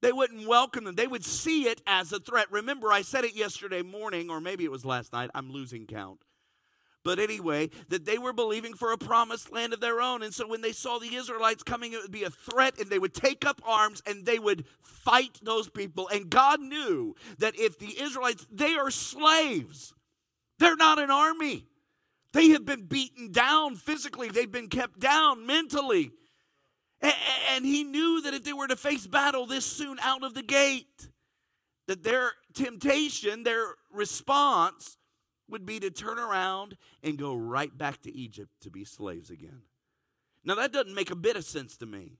They 0.00 0.12
wouldn't 0.12 0.46
welcome 0.46 0.84
them. 0.84 0.94
They 0.94 1.06
would 1.06 1.24
see 1.24 1.64
it 1.64 1.82
as 1.86 2.12
a 2.12 2.20
threat. 2.20 2.46
Remember, 2.50 2.92
I 2.92 3.02
said 3.02 3.24
it 3.24 3.34
yesterday 3.34 3.82
morning, 3.82 4.30
or 4.30 4.40
maybe 4.40 4.64
it 4.64 4.70
was 4.70 4.84
last 4.84 5.12
night. 5.12 5.30
I'm 5.34 5.50
losing 5.50 5.86
count. 5.86 6.20
But 7.04 7.18
anyway, 7.18 7.70
that 7.88 8.04
they 8.04 8.18
were 8.18 8.32
believing 8.32 8.74
for 8.74 8.92
a 8.92 8.98
promised 8.98 9.52
land 9.52 9.72
of 9.72 9.80
their 9.80 10.00
own. 10.00 10.22
And 10.22 10.34
so 10.34 10.46
when 10.46 10.60
they 10.60 10.72
saw 10.72 10.98
the 10.98 11.14
Israelites 11.14 11.62
coming, 11.62 11.92
it 11.92 12.02
would 12.02 12.12
be 12.12 12.24
a 12.24 12.30
threat, 12.30 12.78
and 12.78 12.90
they 12.90 12.98
would 12.98 13.14
take 13.14 13.46
up 13.46 13.62
arms 13.64 14.02
and 14.06 14.26
they 14.26 14.38
would 14.38 14.64
fight 14.82 15.38
those 15.42 15.68
people. 15.68 16.08
And 16.08 16.28
God 16.28 16.60
knew 16.60 17.14
that 17.38 17.58
if 17.58 17.78
the 17.78 18.00
Israelites, 18.00 18.46
they 18.52 18.74
are 18.74 18.90
slaves, 18.90 19.94
they're 20.58 20.76
not 20.76 20.98
an 20.98 21.10
army. 21.10 21.66
They 22.32 22.48
have 22.50 22.66
been 22.66 22.84
beaten 22.84 23.32
down 23.32 23.76
physically, 23.76 24.28
they've 24.28 24.50
been 24.50 24.68
kept 24.68 25.00
down 25.00 25.46
mentally. 25.46 26.10
And 27.00 27.64
he 27.64 27.84
knew 27.84 28.22
that 28.22 28.34
if 28.34 28.44
they 28.44 28.52
were 28.52 28.68
to 28.68 28.76
face 28.76 29.06
battle 29.06 29.46
this 29.46 29.64
soon 29.64 29.98
out 30.00 30.22
of 30.22 30.34
the 30.34 30.42
gate, 30.42 31.08
that 31.86 32.02
their 32.02 32.32
temptation, 32.54 33.42
their 33.44 33.74
response 33.92 34.98
would 35.48 35.64
be 35.64 35.80
to 35.80 35.90
turn 35.90 36.18
around 36.18 36.76
and 37.02 37.16
go 37.18 37.34
right 37.34 37.76
back 37.76 38.02
to 38.02 38.14
Egypt 38.14 38.50
to 38.62 38.70
be 38.70 38.84
slaves 38.84 39.30
again. 39.30 39.62
Now, 40.44 40.56
that 40.56 40.72
doesn't 40.72 40.94
make 40.94 41.10
a 41.10 41.16
bit 41.16 41.36
of 41.36 41.44
sense 41.44 41.76
to 41.78 41.86
me. 41.86 42.18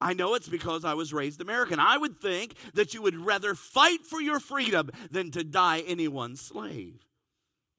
I 0.00 0.14
know 0.14 0.34
it's 0.34 0.48
because 0.48 0.84
I 0.84 0.94
was 0.94 1.12
raised 1.12 1.40
American. 1.40 1.78
I 1.78 1.96
would 1.96 2.20
think 2.20 2.54
that 2.74 2.92
you 2.92 3.02
would 3.02 3.16
rather 3.16 3.54
fight 3.54 4.04
for 4.04 4.20
your 4.20 4.40
freedom 4.40 4.90
than 5.10 5.30
to 5.32 5.44
die 5.44 5.80
anyone's 5.86 6.40
slave. 6.40 7.06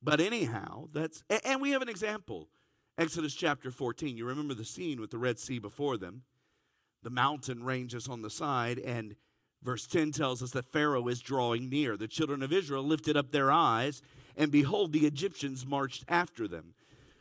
But 0.01 0.19
anyhow, 0.19 0.87
that's, 0.93 1.23
and 1.45 1.61
we 1.61 1.71
have 1.71 1.81
an 1.81 1.89
example. 1.89 2.49
Exodus 2.97 3.33
chapter 3.33 3.71
14. 3.71 4.15
You 4.17 4.25
remember 4.25 4.53
the 4.53 4.65
scene 4.65 5.01
with 5.01 5.11
the 5.11 5.17
Red 5.17 5.39
Sea 5.39 5.59
before 5.59 5.97
them. 5.97 6.23
The 7.01 7.09
mountain 7.09 7.63
ranges 7.63 8.07
on 8.07 8.21
the 8.21 8.29
side, 8.29 8.79
and 8.79 9.15
verse 9.61 9.87
10 9.87 10.11
tells 10.11 10.41
us 10.41 10.51
that 10.51 10.71
Pharaoh 10.71 11.07
is 11.07 11.19
drawing 11.19 11.69
near. 11.69 11.97
The 11.97 12.07
children 12.07 12.41
of 12.43 12.53
Israel 12.53 12.83
lifted 12.83 13.17
up 13.17 13.31
their 13.31 13.51
eyes 13.51 14.01
and 14.35 14.51
behold, 14.51 14.91
the 14.91 15.05
Egyptians 15.05 15.65
marched 15.65 16.05
after 16.07 16.47
them. 16.47 16.73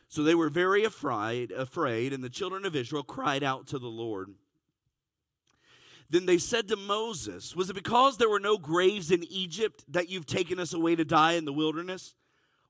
So 0.07 0.23
they 0.23 0.35
were 0.35 0.49
very 0.49 0.83
afraid, 0.83 1.51
afraid, 1.51 2.13
and 2.13 2.23
the 2.23 2.29
children 2.29 2.65
of 2.65 2.75
Israel 2.75 3.03
cried 3.03 3.43
out 3.43 3.67
to 3.67 3.79
the 3.79 3.87
Lord. 3.87 4.29
Then 6.09 6.25
they 6.25 6.37
said 6.37 6.67
to 6.67 6.75
Moses, 6.75 7.55
Was 7.55 7.69
it 7.69 7.75
because 7.75 8.17
there 8.17 8.29
were 8.29 8.39
no 8.39 8.57
graves 8.57 9.09
in 9.09 9.23
Egypt 9.23 9.83
that 9.87 10.09
you've 10.09 10.27
taken 10.27 10.59
us 10.59 10.73
away 10.73 10.95
to 10.95 11.05
die 11.05 11.33
in 11.33 11.45
the 11.45 11.53
wilderness? 11.53 12.13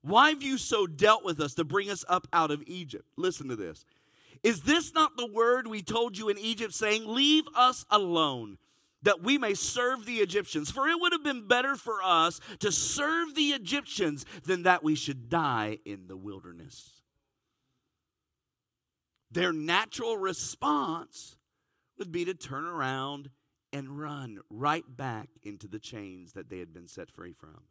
Why 0.03 0.29
have 0.29 0.43
you 0.43 0.57
so 0.57 0.85
dealt 0.85 1.23
with 1.23 1.39
us 1.39 1.53
to 1.55 1.63
bring 1.63 1.89
us 1.89 2.03
up 2.07 2.27
out 2.33 2.51
of 2.51 2.63
Egypt? 2.67 3.05
Listen 3.17 3.47
to 3.47 3.55
this. 3.55 3.85
Is 4.43 4.63
this 4.63 4.93
not 4.93 5.15
the 5.15 5.27
word 5.27 5.67
we 5.67 5.81
told 5.81 6.17
you 6.17 6.29
in 6.29 6.37
Egypt, 6.37 6.73
saying, 6.73 7.07
Leave 7.07 7.45
us 7.55 7.85
alone? 7.89 8.57
that 9.03 9.21
we 9.21 9.37
may 9.37 9.53
serve 9.53 10.05
the 10.05 10.17
Egyptians. 10.17 10.71
For 10.71 10.87
it 10.87 10.99
would 10.99 11.11
have 11.11 11.23
been 11.23 11.47
better 11.47 11.75
for 11.75 12.01
us 12.01 12.39
to 12.59 12.71
serve 12.71 13.35
the 13.35 13.49
Egyptians 13.49 14.25
than 14.45 14.63
that 14.63 14.83
we 14.83 14.95
should 14.95 15.29
die 15.29 15.79
in 15.85 16.07
the 16.07 16.17
wilderness. 16.17 17.01
Their 19.29 19.51
natural 19.51 20.17
response 20.17 21.35
would 21.97 22.11
be 22.11 22.25
to 22.25 22.33
turn 22.33 22.65
around 22.65 23.29
and 23.71 23.99
run 23.99 24.39
right 24.49 24.85
back 24.87 25.29
into 25.41 25.67
the 25.67 25.79
chains 25.79 26.33
that 26.33 26.49
they 26.49 26.59
had 26.59 26.73
been 26.73 26.87
set 26.87 27.09
free 27.09 27.33
from. 27.33 27.63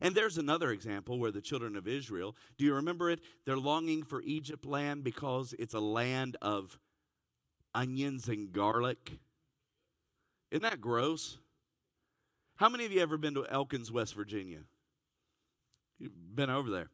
And 0.00 0.14
there's 0.14 0.38
another 0.38 0.70
example 0.70 1.18
where 1.18 1.32
the 1.32 1.40
children 1.40 1.76
of 1.76 1.88
Israel, 1.88 2.36
do 2.56 2.64
you 2.64 2.74
remember 2.74 3.10
it? 3.10 3.20
They're 3.44 3.56
longing 3.56 4.02
for 4.02 4.22
Egypt 4.22 4.64
land 4.64 5.04
because 5.04 5.54
it's 5.58 5.74
a 5.74 5.80
land 5.80 6.36
of 6.40 6.78
onions 7.74 8.28
and 8.28 8.52
garlic. 8.52 9.18
Isn't 10.50 10.62
that 10.62 10.80
gross? 10.80 11.38
How 12.56 12.68
many 12.68 12.86
of 12.86 12.92
you 12.92 13.00
ever 13.00 13.16
been 13.16 13.34
to 13.34 13.46
Elkins, 13.48 13.92
West 13.92 14.14
Virginia? 14.14 14.60
You've 15.98 16.12
been 16.34 16.50
over 16.50 16.70
there. 16.70 16.90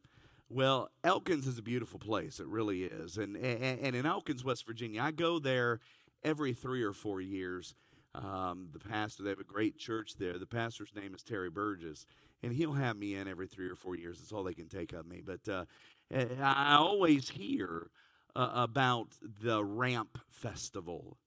Well, 0.49 0.89
Elkins 1.03 1.47
is 1.47 1.57
a 1.57 1.63
beautiful 1.63 1.99
place. 1.99 2.39
It 2.39 2.47
really 2.47 2.83
is. 2.83 3.17
And, 3.17 3.35
and, 3.35 3.79
and 3.79 3.95
in 3.95 4.05
Elkins, 4.05 4.43
West 4.43 4.65
Virginia, 4.67 5.01
I 5.01 5.11
go 5.11 5.39
there 5.39 5.79
every 6.23 6.53
three 6.53 6.83
or 6.83 6.93
four 6.93 7.19
years. 7.19 7.73
Um, 8.13 8.69
the 8.71 8.79
pastor, 8.79 9.23
they 9.23 9.29
have 9.29 9.39
a 9.39 9.43
great 9.43 9.77
church 9.77 10.17
there. 10.17 10.37
The 10.37 10.45
pastor's 10.45 10.93
name 10.95 11.13
is 11.15 11.23
Terry 11.23 11.49
Burgess, 11.49 12.05
and 12.45 12.53
he'll 12.53 12.73
have 12.73 12.95
me 12.95 13.15
in 13.15 13.27
every 13.27 13.47
three 13.47 13.67
or 13.67 13.75
four 13.75 13.95
years. 13.95 14.19
That's 14.19 14.31
all 14.31 14.43
they 14.43 14.53
can 14.53 14.67
take 14.67 14.93
of 14.93 15.07
me. 15.07 15.21
But 15.25 15.49
uh, 15.49 15.65
I 16.13 16.75
always 16.75 17.29
hear 17.29 17.89
uh, 18.35 18.51
about 18.53 19.07
the 19.41 19.63
Ramp 19.63 20.19
Festival. 20.29 21.17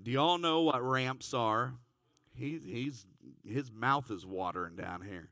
Do 0.00 0.12
y'all 0.12 0.38
know 0.38 0.62
what 0.62 0.82
ramps 0.82 1.34
are? 1.34 1.74
He, 2.36 2.60
he's 2.64 3.06
his 3.44 3.72
mouth 3.72 4.10
is 4.10 4.24
watering 4.24 4.76
down 4.76 5.02
here. 5.02 5.30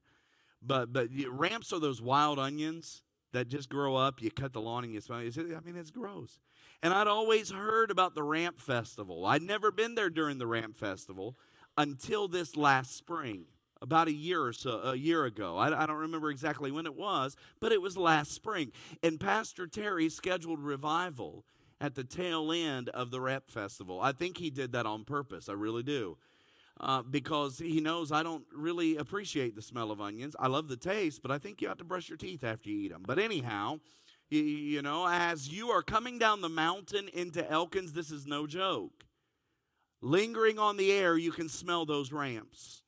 But 0.61 0.93
but 0.93 1.09
ramps 1.29 1.73
are 1.73 1.81
those 1.81 2.03
wild 2.03 2.39
onions 2.39 3.03
that 3.33 3.49
just 3.49 3.69
grow 3.69 3.97
up. 3.97 4.21
You 4.23 4.31
cut 4.31 4.53
the 4.53 4.61
lawn 4.61 4.85
and 4.85 4.93
you 4.93 5.01
smell. 5.01 5.21
It. 5.21 5.37
I 5.37 5.61
mean, 5.61 5.77
it's 5.77 5.91
gross. 5.91 6.39
And 6.83 6.93
I'd 6.93 7.07
always 7.07 7.51
heard 7.51 7.91
about 7.91 8.15
the 8.15 8.23
Ramp 8.23 8.61
Festival. 8.61 9.25
I'd 9.25 9.43
never 9.43 9.71
been 9.71 9.95
there 9.95 10.11
during 10.11 10.39
the 10.39 10.47
Ramp 10.47 10.77
Festival 10.77 11.37
until 11.77 12.29
this 12.29 12.57
last 12.57 12.97
spring, 12.97 13.45
about 13.83 14.09
a 14.09 14.13
year 14.13 14.43
or 14.43 14.53
so, 14.55 14.81
a 14.83 14.95
year 14.95 15.25
ago. 15.27 15.59
I, 15.59 15.83
I 15.83 15.87
don't 15.87 15.97
remember 15.97 16.31
exactly 16.31 16.71
when 16.71 16.87
it 16.87 16.95
was, 16.95 17.37
but 17.61 17.73
it 17.73 17.83
was 17.83 17.97
last 17.97 18.33
spring. 18.33 18.73
And 19.03 19.21
Pastor 19.21 19.67
Terry 19.67 20.09
scheduled 20.09 20.61
revival 20.61 21.45
at 21.81 21.95
the 21.95 22.05
tail 22.05 22.51
end 22.53 22.89
of 22.91 23.11
the 23.11 23.21
Ramp 23.21 23.51
Festival. 23.51 24.01
I 24.01 24.13
think 24.13 24.39
he 24.39 24.49
did 24.49 24.73
that 24.73 24.87
on 24.87 25.05
purpose. 25.05 25.49
I 25.49 25.53
really 25.53 25.83
do 25.83 26.17
uh, 26.81 27.03
because 27.03 27.59
he 27.59 27.81
knows 27.81 28.13
I 28.13 28.23
don't 28.23 28.45
really 28.55 28.97
appreciate 28.97 29.55
the 29.55 29.63
smell 29.63 29.91
of 29.91 30.01
onions. 30.01 30.35
I 30.39 30.49
love 30.49 30.69
the 30.69 30.77
taste, 30.77 31.23
but 31.23 31.31
I 31.31 31.39
think 31.39 31.61
you 31.61 31.69
have 31.69 31.79
to 31.79 31.85
brush 31.85 32.09
your 32.09 32.19
teeth 32.19 32.45
after 32.45 32.71
you 32.71 32.83
eat 32.83 32.93
them. 32.93 33.05
But 33.07 33.19
anyhow, 33.19 33.81
you, 34.31 34.43
you 34.43 34.83
know, 34.83 35.07
as 35.07 35.49
you 35.49 35.71
are 35.71 35.83
coming 35.83 36.19
down 36.19 36.41
the 36.41 36.49
mountain 36.49 37.09
into 37.13 37.49
Elkins, 37.49 37.93
this 37.93 38.11
is 38.11 38.27
no 38.27 38.47
joke. 38.47 39.05
Lingering 40.01 40.59
on 40.59 40.77
the 40.77 40.91
air, 40.91 41.17
you 41.17 41.31
can 41.31 41.49
smell 41.49 41.87
those 41.87 42.11
ramps. 42.11 42.82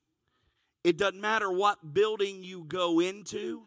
It 0.85 0.97
doesn't 0.97 1.19
matter 1.19 1.51
what 1.51 1.93
building 1.93 2.43
you 2.43 2.63
go 2.63 2.99
into, 2.99 3.63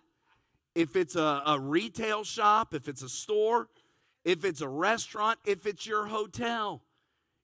if 0.74 0.96
it's 0.96 1.16
a, 1.16 1.42
a 1.44 1.60
retail 1.60 2.24
shop, 2.24 2.72
if 2.72 2.88
it's 2.88 3.02
a 3.02 3.08
store, 3.08 3.68
if 4.24 4.44
it's 4.44 4.60
a 4.60 4.68
restaurant, 4.68 5.38
if 5.44 5.66
it's 5.66 5.86
your 5.86 6.06
hotel 6.06 6.82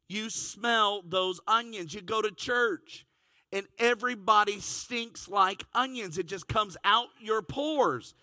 you 0.08 0.30
smell 0.30 1.02
those 1.06 1.40
onions. 1.46 1.94
You 1.94 2.00
go 2.00 2.22
to 2.22 2.30
church 2.30 3.06
and 3.52 3.66
everybody 3.78 4.60
stinks 4.60 5.28
like 5.28 5.64
onions. 5.74 6.18
It 6.18 6.26
just 6.26 6.48
comes 6.48 6.76
out 6.84 7.08
your 7.20 7.42
pores. 7.42 8.14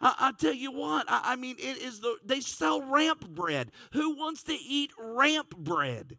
I, 0.00 0.14
I 0.18 0.32
tell 0.32 0.52
you 0.52 0.72
what, 0.72 1.06
I, 1.08 1.32
I, 1.32 1.36
mean, 1.36 1.56
it 1.58 1.78
is 1.78 2.00
the 2.00 2.16
they 2.24 2.40
sell 2.40 2.82
ramp 2.82 3.28
bread. 3.28 3.70
Who 3.92 4.16
wants 4.16 4.42
to 4.44 4.54
eat 4.54 4.90
ramp 4.98 5.56
bread? 5.56 6.18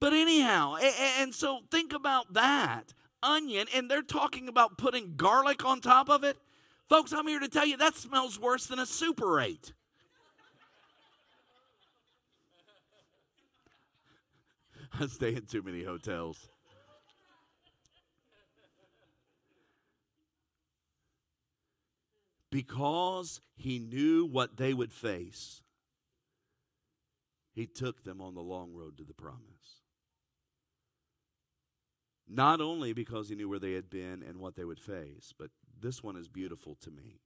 But 0.00 0.12
anyhow, 0.12 0.76
and, 0.76 0.94
and 1.18 1.34
so 1.34 1.60
think 1.70 1.92
about 1.92 2.34
that 2.34 2.94
onion, 3.22 3.66
and 3.74 3.90
they're 3.90 4.02
talking 4.02 4.48
about 4.48 4.78
putting 4.78 5.14
garlic 5.16 5.64
on 5.64 5.80
top 5.80 6.08
of 6.10 6.24
it. 6.24 6.36
Folks, 6.88 7.12
I'm 7.12 7.26
here 7.26 7.40
to 7.40 7.48
tell 7.48 7.66
you 7.66 7.76
that 7.76 7.96
smells 7.96 8.40
worse 8.40 8.66
than 8.66 8.78
a 8.78 8.86
Super 8.86 9.40
8. 9.40 9.72
I 15.00 15.06
stay 15.06 15.34
in 15.34 15.42
too 15.46 15.62
many 15.62 15.84
hotels. 15.84 16.48
Because 22.50 23.42
he 23.56 23.78
knew 23.78 24.24
what 24.24 24.56
they 24.56 24.72
would 24.72 24.92
face, 24.92 25.60
he 27.52 27.66
took 27.66 28.04
them 28.04 28.22
on 28.22 28.34
the 28.34 28.40
long 28.40 28.72
road 28.72 28.96
to 28.96 29.04
the 29.04 29.12
promise. 29.12 29.77
Not 32.28 32.60
only 32.60 32.92
because 32.92 33.28
he 33.28 33.34
knew 33.34 33.48
where 33.48 33.58
they 33.58 33.72
had 33.72 33.88
been 33.88 34.22
and 34.22 34.38
what 34.38 34.54
they 34.54 34.64
would 34.64 34.80
face, 34.80 35.32
but 35.36 35.50
this 35.80 36.02
one 36.02 36.16
is 36.16 36.28
beautiful 36.28 36.74
to 36.82 36.90
me. 36.90 37.20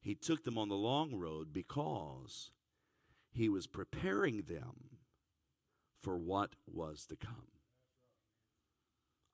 He 0.00 0.14
took 0.14 0.44
them 0.44 0.56
on 0.56 0.68
the 0.68 0.74
long 0.74 1.16
road 1.16 1.52
because 1.52 2.50
he 3.30 3.48
was 3.48 3.66
preparing 3.66 4.42
them 4.42 4.98
for 6.00 6.16
what 6.16 6.54
was 6.66 7.04
to 7.06 7.16
come. 7.16 7.48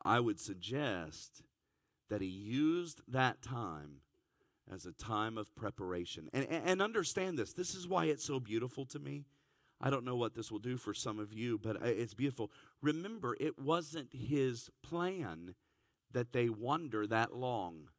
I 0.04 0.20
would 0.20 0.40
suggest 0.40 1.42
that 2.10 2.20
he 2.20 2.26
used 2.26 3.00
that 3.08 3.40
time 3.40 4.00
as 4.70 4.86
a 4.86 4.92
time 4.92 5.38
of 5.38 5.54
preparation. 5.54 6.28
And, 6.32 6.46
and 6.48 6.82
understand 6.82 7.38
this 7.38 7.52
this 7.52 7.74
is 7.74 7.86
why 7.86 8.06
it's 8.06 8.24
so 8.24 8.40
beautiful 8.40 8.84
to 8.86 8.98
me. 8.98 9.24
I 9.84 9.90
don't 9.90 10.06
know 10.06 10.16
what 10.16 10.34
this 10.34 10.50
will 10.50 10.60
do 10.60 10.78
for 10.78 10.94
some 10.94 11.18
of 11.18 11.34
you, 11.34 11.58
but 11.58 11.76
it's 11.82 12.14
beautiful. 12.14 12.50
Remember, 12.80 13.36
it 13.38 13.58
wasn't 13.58 14.08
his 14.14 14.70
plan 14.82 15.54
that 16.10 16.32
they 16.32 16.48
wander 16.48 17.06
that 17.06 17.36
long. 17.36 17.90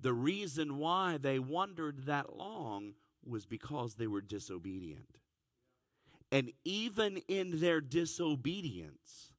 The 0.00 0.14
reason 0.14 0.78
why 0.78 1.18
they 1.18 1.38
wandered 1.38 2.06
that 2.06 2.34
long 2.34 2.94
was 3.22 3.44
because 3.44 3.96
they 3.96 4.06
were 4.06 4.22
disobedient. 4.22 5.18
And 6.32 6.52
even 6.64 7.18
in 7.28 7.60
their 7.60 7.82
disobedience, 7.82 9.32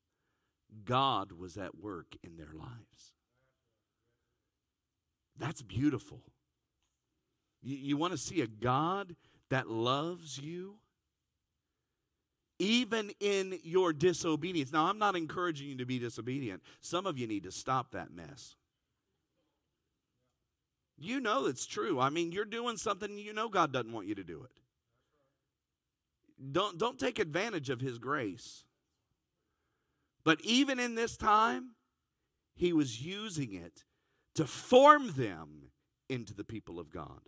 God 0.86 1.32
was 1.32 1.58
at 1.58 1.76
work 1.76 2.16
in 2.22 2.38
their 2.38 2.54
lives. 2.54 3.14
That's 5.40 5.64
beautiful. 5.64 6.22
You, 7.64 7.78
you 7.78 7.98
want 7.98 8.14
to 8.14 8.18
see 8.20 8.42
a 8.42 8.48
God 8.48 9.16
that 9.52 9.70
loves 9.70 10.38
you? 10.38 10.76
Even 12.58 13.12
in 13.20 13.60
your 13.64 13.94
disobedience. 13.94 14.72
Now, 14.72 14.86
I'm 14.86 15.00
not 15.00 15.16
encouraging 15.16 15.68
you 15.68 15.78
to 15.78 15.86
be 15.86 16.00
disobedient. 16.00 16.62
Some 16.80 17.06
of 17.06 17.18
you 17.18 17.28
need 17.28 17.44
to 17.44 17.52
stop 17.52 17.92
that 17.92 18.14
mess. 18.14 18.56
You 20.98 21.20
know 21.20 21.48
it's 21.48 21.66
true. 21.66 22.00
I 22.00 22.10
mean, 22.10 22.32
you're 22.32 22.46
doing 22.46 22.78
something 22.78 23.18
you 23.18 23.34
know 23.34 23.50
God 23.50 23.74
doesn't 23.74 23.92
want 23.92 24.08
you 24.08 24.16
to 24.16 24.24
do 24.24 24.44
it. 24.44 24.52
Don't, 26.52 26.78
don't 26.78 27.00
take 27.00 27.20
advantage 27.20 27.70
of 27.70 27.82
his 27.82 27.98
grace. 27.98 28.64
But 30.24 30.40
even 30.44 30.80
in 30.80 30.96
this 30.96 31.18
time, 31.18 31.72
he 32.54 32.74
was 32.74 33.02
using 33.02 33.54
it 33.54 33.84
to 34.36 34.46
form 34.46 35.14
them 35.14 35.72
into 36.10 36.34
the 36.34 36.44
people 36.44 36.80
of 36.80 36.92
God. 36.92 37.22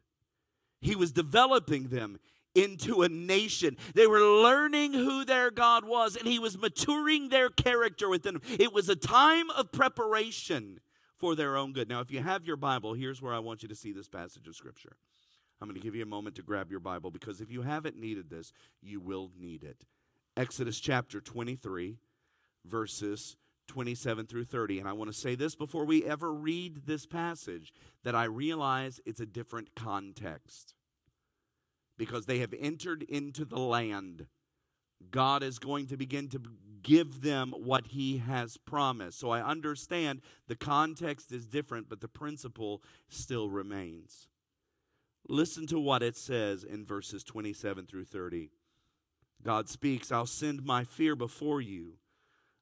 He 0.84 0.96
was 0.96 1.12
developing 1.12 1.88
them 1.88 2.20
into 2.56 3.02
a 3.02 3.10
nation. 3.10 3.78
They 3.96 4.08
were 4.08 4.22
learning 4.22 4.94
who 4.94 5.26
their 5.26 5.50
God 5.50 5.86
was, 5.86 6.16
and 6.16 6.28
he 6.28 6.40
was 6.40 6.58
maturing 6.58 7.30
their 7.30 7.50
character 7.50 8.10
within 8.10 8.36
them. 8.36 8.44
It 8.60 8.74
was 8.74 8.90
a 8.90 8.96
time 8.96 9.50
of 9.52 9.72
preparation 9.72 10.80
for 11.16 11.36
their 11.36 11.58
own 11.58 11.74
good. 11.74 11.90
Now, 11.90 12.02
if 12.02 12.12
you 12.12 12.22
have 12.22 12.46
your 12.46 12.58
Bible, 12.58 12.94
here's 12.94 13.22
where 13.22 13.34
I 13.34 13.40
want 13.40 13.64
you 13.64 13.70
to 13.70 13.76
see 13.76 13.92
this 13.92 14.08
passage 14.08 14.48
of 14.48 14.56
Scripture. 14.56 14.98
I'm 15.62 15.68
going 15.70 15.80
to 15.80 15.84
give 15.84 15.96
you 15.96 16.04
a 16.04 16.08
moment 16.08 16.36
to 16.36 16.42
grab 16.42 16.70
your 16.70 16.82
Bible 16.82 17.10
because 17.10 17.40
if 17.40 17.50
you 17.50 17.62
haven't 17.62 17.98
needed 17.98 18.30
this, 18.30 18.52
you 18.82 19.00
will 19.00 19.32
need 19.40 19.64
it. 19.64 19.86
Exodus 20.36 20.80
chapter 20.80 21.22
23, 21.22 21.98
verses 22.66 23.38
27 23.68 24.26
through 24.26 24.46
30. 24.46 24.80
And 24.80 24.88
I 24.88 24.94
want 24.94 25.12
to 25.12 25.18
say 25.18 25.36
this 25.36 25.56
before 25.56 25.86
we 25.86 26.06
ever 26.06 26.32
read 26.34 26.86
this 26.86 27.06
passage 27.06 27.74
that 28.04 28.16
I 28.16 28.26
realize 28.26 29.00
it's 29.06 29.20
a 29.20 29.26
different 29.26 29.76
context 29.76 30.76
because 31.98 32.26
they 32.26 32.40
have 32.40 32.54
entered 32.60 33.04
into 33.04 33.46
the 33.46 33.60
land. 33.60 34.28
God 35.12 35.44
is 35.44 35.60
going 35.60 35.88
to 35.88 35.98
begin 35.98 36.30
to 36.30 36.42
give 36.82 37.22
them 37.22 37.54
what 37.58 37.88
He 37.88 38.18
has 38.18 38.58
promised. 38.58 39.20
So 39.20 39.30
I 39.30 39.42
understand 39.42 40.22
the 40.48 40.56
context 40.56 41.32
is 41.32 41.46
different, 41.46 41.90
but 41.90 42.02
the 42.02 42.08
principle 42.08 42.82
still 43.10 43.50
remains. 43.50 44.28
Listen 45.28 45.66
to 45.68 45.80
what 45.80 46.04
it 46.04 46.18
says 46.18 46.64
in 46.64 46.86
verses 46.86 47.24
27 47.24 47.86
through 47.86 48.06
30. 48.06 48.50
God 49.42 49.70
speaks, 49.70 50.12
I'll 50.12 50.26
send 50.26 50.64
my 50.66 50.84
fear 50.84 51.16
before 51.16 51.62
you. 51.62 51.94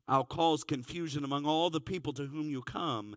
I'll 0.08 0.26
cause 0.26 0.64
confusion 0.64 1.24
among 1.24 1.46
all 1.46 1.70
the 1.70 1.82
people 1.82 2.14
to 2.14 2.26
whom 2.26 2.50
you 2.50 2.62
come, 2.62 3.16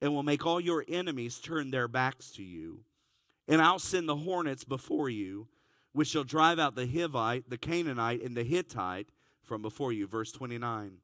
and 0.00 0.12
will 0.12 0.22
make 0.22 0.44
all 0.44 0.60
your 0.60 0.84
enemies 0.88 1.38
turn 1.38 1.70
their 1.70 1.88
backs 1.88 2.30
to 2.32 2.42
you. 2.42 2.80
And 3.46 3.62
I'll 3.62 3.78
send 3.78 4.08
the 4.08 4.16
hornets 4.16 4.64
before 4.64 5.08
you, 5.08 5.48
which 5.92 6.08
shall 6.08 6.24
drive 6.24 6.58
out 6.58 6.74
the 6.74 6.86
Hivite, 6.86 7.44
the 7.48 7.58
Canaanite, 7.58 8.22
and 8.22 8.36
the 8.36 8.44
Hittite 8.44 9.10
from 9.42 9.62
before 9.62 9.92
you. 9.92 10.06
Verse 10.06 10.32
29. 10.32 10.98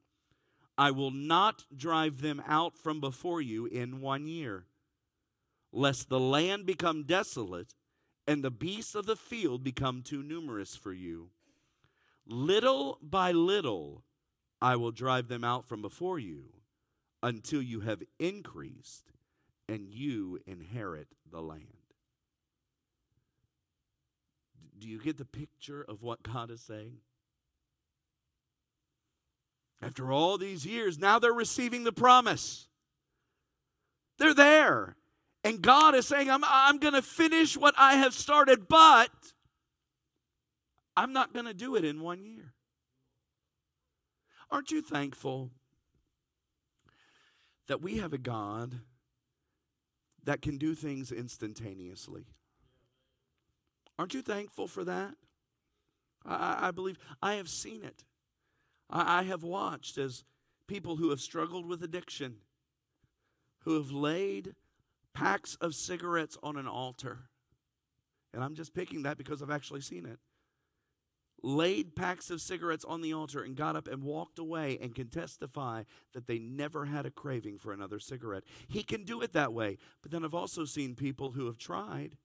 I 0.76 0.92
will 0.92 1.10
not 1.10 1.64
drive 1.76 2.20
them 2.20 2.42
out 2.46 2.78
from 2.78 3.00
before 3.00 3.42
you 3.42 3.66
in 3.66 4.00
one 4.00 4.28
year, 4.28 4.66
lest 5.72 6.08
the 6.08 6.20
land 6.20 6.66
become 6.66 7.02
desolate 7.02 7.74
and 8.28 8.44
the 8.44 8.50
beasts 8.50 8.94
of 8.94 9.06
the 9.06 9.16
field 9.16 9.64
become 9.64 10.02
too 10.02 10.22
numerous 10.22 10.76
for 10.76 10.92
you. 10.92 11.30
Little 12.26 12.98
by 13.02 13.32
little, 13.32 14.04
I 14.61 14.76
will 14.76 14.90
drive 14.90 15.28
them 15.28 15.44
out 15.44 15.64
from 15.64 15.82
before 15.82 16.18
you 16.18 16.44
until 17.22 17.62
you 17.62 17.80
have 17.80 18.02
increased 18.18 19.12
and 19.68 19.88
you 19.88 20.40
inherit 20.46 21.09
the 21.30 21.40
land. 21.40 21.64
Do 24.78 24.88
you 24.88 25.00
get 25.00 25.18
the 25.18 25.24
picture 25.24 25.84
of 25.88 26.02
what 26.02 26.22
God 26.22 26.50
is 26.50 26.61
saying? 26.61 26.98
After 29.82 30.12
all 30.12 30.38
these 30.38 30.66
years, 30.66 30.98
now 30.98 31.18
they're 31.18 31.32
receiving 31.32 31.84
the 31.84 31.92
promise. 31.92 32.68
They're 34.18 34.34
there. 34.34 34.96
And 35.44 35.62
God 35.62 35.94
is 35.94 36.06
saying, 36.06 36.30
I'm, 36.30 36.42
I'm 36.44 36.78
going 36.78 36.94
to 36.94 37.02
finish 37.02 37.56
what 37.56 37.74
I 37.78 37.94
have 37.94 38.12
started, 38.12 38.66
but 38.68 39.11
I'm 40.96 41.12
not 41.12 41.32
going 41.32 41.46
to 41.46 41.54
do 41.54 41.76
it 41.76 41.84
in 41.84 42.00
one 42.00 42.24
year. 42.24 42.54
Aren't 44.51 44.70
you 44.70 44.80
thankful 44.80 45.51
that 47.66 47.82
we 47.82 47.99
have 47.99 48.12
a 48.12 48.18
God 48.18 48.80
that 50.24 50.40
can 50.40 50.57
do 50.57 50.74
things 50.74 51.12
instantaneously? 51.12 52.26
Aren't 53.99 54.14
you 54.14 54.22
thankful 54.22 54.66
for 54.66 54.84
that? 54.84 55.14
I, 56.24 56.68
I 56.68 56.70
believe 56.70 56.99
I 57.22 57.34
have 57.34 57.49
seen 57.49 57.82
it. 57.82 58.05
I, 58.88 59.20
I 59.20 59.22
have 59.24 59.42
watched 59.42 59.99
as 59.99 60.24
people 60.66 60.96
who 60.96 61.11
have 61.11 61.20
struggled 61.20 61.66
with 61.66 61.82
addiction, 61.82 62.36
who 63.61 63.74
have 63.74 63.90
laid 63.90 64.55
packs 65.12 65.57
of 65.61 65.74
cigarettes 65.74 66.38
on 66.42 66.57
an 66.57 66.66
altar. 66.66 67.30
And 68.32 68.42
I'm 68.42 68.55
just 68.55 68.74
picking 68.74 69.03
that 69.03 69.18
because 69.18 69.42
I've 69.42 69.51
actually 69.51 69.80
seen 69.80 70.07
it 70.07 70.18
laid 71.43 71.95
packs 71.95 72.30
of 72.30 72.41
cigarettes 72.41 72.84
on 72.84 73.01
the 73.01 73.12
altar 73.12 73.43
and 73.43 73.57
got 73.57 73.76
up 73.76 73.86
and 73.86 74.03
walked 74.03 74.39
away 74.39 74.78
and 74.80 74.95
can 74.95 75.09
testify 75.09 75.84
that 76.12 76.26
they 76.26 76.39
never 76.39 76.86
had 76.86 77.07
a 77.07 77.11
craving 77.11 77.59
for 77.59 77.72
another 77.72 77.99
cigarette. 77.99 78.45
He 78.66 78.82
can 78.82 79.05
do 79.05 79.20
it 79.22 79.32
that 79.32 79.53
way. 79.53 79.78
But 80.03 80.11
then 80.11 80.24
I've 80.24 80.34
also 80.34 80.64
seen 80.64 80.95
people 80.95 81.32
who 81.32 81.47
have 81.47 81.59
tried. 81.59 82.16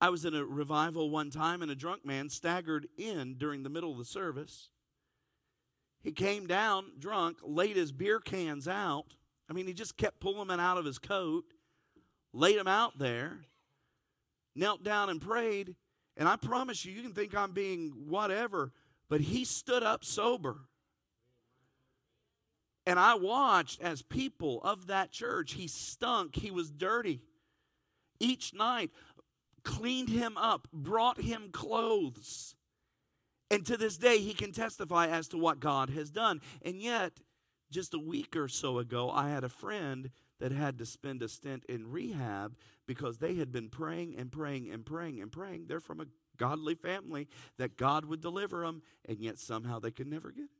I 0.00 0.10
was 0.10 0.24
in 0.24 0.34
a 0.34 0.44
revival 0.44 1.10
one 1.10 1.30
time 1.30 1.62
and 1.62 1.70
a 1.70 1.76
drunk 1.76 2.04
man 2.04 2.28
staggered 2.28 2.88
in 2.98 3.34
during 3.38 3.62
the 3.62 3.70
middle 3.70 3.92
of 3.92 3.98
the 3.98 4.04
service. 4.04 4.70
He 6.02 6.10
came 6.10 6.48
down 6.48 6.92
drunk, 6.98 7.38
laid 7.42 7.76
his 7.76 7.92
beer 7.92 8.18
cans 8.18 8.66
out. 8.66 9.14
I 9.48 9.52
mean, 9.52 9.68
he 9.68 9.72
just 9.72 9.96
kept 9.96 10.18
pulling 10.18 10.48
them 10.48 10.58
out 10.58 10.76
of 10.76 10.84
his 10.84 10.98
coat, 10.98 11.44
laid 12.32 12.58
them 12.58 12.66
out 12.66 12.98
there, 12.98 13.42
knelt 14.56 14.82
down 14.82 15.08
and 15.08 15.20
prayed. 15.20 15.76
And 16.16 16.28
I 16.28 16.36
promise 16.36 16.84
you, 16.84 16.92
you 16.92 17.02
can 17.02 17.12
think 17.12 17.34
I'm 17.34 17.52
being 17.52 17.92
whatever, 18.08 18.72
but 19.08 19.20
he 19.20 19.44
stood 19.44 19.82
up 19.82 20.04
sober. 20.04 20.56
And 22.86 22.98
I 22.98 23.14
watched 23.14 23.80
as 23.80 24.02
people 24.02 24.60
of 24.62 24.88
that 24.88 25.12
church, 25.12 25.52
he 25.52 25.68
stunk, 25.68 26.34
he 26.36 26.50
was 26.50 26.70
dirty. 26.70 27.20
Each 28.18 28.52
night, 28.52 28.90
cleaned 29.62 30.08
him 30.08 30.36
up, 30.36 30.68
brought 30.72 31.20
him 31.20 31.50
clothes. 31.52 32.54
And 33.50 33.64
to 33.66 33.76
this 33.76 33.96
day, 33.96 34.18
he 34.18 34.34
can 34.34 34.52
testify 34.52 35.06
as 35.06 35.28
to 35.28 35.38
what 35.38 35.60
God 35.60 35.90
has 35.90 36.10
done. 36.10 36.40
And 36.62 36.80
yet, 36.80 37.12
just 37.70 37.94
a 37.94 37.98
week 37.98 38.34
or 38.36 38.48
so 38.48 38.78
ago, 38.78 39.10
I 39.10 39.28
had 39.28 39.44
a 39.44 39.48
friend 39.48 40.10
that 40.42 40.50
had 40.50 40.76
to 40.76 40.84
spend 40.84 41.22
a 41.22 41.28
stint 41.28 41.64
in 41.68 41.88
rehab 41.88 42.56
because 42.84 43.18
they 43.18 43.36
had 43.36 43.52
been 43.52 43.68
praying 43.68 44.16
and 44.18 44.32
praying 44.32 44.68
and 44.72 44.84
praying 44.84 45.20
and 45.20 45.30
praying. 45.30 45.66
They're 45.68 45.78
from 45.78 46.00
a 46.00 46.06
godly 46.36 46.74
family 46.74 47.28
that 47.58 47.76
God 47.76 48.06
would 48.06 48.20
deliver 48.20 48.62
them, 48.62 48.82
and 49.08 49.20
yet 49.20 49.38
somehow 49.38 49.78
they 49.78 49.92
could 49.92 50.08
never 50.08 50.32
get 50.32 50.46
it. 50.46 50.50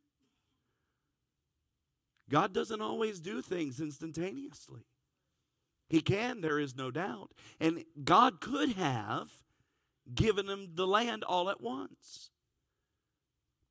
God 2.30 2.54
doesn't 2.54 2.80
always 2.80 3.18
do 3.18 3.42
things 3.42 3.80
instantaneously. 3.80 4.82
He 5.88 6.00
can, 6.00 6.42
there 6.42 6.60
is 6.60 6.76
no 6.76 6.92
doubt. 6.92 7.32
And 7.58 7.84
God 8.04 8.40
could 8.40 8.74
have 8.74 9.30
given 10.14 10.46
them 10.46 10.68
the 10.74 10.86
land 10.86 11.24
all 11.24 11.50
at 11.50 11.60
once. 11.60 12.30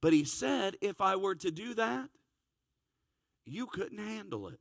But 0.02 0.12
He 0.12 0.26
said, 0.26 0.76
if 0.82 1.00
I 1.00 1.16
were 1.16 1.36
to 1.36 1.52
do 1.52 1.74
that, 1.76 2.10
you 3.46 3.66
couldn't 3.66 3.98
handle 3.98 4.50
it. 4.50 4.60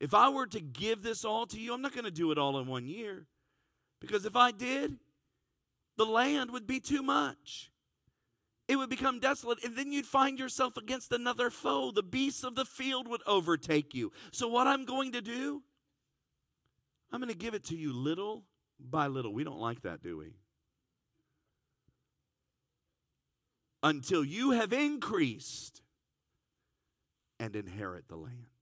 If 0.00 0.14
I 0.14 0.28
were 0.28 0.46
to 0.48 0.60
give 0.60 1.02
this 1.02 1.24
all 1.24 1.46
to 1.46 1.58
you, 1.58 1.72
I'm 1.72 1.82
not 1.82 1.92
going 1.92 2.04
to 2.04 2.10
do 2.10 2.30
it 2.32 2.38
all 2.38 2.58
in 2.58 2.66
one 2.66 2.86
year. 2.86 3.26
Because 4.00 4.24
if 4.24 4.36
I 4.36 4.50
did, 4.50 4.98
the 5.96 6.04
land 6.04 6.50
would 6.50 6.66
be 6.66 6.80
too 6.80 7.02
much. 7.02 7.70
It 8.66 8.76
would 8.76 8.88
become 8.88 9.20
desolate, 9.20 9.62
and 9.62 9.76
then 9.76 9.92
you'd 9.92 10.06
find 10.06 10.38
yourself 10.38 10.76
against 10.76 11.12
another 11.12 11.50
foe. 11.50 11.90
The 11.90 12.02
beasts 12.02 12.44
of 12.44 12.54
the 12.54 12.64
field 12.64 13.08
would 13.08 13.20
overtake 13.26 13.94
you. 13.94 14.10
So, 14.32 14.48
what 14.48 14.66
I'm 14.66 14.86
going 14.86 15.12
to 15.12 15.20
do, 15.20 15.62
I'm 17.12 17.20
going 17.20 17.30
to 17.30 17.36
give 17.36 17.54
it 17.54 17.64
to 17.64 17.76
you 17.76 17.92
little 17.92 18.44
by 18.80 19.08
little. 19.08 19.34
We 19.34 19.44
don't 19.44 19.60
like 19.60 19.82
that, 19.82 20.02
do 20.02 20.16
we? 20.16 20.34
Until 23.82 24.24
you 24.24 24.52
have 24.52 24.72
increased 24.72 25.82
and 27.38 27.54
inherit 27.54 28.08
the 28.08 28.16
land. 28.16 28.53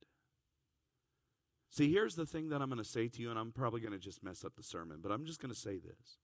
See, 1.73 1.91
here's 1.91 2.16
the 2.16 2.27
thing 2.27 2.51
that 2.51 2.61
I'm 2.61 2.68
going 2.68 2.83
to 2.83 2.89
say 2.89 3.09
to 3.09 3.23
you, 3.23 3.31
and 3.31 3.39
I'm 3.39 3.51
probably 3.51 3.81
going 3.81 3.95
to 3.95 3.99
just 3.99 4.23
mess 4.23 4.45
up 4.45 4.57
the 4.57 4.62
sermon, 4.62 4.99
but 5.03 5.11
I'm 5.11 5.25
just 5.25 5.41
going 5.41 5.53
to 5.53 5.59
say 5.59 5.79
this. 5.79 6.18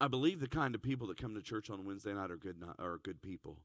I 0.00 0.08
believe 0.08 0.40
the 0.40 0.48
kind 0.48 0.74
of 0.74 0.80
people 0.80 1.06
that 1.08 1.20
come 1.20 1.34
to 1.34 1.42
church 1.42 1.68
on 1.68 1.84
Wednesday 1.84 2.14
night 2.14 2.30
are 2.30 2.38
good, 2.38 2.64
are 2.78 2.98
good 3.02 3.20
people. 3.20 3.58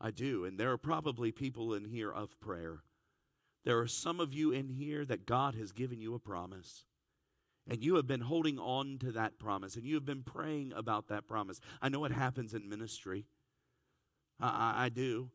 I 0.00 0.10
do. 0.10 0.46
And 0.46 0.58
there 0.58 0.70
are 0.70 0.78
probably 0.78 1.30
people 1.30 1.74
in 1.74 1.84
here 1.84 2.10
of 2.10 2.40
prayer. 2.40 2.80
There 3.66 3.78
are 3.78 3.86
some 3.86 4.18
of 4.18 4.32
you 4.32 4.50
in 4.50 4.70
here 4.70 5.04
that 5.04 5.26
God 5.26 5.54
has 5.56 5.72
given 5.72 6.00
you 6.00 6.14
a 6.14 6.18
promise. 6.18 6.86
And 7.68 7.84
you 7.84 7.96
have 7.96 8.06
been 8.06 8.22
holding 8.22 8.58
on 8.58 8.96
to 9.00 9.12
that 9.12 9.38
promise. 9.38 9.76
And 9.76 9.84
you 9.84 9.94
have 9.96 10.06
been 10.06 10.22
praying 10.22 10.72
about 10.74 11.08
that 11.08 11.26
promise. 11.28 11.60
I 11.82 11.90
know 11.90 12.06
it 12.06 12.12
happens 12.12 12.54
in 12.54 12.66
ministry. 12.66 13.26
I, 14.40 14.48
I, 14.48 14.84
I 14.84 14.88
do. 14.88 15.28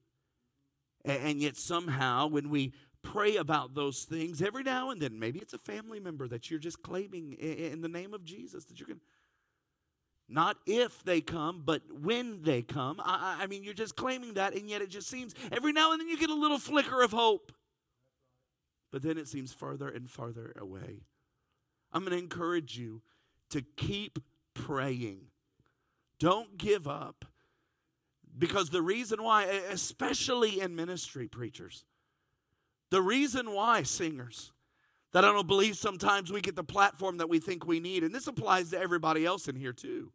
And 1.06 1.39
yet, 1.39 1.56
somehow, 1.56 2.26
when 2.26 2.50
we 2.50 2.74
pray 3.06 3.38
about 3.38 3.76
those 3.76 4.03
things 4.03 4.41
every 4.41 4.64
now 4.64 4.89
and 4.89 5.01
then. 5.01 5.20
Maybe 5.20 5.39
it's 5.39 5.53
a 5.53 5.58
family 5.58 5.99
member 5.99 6.28
that 6.28 6.49
you're 6.49 6.60
just 6.60 6.82
claiming 6.82 7.34
in 7.34 7.82
the 7.82 7.88
name 7.88 8.14
of 8.14 8.26
Jesus 8.26 8.66
that 8.66 8.80
you 8.80 8.86
can. 8.86 8.99
Not 10.28 10.58
if 10.66 11.03
they 11.03 11.22
come, 11.22 11.62
but 11.64 11.84
when 12.01 12.41
they 12.41 12.64
come. 12.64 12.99
I, 12.99 13.38
I 13.41 13.47
mean, 13.47 13.64
you're 13.64 13.76
just 13.76 13.95
claiming 13.95 14.34
that, 14.34 14.56
and 14.56 14.68
yet 14.68 14.82
it 14.82 14.89
just 14.89 15.08
seems 15.08 15.36
every 15.51 15.72
now 15.72 15.91
and 15.91 16.01
then 16.01 16.10
you 16.10 16.18
get 16.18 16.32
a 16.32 16.36
little 16.36 16.58
flicker 16.58 17.03
of 17.03 17.12
hope. 17.12 17.51
But 18.91 19.03
then 19.03 19.18
it 19.18 19.28
seems 19.28 19.53
farther 19.53 19.88
and 19.88 20.10
farther 20.10 20.53
away. 20.60 21.03
I'm 21.93 22.01
going 22.01 22.12
to 22.12 22.18
encourage 22.18 22.78
you 22.78 23.03
to 23.51 23.62
keep 23.62 24.20
praying. 24.56 25.28
Don't 26.20 26.58
give 26.58 26.88
up. 26.88 27.26
Because 28.38 28.70
the 28.70 28.82
reason 28.82 29.24
why, 29.24 29.43
especially 29.43 30.60
in 30.60 30.76
ministry, 30.76 31.28
preachers, 31.28 31.86
the 32.91 33.01
reason 33.01 33.51
why, 33.51 33.83
singers, 33.83 34.51
that 35.13 35.23
I 35.23 35.31
don't 35.31 35.47
believe 35.47 35.77
sometimes 35.77 36.31
we 36.31 36.41
get 36.41 36.55
the 36.55 36.63
platform 36.63 37.17
that 37.17 37.29
we 37.29 37.39
think 37.39 37.65
we 37.65 37.79
need, 37.79 38.03
and 38.03 38.13
this 38.13 38.27
applies 38.27 38.71
to 38.71 38.79
everybody 38.79 39.25
else 39.25 39.47
in 39.47 39.55
here 39.55 39.73
too. 39.73 40.11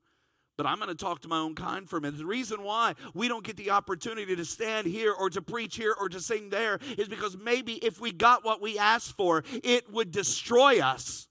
But 0.56 0.66
I'm 0.66 0.76
going 0.76 0.90
to 0.90 0.94
talk 0.94 1.20
to 1.22 1.28
my 1.28 1.38
own 1.38 1.54
kind 1.54 1.88
for 1.88 1.96
a 1.96 2.00
minute. 2.02 2.18
The 2.18 2.26
reason 2.26 2.62
why 2.62 2.94
we 3.14 3.28
don't 3.28 3.42
get 3.42 3.56
the 3.56 3.70
opportunity 3.70 4.36
to 4.36 4.44
stand 4.44 4.86
here 4.86 5.10
or 5.10 5.30
to 5.30 5.40
preach 5.40 5.76
here 5.76 5.94
or 5.98 6.10
to 6.10 6.20
sing 6.20 6.50
there 6.50 6.78
is 6.98 7.08
because 7.08 7.34
maybe 7.34 7.74
if 7.76 7.98
we 7.98 8.12
got 8.12 8.44
what 8.44 8.60
we 8.60 8.78
asked 8.78 9.16
for, 9.16 9.42
it 9.64 9.90
would 9.90 10.10
destroy 10.10 10.80
us. 10.80 11.28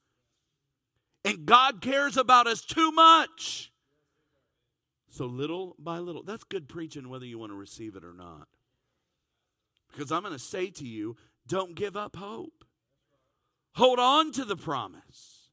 And 1.23 1.45
God 1.45 1.79
cares 1.79 2.17
about 2.17 2.47
us 2.47 2.61
too 2.61 2.91
much. 2.91 3.71
So 5.09 5.25
little 5.25 5.75
by 5.77 5.99
little, 5.99 6.23
that's 6.23 6.43
good 6.43 6.67
preaching 6.67 7.07
whether 7.07 7.25
you 7.25 7.37
want 7.37 7.51
to 7.51 7.55
receive 7.55 7.95
it 7.95 8.03
or 8.03 8.13
not. 8.13 8.47
Because 9.91 10.11
I'm 10.11 10.21
going 10.21 10.33
to 10.33 10.39
say 10.39 10.71
to 10.71 10.87
you, 10.87 11.17
don't 11.49 11.75
give 11.75 11.97
up 11.97 12.15
hope. 12.15 12.63
Hold 13.73 13.99
on 13.99 14.31
to 14.33 14.45
the 14.45 14.55
promise. 14.55 15.49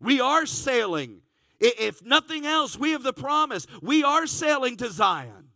We 0.00 0.20
are 0.20 0.44
sailing. 0.44 1.22
If 1.60 2.04
nothing 2.04 2.44
else, 2.44 2.78
we 2.78 2.90
have 2.92 3.02
the 3.02 3.12
promise. 3.12 3.66
We 3.80 4.04
are 4.04 4.26
sailing 4.26 4.76
to 4.78 4.90
Zion. 4.90 5.48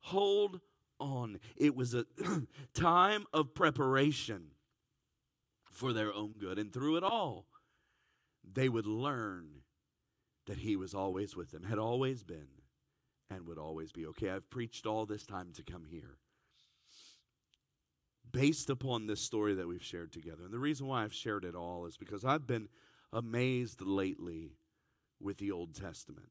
Hold 0.00 0.60
on. 0.98 1.38
It 1.56 1.76
was 1.76 1.94
a 1.94 2.06
time 2.74 3.26
of 3.32 3.54
preparation 3.54 4.48
for 5.70 5.92
their 5.92 6.12
own 6.12 6.34
good. 6.38 6.58
And 6.58 6.72
through 6.72 6.96
it 6.96 7.04
all, 7.04 7.46
they 8.50 8.68
would 8.68 8.86
learn 8.86 9.62
that 10.46 10.58
He 10.58 10.74
was 10.76 10.94
always 10.94 11.36
with 11.36 11.50
them, 11.50 11.64
had 11.64 11.78
always 11.78 12.24
been, 12.24 12.48
and 13.30 13.46
would 13.46 13.58
always 13.58 13.92
be. 13.92 14.06
Okay, 14.06 14.30
I've 14.30 14.50
preached 14.50 14.86
all 14.86 15.06
this 15.06 15.24
time 15.24 15.52
to 15.54 15.62
come 15.62 15.84
here 15.84 16.18
based 18.32 18.70
upon 18.70 19.06
this 19.06 19.20
story 19.20 19.54
that 19.54 19.66
we've 19.66 19.82
shared 19.82 20.12
together. 20.12 20.44
And 20.44 20.52
the 20.52 20.58
reason 20.58 20.86
why 20.86 21.04
I've 21.04 21.14
shared 21.14 21.44
it 21.44 21.54
all 21.54 21.86
is 21.86 21.96
because 21.96 22.24
I've 22.24 22.46
been 22.46 22.68
amazed 23.12 23.80
lately 23.80 24.52
with 25.20 25.38
the 25.38 25.50
Old 25.50 25.74
Testament. 25.74 26.30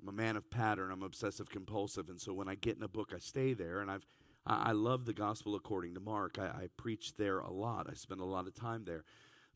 I'm 0.00 0.08
a 0.08 0.12
man 0.12 0.36
of 0.36 0.50
pattern. 0.50 0.90
I'm 0.90 1.02
obsessive 1.02 1.50
compulsive. 1.50 2.08
And 2.08 2.20
so 2.20 2.32
when 2.32 2.48
I 2.48 2.54
get 2.54 2.76
in 2.76 2.82
a 2.82 2.88
book, 2.88 3.12
I 3.14 3.18
stay 3.18 3.52
there. 3.52 3.80
And 3.80 3.90
I've, 3.90 4.06
I, 4.46 4.70
I 4.70 4.72
love 4.72 5.04
the 5.04 5.12
gospel 5.12 5.54
according 5.54 5.94
to 5.94 6.00
Mark. 6.00 6.38
I, 6.38 6.46
I 6.46 6.68
preach 6.76 7.16
there 7.16 7.40
a 7.40 7.50
lot. 7.50 7.86
I 7.90 7.94
spend 7.94 8.20
a 8.20 8.24
lot 8.24 8.46
of 8.46 8.54
time 8.54 8.84
there. 8.84 9.04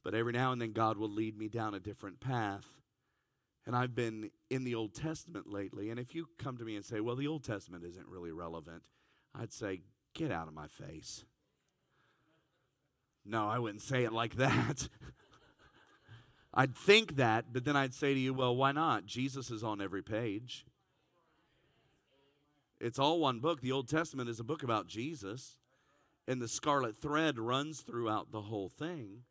But 0.02 0.14
every 0.14 0.32
now 0.32 0.52
and 0.52 0.60
then, 0.60 0.72
God 0.72 0.98
will 0.98 1.10
lead 1.10 1.38
me 1.38 1.48
down 1.48 1.74
a 1.74 1.80
different 1.80 2.20
path. 2.20 2.66
And 3.66 3.74
I've 3.74 3.94
been 3.94 4.30
in 4.50 4.64
the 4.64 4.74
Old 4.74 4.94
Testament 4.94 5.46
lately. 5.46 5.88
And 5.88 5.98
if 5.98 6.14
you 6.14 6.28
come 6.38 6.58
to 6.58 6.64
me 6.64 6.76
and 6.76 6.84
say, 6.84 7.00
well, 7.00 7.16
the 7.16 7.26
Old 7.26 7.44
Testament 7.44 7.82
isn't 7.84 8.06
really 8.06 8.30
relevant, 8.30 8.82
I'd 9.34 9.52
say, 9.52 9.80
get 10.14 10.30
out 10.30 10.48
of 10.48 10.54
my 10.54 10.68
face. 10.68 11.24
No, 13.24 13.48
I 13.48 13.58
wouldn't 13.58 13.82
say 13.82 14.04
it 14.04 14.12
like 14.12 14.36
that. 14.36 14.88
I'd 16.54 16.76
think 16.76 17.16
that, 17.16 17.46
but 17.52 17.64
then 17.64 17.76
I'd 17.76 17.94
say 17.94 18.14
to 18.14 18.20
you, 18.20 18.32
well, 18.32 18.54
why 18.54 18.72
not? 18.72 19.06
Jesus 19.06 19.50
is 19.50 19.64
on 19.64 19.80
every 19.80 20.02
page. 20.02 20.64
It's 22.80 22.98
all 22.98 23.18
one 23.18 23.40
book. 23.40 23.60
The 23.60 23.72
Old 23.72 23.88
Testament 23.88 24.28
is 24.28 24.38
a 24.38 24.44
book 24.44 24.62
about 24.62 24.86
Jesus, 24.86 25.56
and 26.28 26.40
the 26.40 26.48
scarlet 26.48 26.96
thread 26.96 27.38
runs 27.38 27.80
throughout 27.80 28.30
the 28.30 28.42
whole 28.42 28.68
thing. 28.68 29.22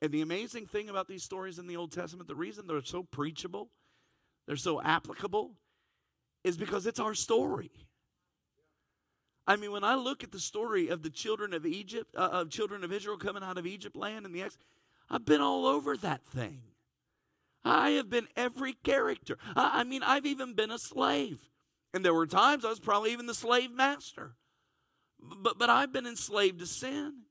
And 0.00 0.10
the 0.10 0.22
amazing 0.22 0.66
thing 0.66 0.88
about 0.88 1.06
these 1.06 1.22
stories 1.22 1.58
in 1.58 1.68
the 1.68 1.76
Old 1.76 1.92
Testament, 1.92 2.26
the 2.26 2.34
reason 2.34 2.66
they're 2.66 2.82
so 2.82 3.04
preachable, 3.04 3.68
they're 4.46 4.56
so 4.56 4.82
applicable, 4.82 5.52
is 6.42 6.56
because 6.56 6.86
it's 6.86 6.98
our 6.98 7.14
story. 7.14 7.70
I 9.46 9.56
mean, 9.56 9.72
when 9.72 9.84
I 9.84 9.94
look 9.94 10.22
at 10.22 10.30
the 10.30 10.38
story 10.38 10.88
of 10.88 11.02
the 11.02 11.10
children 11.10 11.52
of 11.52 11.66
Egypt, 11.66 12.14
uh, 12.16 12.28
of 12.32 12.50
children 12.50 12.84
of 12.84 12.92
Israel 12.92 13.16
coming 13.16 13.42
out 13.42 13.58
of 13.58 13.66
Egypt 13.66 13.96
land 13.96 14.24
and 14.24 14.34
the 14.34 14.42
ex, 14.42 14.56
I've 15.10 15.24
been 15.24 15.40
all 15.40 15.66
over 15.66 15.96
that 15.96 16.24
thing. 16.24 16.62
I 17.64 17.90
have 17.90 18.10
been 18.10 18.28
every 18.36 18.72
character. 18.72 19.38
I 19.54 19.84
mean, 19.84 20.02
I've 20.02 20.26
even 20.26 20.54
been 20.54 20.70
a 20.70 20.78
slave. 20.78 21.38
And 21.94 22.04
there 22.04 22.14
were 22.14 22.26
times 22.26 22.64
I 22.64 22.70
was 22.70 22.80
probably 22.80 23.12
even 23.12 23.26
the 23.26 23.34
slave 23.34 23.70
master. 23.70 24.34
But, 25.20 25.58
but 25.58 25.70
I've 25.70 25.92
been 25.92 26.06
enslaved 26.06 26.58
to 26.60 26.66
sin. 26.66 27.22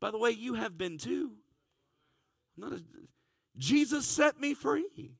By 0.00 0.10
the 0.10 0.18
way, 0.18 0.30
you 0.30 0.54
have 0.54 0.76
been 0.78 0.98
too. 0.98 1.32
Not 2.56 2.72
a, 2.72 2.82
Jesus 3.56 4.06
set 4.06 4.38
me 4.38 4.54
free. 4.54 5.16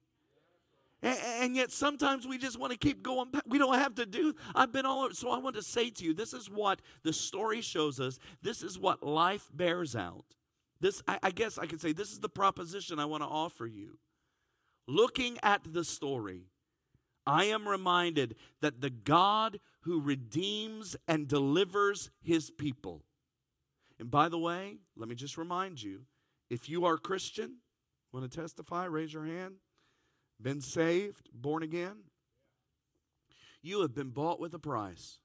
And, 1.04 1.54
yet 1.54 1.70
sometimes 1.70 2.26
we 2.26 2.38
just 2.38 2.58
want 2.58 2.72
to 2.72 2.78
keep 2.78 3.02
going 3.02 3.30
back. 3.30 3.42
We 3.46 3.58
don't 3.58 3.78
have 3.78 3.94
to 3.96 4.06
do. 4.06 4.34
I've 4.54 4.72
been 4.72 4.86
all 4.86 5.04
over. 5.04 5.14
So 5.14 5.30
I 5.30 5.38
want 5.38 5.54
to 5.56 5.62
say 5.62 5.90
to 5.90 6.04
you, 6.04 6.14
this 6.14 6.32
is 6.32 6.48
what 6.48 6.80
the 7.02 7.12
story 7.12 7.60
shows 7.60 8.00
us. 8.00 8.18
This 8.42 8.62
is 8.62 8.78
what 8.78 9.02
life 9.02 9.48
bears 9.52 9.94
out. 9.94 10.24
This, 10.80 11.02
I, 11.06 11.18
I 11.22 11.30
guess 11.30 11.58
I 11.58 11.66
could 11.66 11.80
say, 11.80 11.92
this 11.92 12.10
is 12.10 12.20
the 12.20 12.28
proposition 12.30 12.98
I 12.98 13.04
want 13.04 13.22
to 13.22 13.28
offer 13.28 13.66
you. 13.66 13.98
Looking 14.88 15.38
at 15.42 15.60
the 15.70 15.84
story, 15.84 16.48
I 17.26 17.44
am 17.44 17.68
reminded 17.68 18.36
that 18.62 18.80
the 18.80 18.90
God 18.90 19.60
who 19.82 20.00
redeems 20.00 20.96
and 21.06 21.28
delivers 21.28 22.10
his 22.22 22.50
people. 22.50 23.02
And 23.98 24.10
by 24.10 24.28
the 24.28 24.38
way, 24.38 24.78
let 24.96 25.08
me 25.08 25.14
just 25.14 25.36
remind 25.36 25.82
you 25.82 26.02
if 26.50 26.68
you 26.68 26.86
are 26.86 26.96
Christian, 26.96 27.58
want 28.12 28.30
to 28.30 28.40
testify, 28.40 28.84
raise 28.84 29.12
your 29.12 29.26
hand. 29.26 29.56
Been 30.40 30.60
saved, 30.60 31.30
born 31.32 31.62
again. 31.62 31.96
You 33.62 33.80
have 33.82 33.94
been 33.94 34.10
bought 34.10 34.40
with 34.40 34.52
a 34.54 34.58
price. 34.58 35.18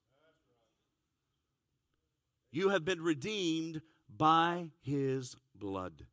You 2.51 2.69
have 2.69 2.85
been 2.85 3.01
redeemed 3.01 3.81
by 4.15 4.71
his 4.81 5.35
blood. 5.53 6.05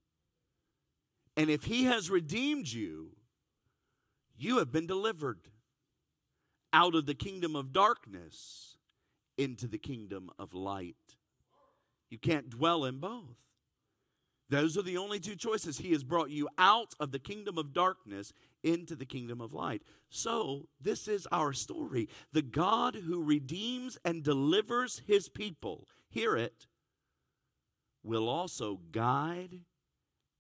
And 1.36 1.50
if 1.50 1.64
he 1.64 1.84
has 1.84 2.10
redeemed 2.10 2.68
you, 2.68 3.10
you 4.36 4.58
have 4.58 4.72
been 4.72 4.86
delivered 4.86 5.50
out 6.72 6.94
of 6.94 7.06
the 7.06 7.14
kingdom 7.14 7.56
of 7.56 7.72
darkness 7.72 8.76
into 9.38 9.66
the 9.66 9.78
kingdom 9.78 10.30
of 10.38 10.54
light. 10.54 10.96
You 12.10 12.18
can't 12.18 12.50
dwell 12.50 12.84
in 12.84 12.98
both. 12.98 13.36
Those 14.48 14.78
are 14.78 14.82
the 14.82 14.96
only 14.96 15.18
two 15.18 15.34
choices. 15.34 15.78
He 15.78 15.92
has 15.92 16.04
brought 16.04 16.30
you 16.30 16.48
out 16.56 16.94
of 17.00 17.10
the 17.10 17.18
kingdom 17.18 17.58
of 17.58 17.72
darkness 17.72 18.32
into 18.62 18.96
the 18.96 19.06
kingdom 19.06 19.40
of 19.40 19.52
light. 19.52 19.82
So, 20.08 20.68
this 20.80 21.08
is 21.08 21.26
our 21.32 21.52
story. 21.52 22.08
The 22.32 22.42
God 22.42 22.96
who 23.06 23.22
redeems 23.22 23.98
and 24.04 24.22
delivers 24.22 25.02
his 25.06 25.28
people, 25.28 25.86
hear 26.08 26.36
it, 26.36 26.66
will 28.02 28.28
also 28.28 28.80
guide 28.92 29.60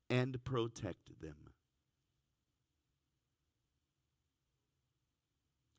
and 0.08 0.42
protect 0.44 1.20
them. 1.20 1.36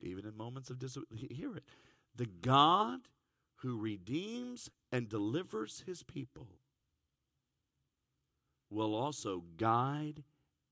Even 0.02 0.26
in 0.26 0.38
moments 0.38 0.70
of 0.70 0.80
disobedience, 0.80 1.38
hear 1.38 1.56
it. 1.56 1.64
The 2.16 2.28
God 2.28 3.00
who 3.58 3.78
redeems 3.78 4.70
and 4.92 5.10
delivers 5.10 5.84
his 5.86 6.04
people 6.04 6.48
will 8.70 8.94
also 8.94 9.44
guide 9.58 10.24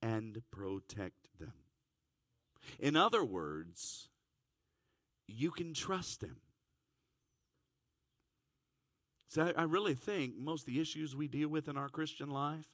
and 0.06 0.44
protect 0.52 1.40
them. 1.40 1.54
In 2.80 2.96
other 2.96 3.24
words, 3.24 4.10
you 5.28 5.50
can 5.50 5.74
trust 5.74 6.22
him. 6.22 6.38
So 9.30 9.52
I, 9.58 9.64
really 9.64 9.96
think 9.96 10.38
most 10.38 10.62
of 10.62 10.68
the 10.68 10.80
issues 10.80 11.16
we 11.16 11.28
deal 11.28 11.50
with 11.50 11.68
in 11.68 11.76
our 11.76 11.90
Christian 11.90 12.30
life 12.30 12.68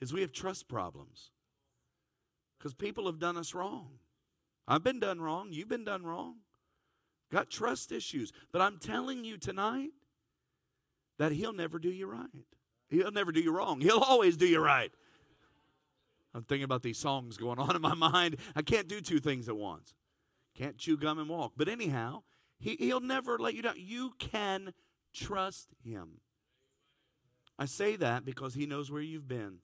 is 0.00 0.12
we 0.12 0.20
have 0.20 0.32
trust 0.32 0.68
problems 0.68 1.30
because 2.56 2.72
people 2.72 3.06
have 3.06 3.18
done 3.18 3.36
us 3.36 3.52
wrong. 3.52 3.98
I've 4.68 4.84
been 4.84 5.00
done 5.00 5.20
wrong. 5.20 5.48
You've 5.50 5.68
been 5.68 5.84
done 5.84 6.04
wrong. 6.04 6.36
Got 7.32 7.50
trust 7.50 7.90
issues. 7.90 8.32
But 8.52 8.62
I'm 8.62 8.78
telling 8.78 9.24
you 9.24 9.38
tonight 9.38 9.90
that 11.18 11.32
He'll 11.32 11.52
never 11.52 11.80
do 11.80 11.90
you 11.90 12.06
right. 12.06 12.30
He'll 12.88 13.10
never 13.10 13.32
do 13.32 13.40
you 13.40 13.50
wrong. 13.50 13.80
He'll 13.80 13.98
always 13.98 14.36
do 14.36 14.46
you 14.46 14.60
right. 14.60 14.92
I'm 16.34 16.42
thinking 16.42 16.64
about 16.64 16.82
these 16.82 16.98
songs 16.98 17.36
going 17.36 17.58
on 17.60 17.76
in 17.76 17.82
my 17.82 17.94
mind. 17.94 18.36
I 18.56 18.62
can't 18.62 18.88
do 18.88 19.00
two 19.00 19.20
things 19.20 19.48
at 19.48 19.56
once. 19.56 19.94
Can't 20.54 20.76
chew 20.76 20.96
gum 20.96 21.18
and 21.18 21.28
walk. 21.28 21.52
But 21.56 21.68
anyhow, 21.68 22.22
he, 22.58 22.76
He'll 22.78 23.00
never 23.00 23.38
let 23.38 23.54
you 23.54 23.62
down. 23.62 23.74
You 23.76 24.12
can 24.18 24.72
Trust 25.12 25.68
Him. 25.84 26.20
I 27.58 27.66
say 27.66 27.96
that 27.96 28.24
because 28.24 28.54
He 28.54 28.66
knows 28.66 28.90
where 28.90 29.02
you've 29.02 29.28
been. 29.28 29.58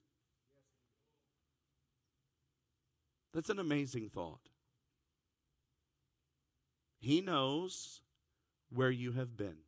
That's 3.33 3.51
an 3.51 3.59
amazing 3.59 4.09
thought. 4.09 4.41
He 6.99 7.21
knows 7.21 8.01
where 8.71 8.91
you 8.91 9.13
have 9.13 9.37
been. 9.37 9.59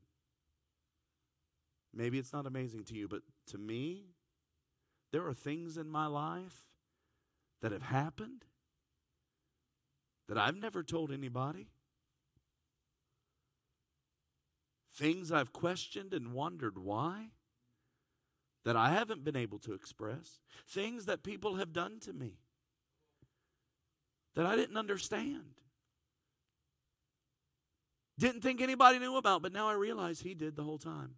Maybe 1.94 2.18
it's 2.18 2.32
not 2.32 2.46
amazing 2.46 2.84
to 2.84 2.94
you, 2.94 3.08
but 3.08 3.22
to 3.48 3.58
me, 3.58 4.06
there 5.12 5.26
are 5.26 5.34
things 5.34 5.76
in 5.76 5.88
my 5.88 6.06
life 6.06 6.69
that 7.62 7.72
have 7.72 7.82
happened 7.82 8.44
that 10.28 10.38
I've 10.38 10.56
never 10.56 10.82
told 10.82 11.10
anybody. 11.10 11.68
things 15.00 15.32
I've 15.32 15.52
questioned 15.52 16.12
and 16.12 16.32
wondered 16.32 16.78
why 16.78 17.30
that 18.64 18.76
I 18.76 18.90
haven't 18.90 19.24
been 19.24 19.36
able 19.36 19.58
to 19.60 19.72
express, 19.72 20.40
things 20.68 21.06
that 21.06 21.22
people 21.22 21.56
have 21.56 21.72
done 21.72 21.98
to 22.00 22.12
me 22.12 22.34
that 24.34 24.44
I 24.44 24.54
didn't 24.56 24.76
understand. 24.76 25.54
Didn't 28.18 28.42
think 28.42 28.60
anybody 28.60 28.98
knew 28.98 29.16
about, 29.16 29.40
but 29.40 29.52
now 29.52 29.68
I 29.68 29.72
realize 29.72 30.20
he 30.20 30.34
did 30.34 30.56
the 30.56 30.62
whole 30.62 30.78
time. 30.78 31.14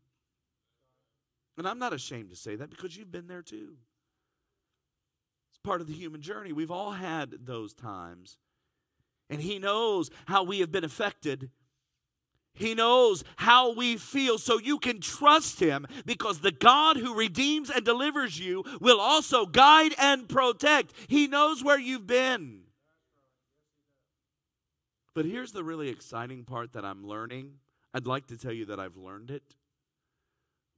And 1.58 1.66
I'm 1.66 1.80
not 1.80 1.92
ashamed 1.92 2.30
to 2.30 2.36
say 2.36 2.54
that 2.54 2.70
because 2.70 2.96
you've 2.96 3.10
been 3.10 3.26
there 3.26 3.42
too. 3.42 3.74
Part 5.64 5.80
of 5.80 5.86
the 5.86 5.94
human 5.94 6.20
journey. 6.20 6.52
We've 6.52 6.70
all 6.70 6.92
had 6.92 7.46
those 7.46 7.72
times. 7.72 8.38
And 9.30 9.40
he 9.40 9.58
knows 9.58 10.10
how 10.26 10.42
we 10.42 10.60
have 10.60 10.72
been 10.72 10.84
affected 10.84 11.50
he 12.54 12.74
knows 12.74 13.24
how 13.36 13.72
we 13.72 13.96
feel, 13.96 14.38
so 14.38 14.58
you 14.58 14.78
can 14.78 15.00
trust 15.00 15.60
Him 15.60 15.86
because 16.04 16.40
the 16.40 16.52
God 16.52 16.96
who 16.96 17.14
redeems 17.14 17.70
and 17.70 17.84
delivers 17.84 18.38
you 18.38 18.64
will 18.80 19.00
also 19.00 19.46
guide 19.46 19.94
and 19.98 20.28
protect. 20.28 20.92
He 21.08 21.26
knows 21.26 21.64
where 21.64 21.78
you've 21.78 22.06
been. 22.06 22.64
But 25.14 25.24
here's 25.24 25.52
the 25.52 25.64
really 25.64 25.88
exciting 25.88 26.44
part 26.44 26.72
that 26.72 26.84
I'm 26.84 27.06
learning. 27.06 27.54
I'd 27.94 28.06
like 28.06 28.26
to 28.28 28.38
tell 28.38 28.52
you 28.52 28.66
that 28.66 28.80
I've 28.80 28.96
learned 28.96 29.30
it, 29.30 29.54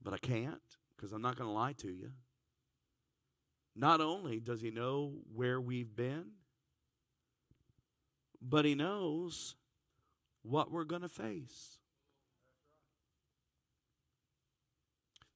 but 0.01 0.13
I 0.13 0.17
can't 0.17 0.61
because 0.95 1.13
I'm 1.13 1.21
not 1.21 1.37
going 1.37 1.49
to 1.49 1.53
lie 1.53 1.73
to 1.73 1.89
you. 1.89 2.11
Not 3.75 4.01
only 4.01 4.39
does 4.39 4.61
He 4.61 4.71
know 4.71 5.13
where 5.33 5.59
we've 5.59 5.95
been, 5.95 6.31
but 8.41 8.65
He 8.65 8.75
knows 8.75 9.55
what 10.43 10.71
we're 10.71 10.83
going 10.83 11.01
to 11.01 11.09
face. 11.09 11.77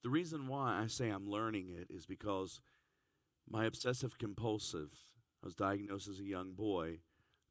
The 0.03 0.09
reason 0.09 0.47
why 0.47 0.79
I 0.81 0.87
say 0.87 1.09
I'm 1.09 1.29
learning 1.29 1.69
it 1.69 1.93
is 1.93 2.05
because 2.05 2.61
my 3.49 3.65
obsessive 3.65 4.17
compulsive, 4.17 4.91
I 5.43 5.47
was 5.47 5.55
diagnosed 5.55 6.07
as 6.07 6.19
a 6.19 6.23
young 6.23 6.53
boy, 6.53 6.99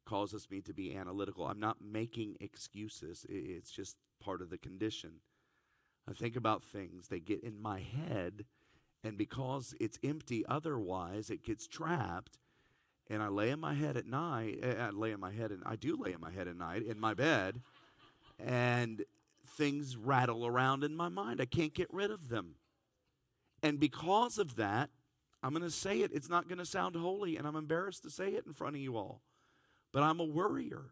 causes 0.05 0.49
me 0.49 0.61
to 0.61 0.73
be 0.73 0.95
analytical. 0.95 1.45
I'm 1.45 1.59
not 1.59 1.77
making 1.81 2.37
excuses, 2.39 3.25
it's 3.29 3.69
just 3.69 3.97
part 4.19 4.41
of 4.41 4.49
the 4.49 4.57
condition. 4.57 5.21
I 6.09 6.13
think 6.13 6.35
about 6.35 6.63
things, 6.63 7.07
they 7.07 7.19
get 7.19 7.43
in 7.43 7.61
my 7.61 7.81
head, 7.81 8.45
and 9.03 9.17
because 9.17 9.73
it's 9.79 9.99
empty 10.03 10.45
otherwise, 10.47 11.29
it 11.29 11.43
gets 11.43 11.67
trapped. 11.67 12.37
And 13.09 13.23
I 13.23 13.27
lay 13.27 13.49
in 13.49 13.59
my 13.59 13.73
head 13.73 13.97
at 13.97 14.05
night. 14.05 14.59
Eh, 14.61 14.75
I 14.79 14.89
lay 14.91 15.11
in 15.11 15.19
my 15.19 15.31
head, 15.31 15.51
and 15.51 15.63
I 15.65 15.75
do 15.75 15.97
lay 15.97 16.13
in 16.13 16.21
my 16.21 16.31
head 16.31 16.47
at 16.47 16.55
night 16.55 16.83
in 16.83 16.99
my 16.99 17.13
bed, 17.13 17.61
and 18.37 19.03
things 19.43 19.97
rattle 19.97 20.45
around 20.45 20.83
in 20.83 20.95
my 20.95 21.09
mind. 21.09 21.41
I 21.41 21.45
can't 21.45 21.73
get 21.73 21.91
rid 21.91 22.11
of 22.11 22.29
them. 22.29 22.55
And 23.63 23.79
because 23.79 24.37
of 24.37 24.55
that, 24.57 24.89
I'm 25.41 25.51
going 25.51 25.63
to 25.63 25.71
say 25.71 26.01
it. 26.01 26.11
It's 26.13 26.29
not 26.29 26.47
going 26.47 26.59
to 26.59 26.65
sound 26.65 26.95
holy, 26.95 27.37
and 27.37 27.47
I'm 27.47 27.55
embarrassed 27.55 28.03
to 28.03 28.09
say 28.09 28.29
it 28.29 28.45
in 28.45 28.53
front 28.53 28.75
of 28.75 28.81
you 28.81 28.95
all. 28.95 29.21
But 29.91 30.03
I'm 30.03 30.19
a 30.19 30.25
worrier. 30.25 30.91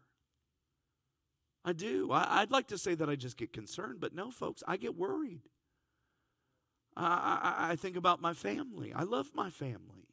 I 1.64 1.72
do. 1.72 2.10
I, 2.12 2.40
would 2.40 2.50
like 2.50 2.68
to 2.68 2.78
say 2.78 2.94
that 2.94 3.10
I 3.10 3.14
just 3.14 3.36
get 3.36 3.52
concerned, 3.52 4.00
but 4.00 4.14
no, 4.14 4.30
folks, 4.30 4.62
I 4.66 4.76
get 4.76 4.96
worried. 4.96 5.42
I, 6.98 7.56
I, 7.68 7.72
I 7.72 7.76
think 7.76 7.96
about 7.96 8.20
my 8.20 8.34
family. 8.34 8.92
I 8.92 9.04
love 9.04 9.30
my 9.34 9.50
family. 9.50 10.08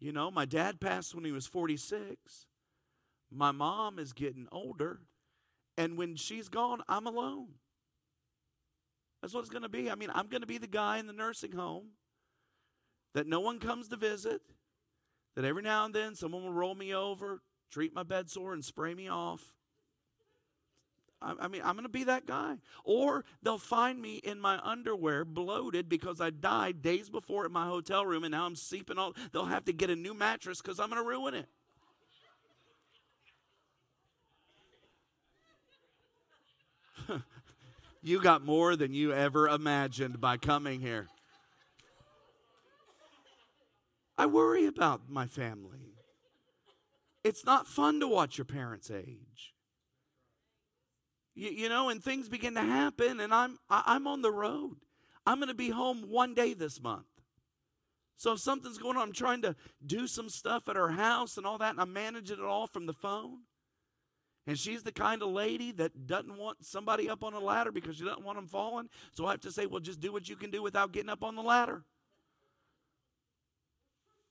You 0.00 0.12
know, 0.12 0.30
my 0.30 0.44
dad 0.44 0.80
passed 0.80 1.14
when 1.14 1.24
he 1.24 1.32
was 1.32 1.46
46. 1.46 2.46
My 3.30 3.52
mom 3.52 3.98
is 3.98 4.12
getting 4.12 4.48
older. 4.50 5.00
And 5.76 5.98
when 5.98 6.16
she's 6.16 6.48
gone, 6.48 6.82
I'm 6.88 7.06
alone. 7.06 7.48
That's 9.20 9.34
what 9.34 9.40
it's 9.40 9.50
going 9.50 9.62
to 9.62 9.68
be. 9.68 9.90
I 9.90 9.96
mean, 9.96 10.10
I'm 10.14 10.28
going 10.28 10.40
to 10.40 10.46
be 10.46 10.58
the 10.58 10.66
guy 10.66 10.98
in 10.98 11.06
the 11.06 11.12
nursing 11.12 11.52
home 11.52 11.90
that 13.14 13.26
no 13.26 13.40
one 13.40 13.58
comes 13.58 13.88
to 13.88 13.96
visit, 13.96 14.40
that 15.34 15.44
every 15.44 15.62
now 15.62 15.84
and 15.84 15.94
then 15.94 16.14
someone 16.14 16.44
will 16.44 16.52
roll 16.52 16.74
me 16.74 16.94
over, 16.94 17.42
treat 17.70 17.94
my 17.94 18.02
bed 18.02 18.30
sore, 18.30 18.52
and 18.52 18.64
spray 18.64 18.94
me 18.94 19.08
off. 19.08 19.57
I, 21.20 21.48
mean, 21.48 21.62
I'm 21.64 21.74
going 21.74 21.84
to 21.84 21.88
be 21.88 22.04
that 22.04 22.26
guy. 22.26 22.58
Or 22.84 23.24
they'll 23.42 23.58
find 23.58 24.00
me 24.00 24.16
in 24.16 24.40
my 24.40 24.60
underwear 24.62 25.24
bloated 25.24 25.88
because 25.88 26.20
I 26.20 26.30
died 26.30 26.80
days 26.80 27.10
before 27.10 27.44
at 27.44 27.50
my 27.50 27.66
hotel 27.66 28.06
room 28.06 28.22
and 28.22 28.30
now 28.32 28.46
I'm 28.46 28.54
sleeping 28.54 28.98
all. 28.98 29.14
They'll 29.32 29.46
have 29.46 29.64
to 29.64 29.72
get 29.72 29.90
a 29.90 29.96
new 29.96 30.14
mattress 30.14 30.62
because 30.62 30.78
I'm 30.78 30.90
going 30.90 31.02
to 31.02 31.08
ruin 31.08 31.34
it. 31.34 31.48
you 38.02 38.20
got 38.20 38.44
more 38.44 38.76
than 38.76 38.94
you 38.94 39.12
ever 39.12 39.48
imagined 39.48 40.20
by 40.20 40.36
coming 40.36 40.80
here. 40.80 41.08
I 44.16 44.26
worry 44.26 44.66
about 44.66 45.08
my 45.08 45.26
family. 45.26 45.94
It's 47.24 47.44
not 47.44 47.66
fun 47.66 48.00
to 48.00 48.08
watch 48.08 48.38
your 48.38 48.44
parents 48.44 48.90
age. 48.90 49.54
You, 51.38 51.50
you 51.50 51.68
know, 51.68 51.88
and 51.88 52.02
things 52.02 52.28
begin 52.28 52.54
to 52.56 52.62
happen, 52.62 53.20
and 53.20 53.32
I'm 53.32 53.58
I, 53.70 53.82
I'm 53.86 54.08
on 54.08 54.22
the 54.22 54.32
road. 54.32 54.78
I'm 55.24 55.38
going 55.38 55.48
to 55.48 55.54
be 55.54 55.70
home 55.70 56.06
one 56.08 56.34
day 56.34 56.52
this 56.52 56.82
month. 56.82 57.06
So 58.16 58.32
if 58.32 58.40
something's 58.40 58.78
going 58.78 58.96
on, 58.96 59.04
I'm 59.04 59.12
trying 59.12 59.42
to 59.42 59.54
do 59.86 60.08
some 60.08 60.28
stuff 60.28 60.68
at 60.68 60.74
her 60.74 60.90
house 60.90 61.36
and 61.36 61.46
all 61.46 61.58
that, 61.58 61.70
and 61.70 61.80
I'm 61.80 61.92
managing 61.92 62.38
it 62.38 62.44
all 62.44 62.66
from 62.66 62.86
the 62.86 62.92
phone. 62.92 63.42
And 64.48 64.58
she's 64.58 64.82
the 64.82 64.90
kind 64.90 65.22
of 65.22 65.28
lady 65.28 65.70
that 65.72 66.06
doesn't 66.06 66.36
want 66.36 66.64
somebody 66.64 67.08
up 67.08 67.22
on 67.22 67.34
a 67.34 67.38
ladder 67.38 67.70
because 67.70 67.96
she 67.96 68.04
doesn't 68.04 68.24
want 68.24 68.38
them 68.38 68.46
falling. 68.46 68.88
So 69.12 69.26
I 69.26 69.32
have 69.32 69.40
to 69.42 69.52
say, 69.52 69.66
well, 69.66 69.78
just 69.78 70.00
do 70.00 70.10
what 70.10 70.28
you 70.28 70.34
can 70.34 70.50
do 70.50 70.62
without 70.62 70.90
getting 70.90 71.10
up 71.10 71.22
on 71.22 71.36
the 71.36 71.42
ladder. 71.42 71.84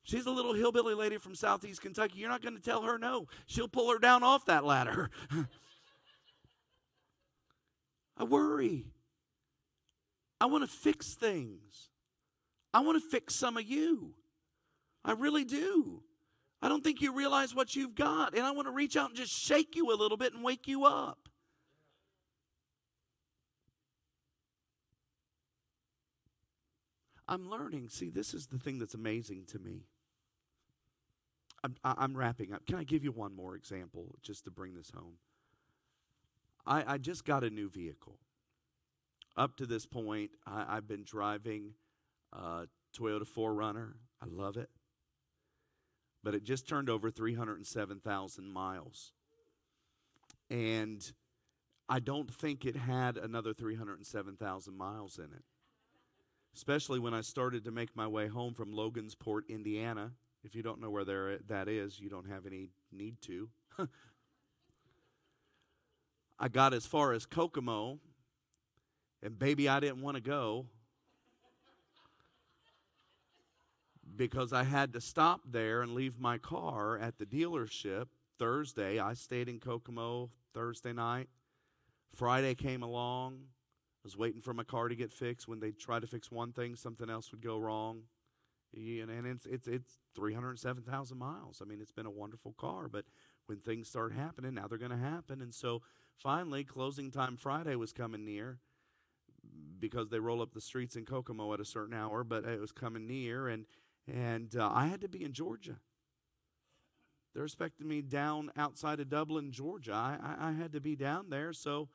She's 0.03 0.25
a 0.25 0.31
little 0.31 0.53
hillbilly 0.53 0.95
lady 0.95 1.17
from 1.17 1.35
southeast 1.35 1.81
Kentucky. 1.81 2.19
You're 2.19 2.29
not 2.29 2.41
going 2.41 2.55
to 2.55 2.61
tell 2.61 2.81
her 2.81 2.97
no. 2.97 3.27
She'll 3.45 3.67
pull 3.67 3.91
her 3.91 3.99
down 3.99 4.23
off 4.23 4.45
that 4.45 4.65
ladder. 4.65 5.11
I 8.17 8.23
worry. 8.23 8.85
I 10.39 10.45
want 10.47 10.63
to 10.63 10.75
fix 10.75 11.13
things. 11.13 11.89
I 12.73 12.81
want 12.81 13.01
to 13.01 13.09
fix 13.09 13.35
some 13.35 13.57
of 13.57 13.63
you. 13.63 14.13
I 15.03 15.13
really 15.13 15.45
do. 15.45 16.03
I 16.61 16.69
don't 16.69 16.83
think 16.83 17.01
you 17.01 17.13
realize 17.13 17.53
what 17.53 17.75
you've 17.75 17.95
got. 17.95 18.35
And 18.35 18.45
I 18.45 18.51
want 18.51 18.67
to 18.67 18.71
reach 18.71 18.97
out 18.97 19.09
and 19.09 19.17
just 19.17 19.31
shake 19.31 19.75
you 19.75 19.91
a 19.91 19.95
little 19.95 20.17
bit 20.17 20.33
and 20.33 20.43
wake 20.43 20.67
you 20.67 20.85
up. 20.85 21.29
I'm 27.27 27.49
learning. 27.49 27.89
See, 27.89 28.09
this 28.09 28.33
is 28.33 28.47
the 28.47 28.57
thing 28.57 28.79
that's 28.79 28.93
amazing 28.93 29.45
to 29.51 29.59
me. 29.59 29.85
I'm, 31.63 31.75
I'm 31.83 32.15
wrapping 32.15 32.53
up. 32.53 32.65
Can 32.65 32.77
I 32.77 32.83
give 32.83 33.03
you 33.03 33.11
one 33.11 33.35
more 33.35 33.55
example 33.55 34.15
just 34.21 34.45
to 34.45 34.51
bring 34.51 34.75
this 34.75 34.91
home? 34.91 35.15
I, 36.67 36.83
I 36.93 36.97
just 36.97 37.25
got 37.25 37.43
a 37.43 37.49
new 37.49 37.69
vehicle. 37.69 38.19
Up 39.37 39.55
to 39.57 39.65
this 39.65 39.85
point, 39.85 40.31
I, 40.45 40.75
have 40.75 40.87
been 40.87 41.03
driving 41.03 41.73
a 42.33 42.67
Toyota 42.97 43.27
4Runner. 43.27 43.93
I 44.21 44.25
love 44.29 44.57
it. 44.57 44.69
But 46.23 46.35
it 46.35 46.43
just 46.43 46.67
turned 46.67 46.89
over 46.89 47.09
307,000 47.09 48.51
miles. 48.51 49.13
And 50.49 51.09
I 51.87 51.99
don't 51.99 52.33
think 52.33 52.65
it 52.65 52.75
had 52.75 53.17
another 53.17 53.53
307,000 53.53 54.77
miles 54.77 55.17
in 55.17 55.25
it. 55.25 55.43
Especially 56.55 56.99
when 56.99 57.13
I 57.13 57.21
started 57.21 57.63
to 57.65 57.71
make 57.71 57.95
my 57.95 58.07
way 58.07 58.27
home 58.27 58.53
from 58.53 58.73
Logansport, 58.73 59.47
Indiana, 59.47 60.11
if 60.43 60.55
you 60.55 60.63
don't 60.63 60.81
know 60.81 60.89
where 60.89 61.05
there, 61.05 61.37
that 61.47 61.67
is, 61.67 61.99
you 61.99 62.09
don't 62.09 62.27
have 62.27 62.45
any 62.45 62.69
need 62.91 63.21
to. 63.21 63.49
I 66.39 66.47
got 66.47 66.73
as 66.73 66.85
far 66.85 67.13
as 67.13 67.25
Kokomo, 67.25 67.99
and 69.23 69.37
baby, 69.37 69.67
I 69.67 69.79
didn't 69.79 70.01
want 70.01 70.15
to 70.15 70.21
go 70.21 70.67
because 74.15 74.53
I 74.53 74.63
had 74.63 74.93
to 74.93 75.01
stop 75.01 75.41
there 75.45 75.81
and 75.81 75.93
leave 75.93 76.19
my 76.19 76.37
car 76.37 76.97
at 76.97 77.17
the 77.17 77.25
dealership 77.25 78.07
Thursday. 78.37 78.99
I 78.99 79.13
stayed 79.13 79.49
in 79.49 79.59
Kokomo 79.59 80.29
Thursday 80.53 80.93
night. 80.93 81.29
Friday 82.13 82.55
came 82.55 82.83
along. 82.83 83.39
I 83.43 84.03
was 84.03 84.15
waiting 84.15 84.41
for 84.41 84.53
my 84.53 84.63
car 84.63 84.87
to 84.87 84.95
get 84.95 85.11
fixed. 85.11 85.47
When 85.47 85.59
they 85.59 85.71
tried 85.71 86.01
to 86.01 86.07
fix 86.07 86.31
one 86.31 86.53
thing, 86.53 86.75
something 86.75 87.09
else 87.09 87.31
would 87.31 87.41
go 87.41 87.57
wrong 87.57 88.03
and 88.75 89.25
it's 89.25 89.45
it's 89.45 89.67
it's 89.67 89.97
307,000 90.15 91.17
miles. 91.17 91.61
I 91.61 91.65
mean, 91.65 91.79
it's 91.81 91.91
been 91.91 92.05
a 92.05 92.11
wonderful 92.11 92.53
car, 92.57 92.87
but 92.87 93.05
when 93.45 93.59
things 93.59 93.87
start 93.87 94.13
happening, 94.13 94.53
now 94.53 94.67
they're 94.67 94.77
going 94.77 94.91
to 94.91 94.97
happen. 94.97 95.41
And 95.41 95.53
so 95.53 95.81
finally, 96.17 96.63
closing 96.63 97.11
time 97.11 97.37
Friday 97.37 97.75
was 97.75 97.93
coming 97.93 98.25
near 98.25 98.59
because 99.79 100.09
they 100.09 100.19
roll 100.19 100.41
up 100.41 100.53
the 100.53 100.61
streets 100.61 100.95
in 100.95 101.05
Kokomo 101.05 101.53
at 101.53 101.59
a 101.59 101.65
certain 101.65 101.93
hour, 101.93 102.23
but 102.23 102.45
it 102.45 102.59
was 102.59 102.71
coming 102.71 103.07
near, 103.07 103.47
and 103.47 103.65
and 104.07 104.55
uh, 104.55 104.69
I 104.73 104.87
had 104.87 105.01
to 105.01 105.09
be 105.09 105.23
in 105.23 105.33
Georgia. 105.33 105.77
They're 107.33 107.43
expecting 107.43 107.87
me 107.87 108.01
down 108.01 108.51
outside 108.57 108.99
of 108.99 109.09
Dublin, 109.09 109.51
Georgia. 109.51 109.93
I, 109.93 110.17
I, 110.21 110.49
I 110.49 110.51
had 110.53 110.71
to 110.73 110.81
be 110.81 110.95
down 110.95 111.29
there, 111.29 111.53
so 111.53 111.89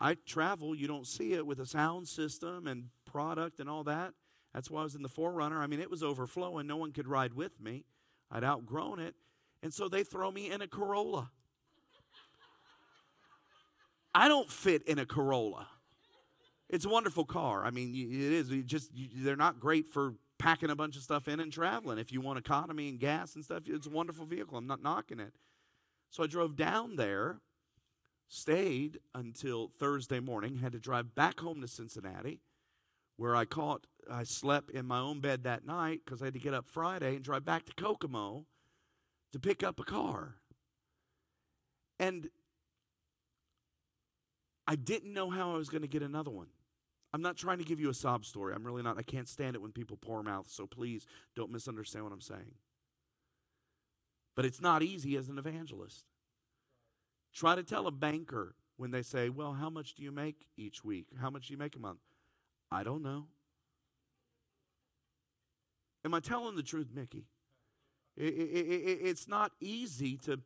I 0.00 0.16
travel. 0.26 0.74
You 0.74 0.86
don't 0.86 1.06
see 1.06 1.32
it 1.32 1.46
with 1.46 1.60
a 1.60 1.66
sound 1.66 2.08
system 2.08 2.66
and 2.66 2.90
product 3.04 3.60
and 3.60 3.70
all 3.70 3.84
that. 3.84 4.12
That's 4.52 4.70
why 4.70 4.80
I 4.80 4.84
was 4.84 4.94
in 4.94 5.02
the 5.02 5.08
4Runner. 5.08 5.58
I 5.58 5.66
mean, 5.66 5.80
it 5.80 5.90
was 5.90 6.02
overflowing. 6.02 6.66
No 6.66 6.76
one 6.76 6.92
could 6.92 7.08
ride 7.08 7.34
with 7.34 7.60
me. 7.60 7.84
I'd 8.30 8.44
outgrown 8.44 8.98
it. 8.98 9.14
And 9.62 9.72
so 9.72 9.88
they 9.88 10.02
throw 10.04 10.30
me 10.30 10.50
in 10.50 10.60
a 10.60 10.66
Corolla. 10.66 11.30
I 14.16 14.28
don't 14.28 14.50
fit 14.50 14.82
in 14.84 14.98
a 14.98 15.04
Corolla. 15.04 15.68
It's 16.70 16.86
a 16.86 16.88
wonderful 16.88 17.26
car. 17.26 17.66
I 17.66 17.70
mean, 17.70 17.94
it 17.94 18.32
is. 18.32 18.48
You 18.50 18.62
just 18.62 18.90
you, 18.94 19.08
they're 19.14 19.36
not 19.36 19.60
great 19.60 19.86
for 19.86 20.14
packing 20.38 20.70
a 20.70 20.74
bunch 20.74 20.96
of 20.96 21.02
stuff 21.02 21.28
in 21.28 21.38
and 21.38 21.52
traveling. 21.52 21.98
If 21.98 22.12
you 22.12 22.22
want 22.22 22.38
economy 22.38 22.88
and 22.88 22.98
gas 22.98 23.34
and 23.34 23.44
stuff, 23.44 23.64
it's 23.66 23.86
a 23.86 23.90
wonderful 23.90 24.24
vehicle. 24.24 24.56
I'm 24.56 24.66
not 24.66 24.82
knocking 24.82 25.20
it. 25.20 25.34
So 26.08 26.22
I 26.22 26.28
drove 26.28 26.56
down 26.56 26.96
there, 26.96 27.40
stayed 28.26 29.00
until 29.14 29.68
Thursday 29.68 30.18
morning, 30.18 30.56
had 30.56 30.72
to 30.72 30.78
drive 30.80 31.14
back 31.14 31.40
home 31.40 31.60
to 31.60 31.68
Cincinnati, 31.68 32.40
where 33.18 33.36
I 33.36 33.44
caught 33.44 33.86
I 34.10 34.22
slept 34.22 34.70
in 34.70 34.86
my 34.86 34.98
own 34.98 35.20
bed 35.20 35.44
that 35.44 35.66
night 35.66 36.00
because 36.06 36.22
I 36.22 36.26
had 36.26 36.34
to 36.34 36.40
get 36.40 36.54
up 36.54 36.66
Friday 36.66 37.16
and 37.16 37.22
drive 37.22 37.44
back 37.44 37.66
to 37.66 37.74
Kokomo 37.74 38.46
to 39.32 39.38
pick 39.38 39.62
up 39.62 39.78
a 39.78 39.84
car. 39.84 40.36
And 41.98 42.30
I 44.66 44.76
didn't 44.76 45.12
know 45.12 45.30
how 45.30 45.54
I 45.54 45.56
was 45.56 45.68
going 45.68 45.82
to 45.82 45.88
get 45.88 46.02
another 46.02 46.30
one. 46.30 46.48
I'm 47.12 47.22
not 47.22 47.36
trying 47.36 47.58
to 47.58 47.64
give 47.64 47.80
you 47.80 47.88
a 47.88 47.94
sob 47.94 48.24
story. 48.24 48.52
I'm 48.54 48.64
really 48.64 48.82
not. 48.82 48.98
I 48.98 49.02
can't 49.02 49.28
stand 49.28 49.54
it 49.54 49.62
when 49.62 49.72
people 49.72 49.96
poor 49.96 50.22
mouth, 50.22 50.50
so 50.50 50.66
please 50.66 51.06
don't 51.34 51.52
misunderstand 51.52 52.04
what 52.04 52.12
I'm 52.12 52.20
saying. 52.20 52.54
But 54.34 54.44
it's 54.44 54.60
not 54.60 54.82
easy 54.82 55.16
as 55.16 55.28
an 55.28 55.38
evangelist. 55.38 56.04
Try 57.32 57.54
to 57.54 57.62
tell 57.62 57.86
a 57.86 57.90
banker 57.90 58.54
when 58.76 58.90
they 58.90 59.02
say, 59.02 59.28
Well, 59.28 59.54
how 59.54 59.70
much 59.70 59.94
do 59.94 60.02
you 60.02 60.12
make 60.12 60.46
each 60.56 60.84
week? 60.84 61.06
How 61.20 61.30
much 61.30 61.48
do 61.48 61.54
you 61.54 61.58
make 61.58 61.76
a 61.76 61.78
month? 61.78 62.00
I 62.70 62.82
don't 62.82 63.02
know. 63.02 63.26
Am 66.04 66.12
I 66.12 66.20
telling 66.20 66.56
the 66.56 66.62
truth, 66.62 66.88
Mickey? 66.94 67.26
it's 68.18 69.28
not 69.28 69.52
easy 69.60 70.16
to 70.16 70.40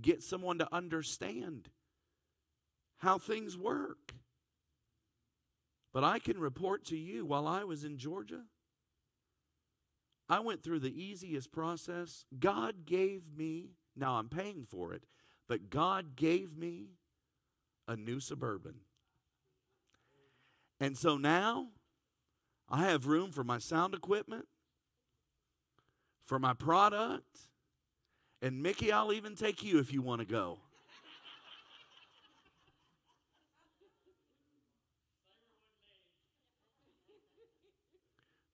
get 0.00 0.22
someone 0.22 0.58
to 0.58 0.68
understand 0.74 1.68
how 3.02 3.18
things 3.18 3.58
work. 3.58 4.14
But 5.92 6.04
I 6.04 6.20
can 6.20 6.38
report 6.38 6.84
to 6.86 6.96
you 6.96 7.26
while 7.26 7.48
I 7.48 7.64
was 7.64 7.84
in 7.84 7.98
Georgia, 7.98 8.42
I 10.28 10.38
went 10.38 10.62
through 10.62 10.78
the 10.78 11.02
easiest 11.02 11.52
process. 11.52 12.24
God 12.38 12.86
gave 12.86 13.36
me, 13.36 13.72
now 13.94 14.14
I'm 14.14 14.28
paying 14.28 14.64
for 14.64 14.94
it, 14.94 15.02
but 15.48 15.68
God 15.68 16.16
gave 16.16 16.56
me 16.56 16.92
a 17.88 17.96
new 17.96 18.20
Suburban. 18.20 18.76
And 20.80 20.96
so 20.96 21.18
now 21.18 21.68
I 22.70 22.84
have 22.84 23.06
room 23.06 23.32
for 23.32 23.44
my 23.44 23.58
sound 23.58 23.94
equipment, 23.94 24.46
for 26.22 26.38
my 26.38 26.54
product, 26.54 27.40
and 28.40 28.62
Mickey, 28.62 28.90
I'll 28.90 29.12
even 29.12 29.34
take 29.34 29.62
you 29.62 29.78
if 29.78 29.92
you 29.92 30.02
want 30.02 30.20
to 30.20 30.26
go. 30.26 30.60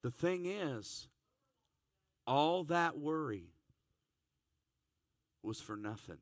The 0.09 0.15
thing 0.27 0.47
is, 0.47 1.07
all 2.25 2.63
that 2.63 2.97
worry 2.97 3.53
was 5.43 5.61
for 5.61 5.75
nothing. 5.75 6.17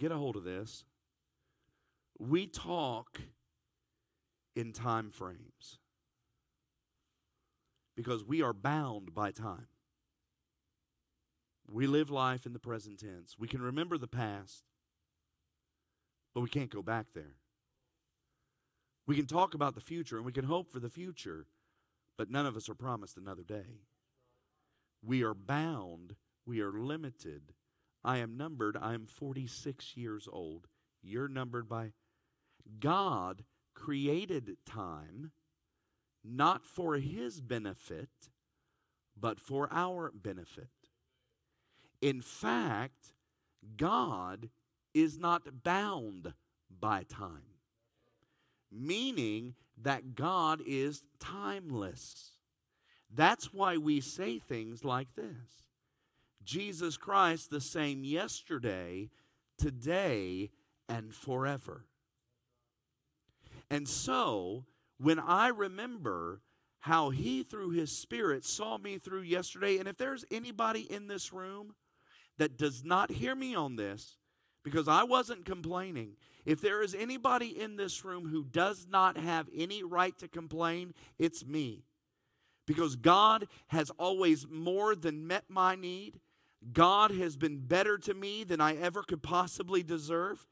Get 0.00 0.10
a 0.10 0.16
hold 0.16 0.34
of 0.34 0.42
this. 0.42 0.84
We 2.18 2.48
talk 2.48 3.20
in 4.56 4.72
time 4.72 5.12
frames 5.12 5.78
because 7.94 8.24
we 8.24 8.42
are 8.42 8.52
bound 8.52 9.14
by 9.14 9.30
time. 9.30 9.68
We 11.70 11.86
live 11.86 12.10
life 12.10 12.44
in 12.44 12.54
the 12.54 12.58
present 12.58 12.98
tense. 12.98 13.36
We 13.38 13.46
can 13.46 13.62
remember 13.62 13.98
the 13.98 14.08
past, 14.08 14.64
but 16.34 16.40
we 16.40 16.48
can't 16.48 16.70
go 16.70 16.82
back 16.82 17.06
there. 17.14 17.36
We 19.06 19.16
can 19.16 19.26
talk 19.26 19.54
about 19.54 19.74
the 19.74 19.80
future 19.80 20.16
and 20.16 20.26
we 20.26 20.32
can 20.32 20.44
hope 20.44 20.70
for 20.70 20.80
the 20.80 20.90
future, 20.90 21.46
but 22.18 22.30
none 22.30 22.46
of 22.46 22.56
us 22.56 22.68
are 22.68 22.74
promised 22.74 23.16
another 23.16 23.44
day. 23.44 23.82
We 25.02 25.22
are 25.22 25.34
bound, 25.34 26.16
we 26.44 26.60
are 26.60 26.72
limited. 26.72 27.52
I 28.02 28.18
am 28.18 28.36
numbered, 28.36 28.76
I 28.80 28.94
am 28.94 29.06
46 29.06 29.96
years 29.96 30.28
old. 30.30 30.66
You're 31.02 31.28
numbered 31.28 31.68
by 31.68 31.92
God 32.80 33.44
created 33.74 34.56
time 34.64 35.30
not 36.24 36.66
for 36.66 36.96
his 36.96 37.40
benefit, 37.40 38.08
but 39.18 39.38
for 39.38 39.68
our 39.70 40.10
benefit. 40.12 40.68
In 42.00 42.20
fact, 42.20 43.12
God 43.76 44.50
is 44.92 45.18
not 45.18 45.62
bound 45.62 46.34
by 46.68 47.04
time 47.04 47.55
meaning 48.70 49.54
that 49.82 50.14
God 50.14 50.60
is 50.66 51.02
timeless. 51.18 52.32
That's 53.12 53.52
why 53.52 53.76
we 53.76 54.00
say 54.00 54.38
things 54.38 54.84
like 54.84 55.14
this 55.14 55.68
Jesus 56.44 56.96
Christ, 56.96 57.50
the 57.50 57.60
same 57.60 58.04
yesterday, 58.04 59.10
today, 59.58 60.50
and 60.88 61.14
forever. 61.14 61.84
And 63.68 63.88
so, 63.88 64.64
when 64.98 65.18
I 65.18 65.48
remember 65.48 66.42
how 66.80 67.10
He, 67.10 67.42
through 67.42 67.70
His 67.70 67.90
Spirit, 67.90 68.44
saw 68.44 68.78
me 68.78 68.98
through 68.98 69.22
yesterday, 69.22 69.78
and 69.78 69.88
if 69.88 69.96
there's 69.96 70.24
anybody 70.30 70.80
in 70.82 71.08
this 71.08 71.32
room 71.32 71.74
that 72.38 72.56
does 72.56 72.84
not 72.84 73.10
hear 73.10 73.34
me 73.34 73.54
on 73.54 73.76
this, 73.76 74.18
because 74.66 74.88
I 74.88 75.04
wasn't 75.04 75.44
complaining, 75.44 76.16
if 76.44 76.60
there 76.60 76.82
is 76.82 76.92
anybody 76.92 77.46
in 77.46 77.76
this 77.76 78.04
room 78.04 78.26
who 78.26 78.42
does 78.42 78.88
not 78.90 79.16
have 79.16 79.48
any 79.56 79.84
right 79.84 80.18
to 80.18 80.26
complain, 80.26 80.92
it's 81.20 81.46
me. 81.46 81.84
Because 82.66 82.96
God 82.96 83.46
has 83.68 83.90
always 83.90 84.44
more 84.50 84.96
than 84.96 85.28
met 85.28 85.44
my 85.48 85.76
need. 85.76 86.18
God 86.72 87.12
has 87.12 87.36
been 87.36 87.58
better 87.58 87.96
to 87.96 88.12
me 88.12 88.42
than 88.42 88.60
I 88.60 88.74
ever 88.74 89.04
could 89.04 89.22
possibly 89.22 89.84
deserve. 89.84 90.48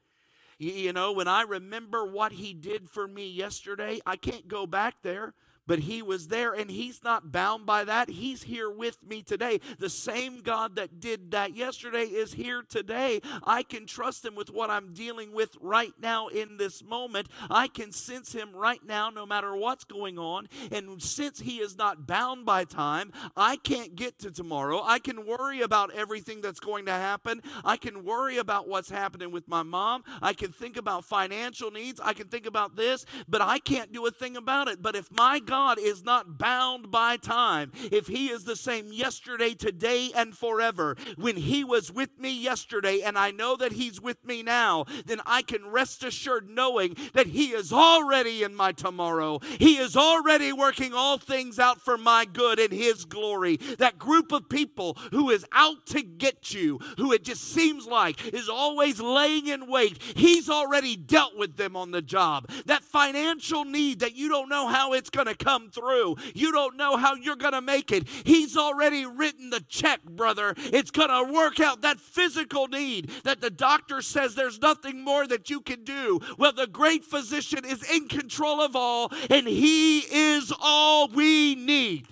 You 0.59 0.93
know, 0.93 1.11
when 1.11 1.27
I 1.27 1.41
remember 1.41 2.05
what 2.05 2.31
He 2.31 2.53
did 2.53 2.89
for 2.89 3.09
me 3.09 3.29
yesterday, 3.29 3.99
I 4.05 4.15
can't 4.15 4.47
go 4.47 4.65
back 4.65 5.01
there 5.01 5.33
but 5.67 5.79
he 5.79 6.01
was 6.01 6.27
there 6.27 6.53
and 6.53 6.69
he's 6.69 7.03
not 7.03 7.31
bound 7.31 7.65
by 7.65 7.83
that. 7.83 8.09
He's 8.09 8.43
here 8.43 8.69
with 8.69 8.97
me 9.07 9.23
today. 9.23 9.59
The 9.79 9.89
same 9.89 10.41
God 10.41 10.75
that 10.75 10.99
did 10.99 11.31
that 11.31 11.55
yesterday 11.55 12.03
is 12.03 12.33
here 12.33 12.63
today. 12.67 13.21
I 13.43 13.63
can 13.63 13.85
trust 13.85 14.25
him 14.25 14.35
with 14.35 14.49
what 14.49 14.69
I'm 14.69 14.93
dealing 14.93 15.33
with 15.33 15.57
right 15.61 15.93
now 15.99 16.27
in 16.27 16.57
this 16.57 16.83
moment. 16.83 17.27
I 17.49 17.67
can 17.67 17.91
sense 17.91 18.33
him 18.33 18.55
right 18.55 18.85
now 18.85 19.09
no 19.09 19.25
matter 19.25 19.55
what's 19.55 19.83
going 19.83 20.19
on. 20.19 20.47
And 20.71 21.01
since 21.01 21.39
he 21.39 21.57
is 21.57 21.77
not 21.77 22.07
bound 22.07 22.45
by 22.45 22.63
time, 22.63 23.11
I 23.35 23.57
can't 23.57 23.95
get 23.95 24.19
to 24.19 24.31
tomorrow. 24.31 24.81
I 24.83 24.99
can 24.99 25.25
worry 25.25 25.61
about 25.61 25.93
everything 25.93 26.41
that's 26.41 26.59
going 26.59 26.85
to 26.85 26.91
happen. 26.91 27.41
I 27.63 27.77
can 27.77 28.03
worry 28.03 28.37
about 28.37 28.67
what's 28.67 28.89
happening 28.89 29.31
with 29.31 29.47
my 29.47 29.63
mom. 29.63 30.03
I 30.21 30.33
can 30.33 30.51
think 30.51 30.77
about 30.77 31.05
financial 31.05 31.71
needs. 31.71 31.99
I 31.99 32.13
can 32.13 32.27
think 32.27 32.45
about 32.45 32.75
this, 32.75 33.05
but 33.27 33.41
I 33.41 33.59
can't 33.59 33.91
do 33.91 34.05
a 34.05 34.11
thing 34.11 34.37
about 34.37 34.67
it. 34.67 34.81
But 34.81 34.95
if 34.95 35.11
my 35.11 35.39
God 35.39 35.54
God 35.55 35.79
is 35.79 36.03
not 36.03 36.37
bound 36.37 36.91
by 36.91 37.15
time, 37.15 37.71
if 37.89 38.07
He 38.07 38.27
is 38.27 38.43
the 38.43 38.57
same 38.57 38.91
yesterday, 38.91 39.53
today, 39.53 40.11
and 40.13 40.37
forever, 40.37 40.97
when 41.15 41.37
He 41.37 41.63
was 41.63 41.93
with 41.93 42.19
me 42.19 42.37
yesterday 42.37 42.99
and 42.99 43.17
I 43.17 43.31
know 43.31 43.55
that 43.55 43.71
He's 43.71 44.01
with 44.01 44.21
me 44.25 44.43
now, 44.43 44.83
then 45.05 45.21
I 45.25 45.43
can 45.43 45.65
rest 45.65 46.03
assured 46.03 46.49
knowing 46.49 46.97
that 47.13 47.27
He 47.27 47.51
is 47.53 47.71
already 47.71 48.43
in 48.43 48.53
my 48.53 48.73
tomorrow. 48.73 49.39
He 49.57 49.77
is 49.77 49.95
already 49.95 50.51
working 50.51 50.93
all 50.93 51.17
things 51.17 51.57
out 51.57 51.79
for 51.79 51.97
my 51.97 52.25
good 52.25 52.59
and 52.59 52.73
His 52.73 53.05
glory. 53.05 53.55
That 53.55 53.97
group 53.97 54.33
of 54.33 54.49
people 54.49 54.97
who 55.11 55.29
is 55.29 55.45
out 55.53 55.85
to 55.85 56.01
get 56.01 56.53
you, 56.53 56.79
who 56.97 57.13
it 57.13 57.23
just 57.23 57.43
seems 57.43 57.87
like 57.87 58.33
is 58.33 58.49
always 58.49 58.99
laying 58.99 59.47
in 59.47 59.67
wait, 59.67 60.01
He's 60.17 60.49
already 60.49 60.97
dealt 60.97 61.37
with 61.37 61.55
them 61.55 61.77
on 61.77 61.91
the 61.91 62.01
job. 62.01 62.51
That 62.65 62.83
financial 62.83 63.63
need 63.63 64.01
that 64.01 64.17
you 64.17 64.27
don't 64.27 64.49
know 64.49 64.67
how 64.67 64.91
it's 64.91 65.09
going 65.09 65.27
to 65.27 65.44
come 65.45 65.69
through. 65.69 66.15
You 66.33 66.51
don't 66.51 66.75
know 66.75 66.97
how 66.97 67.13
you're 67.13 67.35
going 67.35 67.53
to 67.53 67.61
make 67.61 67.91
it. 67.91 68.07
He's 68.23 68.57
already 68.57 69.05
written 69.05 69.51
the 69.51 69.61
check, 69.61 70.03
brother. 70.03 70.55
It's 70.57 70.89
going 70.89 71.09
to 71.09 71.31
work 71.31 71.59
out 71.59 71.81
that 71.81 71.99
physical 71.99 72.67
need 72.67 73.11
that 73.23 73.41
the 73.41 73.51
doctor 73.51 74.01
says 74.01 74.33
there's 74.33 74.59
nothing 74.59 75.03
more 75.03 75.27
that 75.27 75.51
you 75.51 75.61
can 75.61 75.83
do. 75.83 76.19
Well, 76.39 76.51
the 76.51 76.65
great 76.65 77.05
physician 77.05 77.63
is 77.63 77.87
in 77.89 78.07
control 78.07 78.59
of 78.59 78.75
all, 78.75 79.11
and 79.29 79.47
he 79.47 79.99
is 79.99 80.51
all 80.59 81.09
we 81.09 81.53
need. 81.53 82.07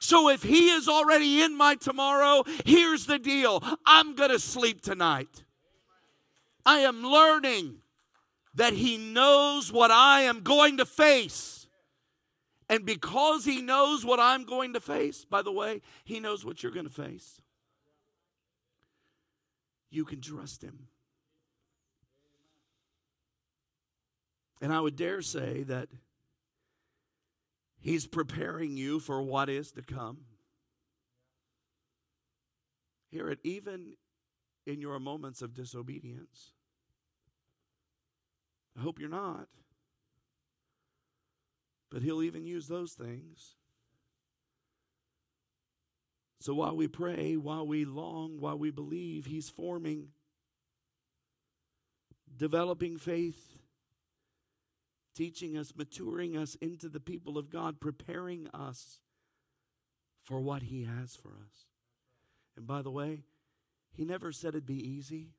So 0.00 0.28
if 0.28 0.42
he 0.42 0.70
is 0.70 0.88
already 0.88 1.42
in 1.42 1.56
my 1.56 1.76
tomorrow, 1.76 2.42
here's 2.64 3.06
the 3.06 3.20
deal 3.20 3.62
I'm 3.86 4.16
going 4.16 4.30
to 4.30 4.40
sleep 4.40 4.80
tonight. 4.80 5.44
I 6.66 6.78
am 6.80 7.04
learning 7.04 7.76
that 8.54 8.72
he 8.72 8.98
knows 8.98 9.72
what 9.72 9.92
I 9.92 10.22
am 10.22 10.40
going 10.40 10.78
to 10.78 10.84
face. 10.84 11.51
And 12.72 12.86
because 12.86 13.44
He 13.44 13.60
knows 13.60 14.02
what 14.02 14.18
I'm 14.18 14.44
going 14.44 14.72
to 14.72 14.80
face, 14.80 15.26
by 15.26 15.42
the 15.42 15.52
way, 15.52 15.82
He 16.04 16.20
knows 16.20 16.42
what 16.42 16.62
you're 16.62 16.72
going 16.72 16.88
to 16.88 16.92
face. 16.92 17.38
You 19.90 20.06
can 20.06 20.22
trust 20.22 20.64
Him. 20.64 20.88
And 24.62 24.72
I 24.72 24.80
would 24.80 24.96
dare 24.96 25.20
say 25.20 25.64
that 25.64 25.90
He's 27.78 28.06
preparing 28.06 28.78
you 28.78 29.00
for 29.00 29.20
what 29.20 29.50
is 29.50 29.72
to 29.72 29.82
come. 29.82 30.20
Hear 33.10 33.28
it 33.28 33.40
even 33.44 33.96
in 34.64 34.80
your 34.80 34.98
moments 34.98 35.42
of 35.42 35.52
disobedience. 35.52 36.52
I 38.78 38.80
hope 38.80 38.98
you're 38.98 39.10
not. 39.10 39.48
But 41.92 42.02
He'll 42.02 42.22
even 42.22 42.46
use 42.46 42.68
those 42.68 42.94
things. 42.94 43.56
So 46.40 46.54
while 46.54 46.74
we 46.74 46.88
pray, 46.88 47.36
while 47.36 47.66
we 47.66 47.84
long, 47.84 48.40
while 48.40 48.58
we 48.58 48.70
believe, 48.70 49.26
He's 49.26 49.50
forming, 49.50 50.08
developing 52.34 52.96
faith, 52.96 53.58
teaching 55.14 55.56
us, 55.58 55.74
maturing 55.76 56.34
us 56.34 56.54
into 56.56 56.88
the 56.88 56.98
people 56.98 57.36
of 57.36 57.50
God, 57.50 57.78
preparing 57.78 58.48
us 58.54 58.98
for 60.22 60.40
what 60.40 60.62
He 60.62 60.84
has 60.84 61.14
for 61.14 61.28
us. 61.28 61.66
And 62.56 62.66
by 62.66 62.80
the 62.80 62.90
way, 62.90 63.24
He 63.92 64.06
never 64.06 64.32
said 64.32 64.50
it'd 64.50 64.64
be 64.64 64.88
easy, 64.88 65.34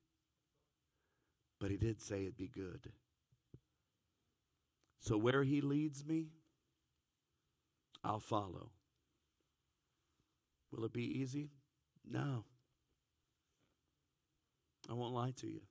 but 1.59 1.71
He 1.71 1.77
did 1.77 1.99
say 1.99 2.21
it'd 2.21 2.37
be 2.37 2.47
good. 2.47 2.91
So 4.99 5.17
where 5.17 5.43
He 5.43 5.59
leads 5.59 6.05
me, 6.05 6.27
I'll 8.03 8.19
follow. 8.19 8.71
Will 10.71 10.85
it 10.85 10.93
be 10.93 11.03
easy? 11.03 11.51
No. 12.05 12.45
I 14.89 14.93
won't 14.93 15.13
lie 15.13 15.33
to 15.37 15.47
you. 15.47 15.61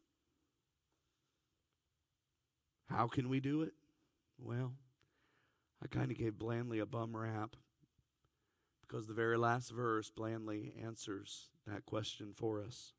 How 2.88 3.08
can 3.08 3.28
we 3.28 3.40
do 3.40 3.62
it? 3.62 3.72
Well, 4.38 4.74
I 5.82 5.88
kind 5.88 6.10
of 6.10 6.18
gave 6.18 6.38
Blandy 6.38 6.78
a 6.78 6.86
bum 6.86 7.16
rap 7.16 7.56
because 8.80 9.06
the 9.06 9.14
very 9.14 9.38
last 9.38 9.70
verse, 9.70 10.10
Blandy 10.10 10.74
answers 10.82 11.48
that 11.66 11.86
question 11.86 12.32
for 12.34 12.62
us. 12.62 12.92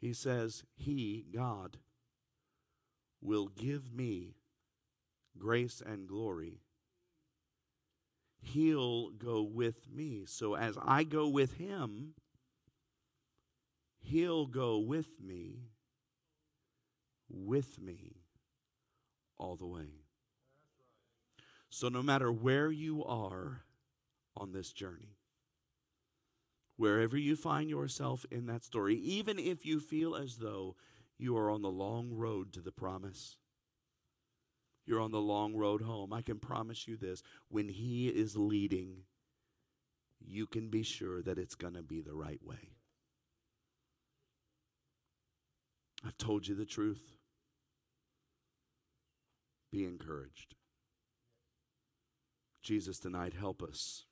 He 0.00 0.12
says, 0.12 0.64
He, 0.76 1.24
God, 1.32 1.78
will 3.20 3.46
give 3.48 3.92
me 3.92 4.36
grace 5.38 5.82
and 5.84 6.06
glory. 6.08 6.60
He'll 8.40 9.10
go 9.10 9.42
with 9.42 9.90
me. 9.90 10.24
So 10.26 10.54
as 10.54 10.78
I 10.82 11.04
go 11.04 11.28
with 11.28 11.54
Him, 11.54 12.14
He'll 14.00 14.46
go 14.46 14.78
with 14.78 15.20
me, 15.20 15.68
with 17.28 17.78
me 17.78 18.22
all 19.36 19.56
the 19.56 19.66
way. 19.66 20.04
So 21.70 21.88
no 21.88 22.02
matter 22.02 22.32
where 22.32 22.70
you 22.70 23.04
are 23.04 23.64
on 24.36 24.52
this 24.52 24.72
journey, 24.72 25.18
wherever 26.76 27.18
you 27.18 27.36
find 27.36 27.68
yourself 27.68 28.24
in 28.30 28.46
that 28.46 28.64
story, 28.64 28.96
even 28.96 29.38
if 29.38 29.66
you 29.66 29.80
feel 29.80 30.14
as 30.14 30.36
though 30.36 30.76
you 31.18 31.36
are 31.36 31.50
on 31.50 31.62
the 31.62 31.70
long 31.70 32.10
road 32.12 32.52
to 32.52 32.60
the 32.60 32.72
promise, 32.72 33.36
you're 34.88 35.00
on 35.00 35.12
the 35.12 35.20
long 35.20 35.54
road 35.54 35.82
home, 35.82 36.12
I 36.12 36.22
can 36.22 36.38
promise 36.38 36.88
you 36.88 36.96
this 36.96 37.22
when 37.48 37.68
He 37.68 38.08
is 38.08 38.36
leading, 38.36 39.02
you 40.20 40.46
can 40.46 40.68
be 40.68 40.82
sure 40.82 41.22
that 41.22 41.38
it's 41.38 41.54
going 41.54 41.74
to 41.74 41.82
be 41.82 42.00
the 42.00 42.14
right 42.14 42.42
way. 42.42 42.72
I've 46.04 46.18
told 46.18 46.46
you 46.46 46.54
the 46.54 46.64
truth. 46.64 47.14
Be 49.70 49.84
encouraged. 49.84 50.54
Jesus, 52.62 52.98
tonight, 52.98 53.34
help 53.38 53.62
us. 53.62 54.04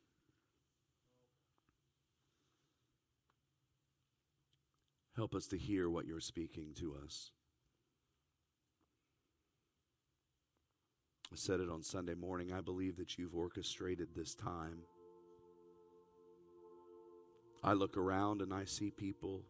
Help 5.14 5.34
us 5.34 5.46
to 5.46 5.56
hear 5.56 5.88
what 5.88 6.06
you're 6.06 6.20
speaking 6.20 6.74
to 6.78 6.94
us. 7.02 7.30
I 11.32 11.36
said 11.36 11.60
it 11.60 11.68
on 11.68 11.82
Sunday 11.82 12.14
morning. 12.14 12.52
I 12.52 12.60
believe 12.60 12.96
that 12.96 13.18
you've 13.18 13.34
orchestrated 13.34 14.08
this 14.14 14.34
time. 14.34 14.78
I 17.62 17.72
look 17.72 17.96
around 17.96 18.42
and 18.42 18.54
I 18.54 18.64
see 18.64 18.90
people 18.90 19.42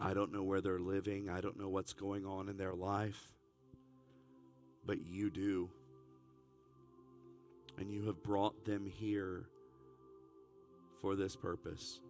I 0.00 0.12
don't 0.12 0.32
know 0.32 0.42
where 0.42 0.60
they're 0.60 0.80
living. 0.80 1.28
I 1.30 1.40
don't 1.40 1.58
know 1.58 1.68
what's 1.68 1.92
going 1.92 2.26
on 2.26 2.48
in 2.48 2.56
their 2.56 2.74
life. 2.74 3.32
But 4.84 5.00
you 5.00 5.30
do. 5.30 5.70
And 7.78 7.90
you 7.90 8.06
have 8.06 8.22
brought 8.22 8.64
them 8.64 8.86
here 8.86 9.46
for 11.00 11.16
this 11.16 11.36
purpose 11.36 12.00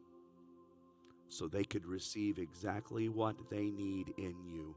so 1.28 1.48
they 1.48 1.64
could 1.64 1.86
receive 1.86 2.38
exactly 2.38 3.08
what 3.08 3.50
they 3.50 3.70
need 3.70 4.12
in 4.18 4.34
you. 4.44 4.74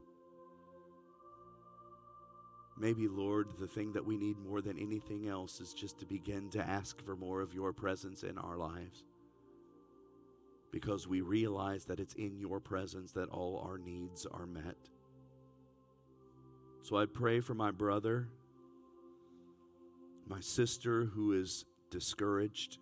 Maybe, 2.80 3.08
Lord, 3.08 3.48
the 3.58 3.66
thing 3.66 3.92
that 3.92 4.04
we 4.04 4.16
need 4.16 4.38
more 4.38 4.60
than 4.60 4.78
anything 4.78 5.28
else 5.28 5.60
is 5.60 5.72
just 5.72 5.98
to 5.98 6.06
begin 6.06 6.48
to 6.50 6.60
ask 6.60 7.02
for 7.02 7.16
more 7.16 7.40
of 7.40 7.52
your 7.52 7.72
presence 7.72 8.22
in 8.22 8.38
our 8.38 8.56
lives 8.56 9.04
because 10.70 11.08
we 11.08 11.20
realize 11.20 11.86
that 11.86 11.98
it's 11.98 12.14
in 12.14 12.38
your 12.38 12.60
presence 12.60 13.12
that 13.12 13.28
all 13.30 13.64
our 13.66 13.78
needs 13.78 14.26
are 14.26 14.46
met. 14.46 14.76
So 16.82 16.96
I 16.96 17.06
pray 17.06 17.40
for 17.40 17.54
my 17.54 17.70
brother, 17.70 18.28
my 20.26 20.40
sister 20.40 21.06
who 21.06 21.32
is 21.32 21.64
discouraged. 21.90 22.78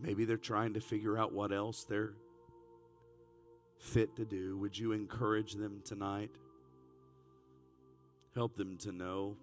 Maybe 0.00 0.24
they're 0.24 0.36
trying 0.36 0.74
to 0.74 0.80
figure 0.80 1.16
out 1.16 1.32
what 1.32 1.52
else 1.52 1.84
they're 1.84 2.14
fit 3.78 4.16
to 4.16 4.24
do. 4.24 4.58
Would 4.58 4.76
you 4.76 4.92
encourage 4.92 5.54
them 5.54 5.80
tonight? 5.84 6.30
Help 8.34 8.56
them 8.56 8.76
to 8.78 8.92
know 8.92 9.36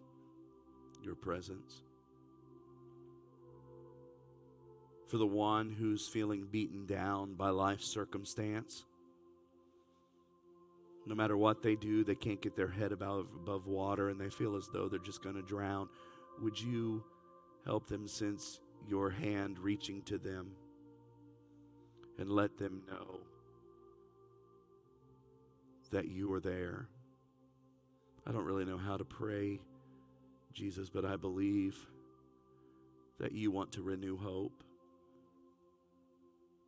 your 1.01 1.15
presence. 1.15 1.83
for 5.11 5.17
the 5.17 5.27
one 5.27 5.69
who's 5.69 6.07
feeling 6.07 6.47
beaten 6.49 6.85
down 6.85 7.33
by 7.33 7.49
life's 7.49 7.85
circumstance. 7.85 8.85
No 11.05 11.15
matter 11.15 11.35
what 11.35 11.61
they 11.61 11.75
do, 11.75 12.05
they 12.05 12.15
can't 12.15 12.41
get 12.41 12.55
their 12.55 12.69
head 12.69 12.93
above, 12.93 13.27
above 13.35 13.67
water 13.67 14.07
and 14.07 14.17
they 14.17 14.29
feel 14.29 14.55
as 14.55 14.69
though 14.69 14.87
they're 14.87 14.99
just 14.99 15.21
going 15.21 15.35
to 15.35 15.41
drown. 15.41 15.89
Would 16.41 16.61
you 16.61 17.03
help 17.65 17.87
them 17.87 18.07
sense 18.07 18.61
your 18.87 19.09
hand 19.09 19.59
reaching 19.59 20.01
to 20.03 20.17
them 20.17 20.51
and 22.17 22.29
let 22.31 22.57
them 22.57 22.83
know 22.87 23.19
that 25.91 26.07
you 26.07 26.31
are 26.31 26.39
there? 26.39 26.87
I 28.25 28.31
don't 28.31 28.45
really 28.45 28.65
know 28.65 28.77
how 28.77 28.97
to 28.97 29.03
pray, 29.03 29.59
Jesus, 30.53 30.89
but 30.89 31.05
I 31.05 31.15
believe 31.15 31.75
that 33.19 33.31
you 33.31 33.51
want 33.51 33.71
to 33.73 33.81
renew 33.81 34.17
hope. 34.17 34.63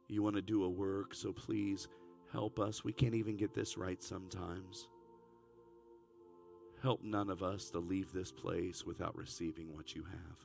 You 0.08 0.24
want 0.24 0.36
to 0.36 0.41
do 0.41 0.64
a 0.64 0.70
work, 0.70 1.14
so 1.14 1.32
please 1.32 1.88
help 2.32 2.60
us. 2.60 2.84
We 2.84 2.93
can't 2.93 3.16
even 3.16 3.38
get 3.38 3.54
this 3.54 3.78
right 3.78 4.01
sometimes. 4.01 4.88
Help 6.82 7.01
none 7.04 7.30
of 7.30 7.41
us 7.41 7.70
to 7.70 7.80
leave 7.80 8.12
this 8.12 8.32
place 8.32 8.86
without 8.86 9.16
receiving 9.16 9.74
what 9.74 9.95
you 9.95 10.04
have. 10.04 10.38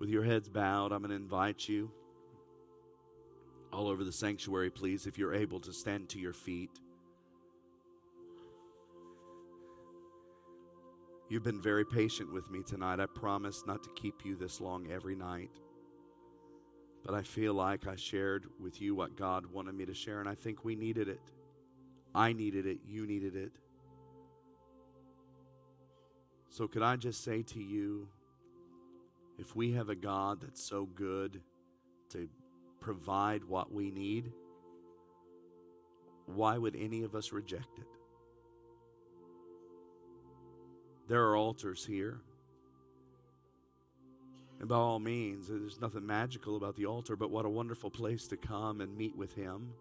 With 0.00 0.08
your 0.08 0.24
heads 0.24 0.48
bowed, 0.48 0.92
I'm 0.92 1.02
going 1.02 1.10
to 1.10 1.16
invite 1.16 1.68
you 1.68 1.90
all 3.72 3.88
over 3.88 4.02
the 4.02 4.12
sanctuary, 4.12 4.70
please, 4.70 5.06
if 5.06 5.18
you're 5.18 5.34
able 5.34 5.60
to 5.60 5.72
stand 5.72 6.08
to 6.08 6.18
your 6.18 6.32
feet. 6.32 6.70
You've 11.30 11.44
been 11.44 11.60
very 11.60 11.84
patient 11.84 12.32
with 12.32 12.50
me 12.50 12.64
tonight. 12.64 12.98
I 12.98 13.06
promise 13.06 13.62
not 13.64 13.84
to 13.84 13.90
keep 13.90 14.24
you 14.24 14.34
this 14.34 14.60
long 14.60 14.90
every 14.90 15.14
night. 15.14 15.52
But 17.04 17.14
I 17.14 17.22
feel 17.22 17.54
like 17.54 17.86
I 17.86 17.94
shared 17.94 18.46
with 18.58 18.82
you 18.82 18.96
what 18.96 19.16
God 19.16 19.46
wanted 19.46 19.76
me 19.76 19.86
to 19.86 19.94
share, 19.94 20.18
and 20.18 20.28
I 20.28 20.34
think 20.34 20.64
we 20.64 20.74
needed 20.74 21.06
it. 21.06 21.20
I 22.16 22.32
needed 22.32 22.66
it. 22.66 22.78
You 22.84 23.06
needed 23.06 23.36
it. 23.36 23.52
So, 26.48 26.66
could 26.66 26.82
I 26.82 26.96
just 26.96 27.22
say 27.22 27.42
to 27.44 27.60
you 27.60 28.08
if 29.38 29.54
we 29.54 29.70
have 29.74 29.88
a 29.88 29.94
God 29.94 30.40
that's 30.40 30.60
so 30.60 30.84
good 30.84 31.40
to 32.08 32.28
provide 32.80 33.44
what 33.44 33.72
we 33.72 33.92
need, 33.92 34.32
why 36.26 36.58
would 36.58 36.74
any 36.74 37.04
of 37.04 37.14
us 37.14 37.30
reject 37.30 37.78
it? 37.78 37.99
There 41.10 41.24
are 41.24 41.36
altars 41.36 41.84
here. 41.84 42.20
And 44.60 44.68
by 44.68 44.76
all 44.76 45.00
means, 45.00 45.48
there's 45.48 45.80
nothing 45.80 46.06
magical 46.06 46.56
about 46.56 46.76
the 46.76 46.86
altar, 46.86 47.16
but 47.16 47.32
what 47.32 47.44
a 47.44 47.48
wonderful 47.48 47.90
place 47.90 48.28
to 48.28 48.36
come 48.36 48.80
and 48.80 48.96
meet 48.96 49.16
with 49.16 49.34
Him. 49.34 49.72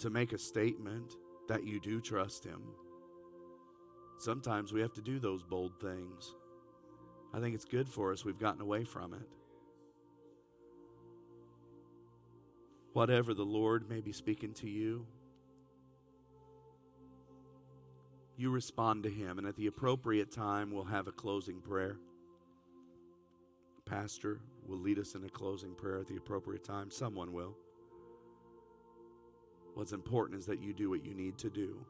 To 0.00 0.10
make 0.10 0.32
a 0.32 0.38
statement 0.38 1.14
that 1.46 1.64
you 1.64 1.78
do 1.78 2.00
trust 2.00 2.42
Him. 2.42 2.62
Sometimes 4.18 4.72
we 4.72 4.80
have 4.80 4.94
to 4.94 5.00
do 5.00 5.20
those 5.20 5.44
bold 5.44 5.78
things. 5.80 6.34
I 7.32 7.38
think 7.38 7.54
it's 7.54 7.64
good 7.64 7.88
for 7.88 8.10
us. 8.10 8.24
We've 8.24 8.36
gotten 8.36 8.60
away 8.60 8.82
from 8.82 9.14
it. 9.14 9.28
Whatever 12.94 13.32
the 13.32 13.44
Lord 13.44 13.88
may 13.88 14.00
be 14.00 14.12
speaking 14.12 14.52
to 14.54 14.68
you, 14.68 15.06
you 18.42 18.50
respond 18.50 19.04
to 19.04 19.08
Him. 19.08 19.38
And 19.38 19.46
at 19.46 19.56
the 19.56 19.68
appropriate 19.68 20.32
time, 20.32 20.72
we'll 20.72 20.84
have 20.84 21.06
a 21.06 21.12
closing 21.12 21.60
prayer. 21.60 21.96
Pastor 23.84 24.40
will 24.66 24.78
lead 24.78 24.98
us 24.98 25.14
in 25.14 25.24
a 25.24 25.28
closing 25.28 25.74
prayer 25.74 26.00
at 26.00 26.08
the 26.08 26.16
appropriate 26.16 26.64
time. 26.64 26.90
Someone 26.90 27.32
will. 27.32 27.56
What's 29.74 29.92
important 29.92 30.38
is 30.38 30.46
that 30.46 30.60
you 30.60 30.72
do 30.72 30.90
what 30.90 31.04
you 31.04 31.14
need 31.14 31.38
to 31.38 31.50
do. 31.50 31.86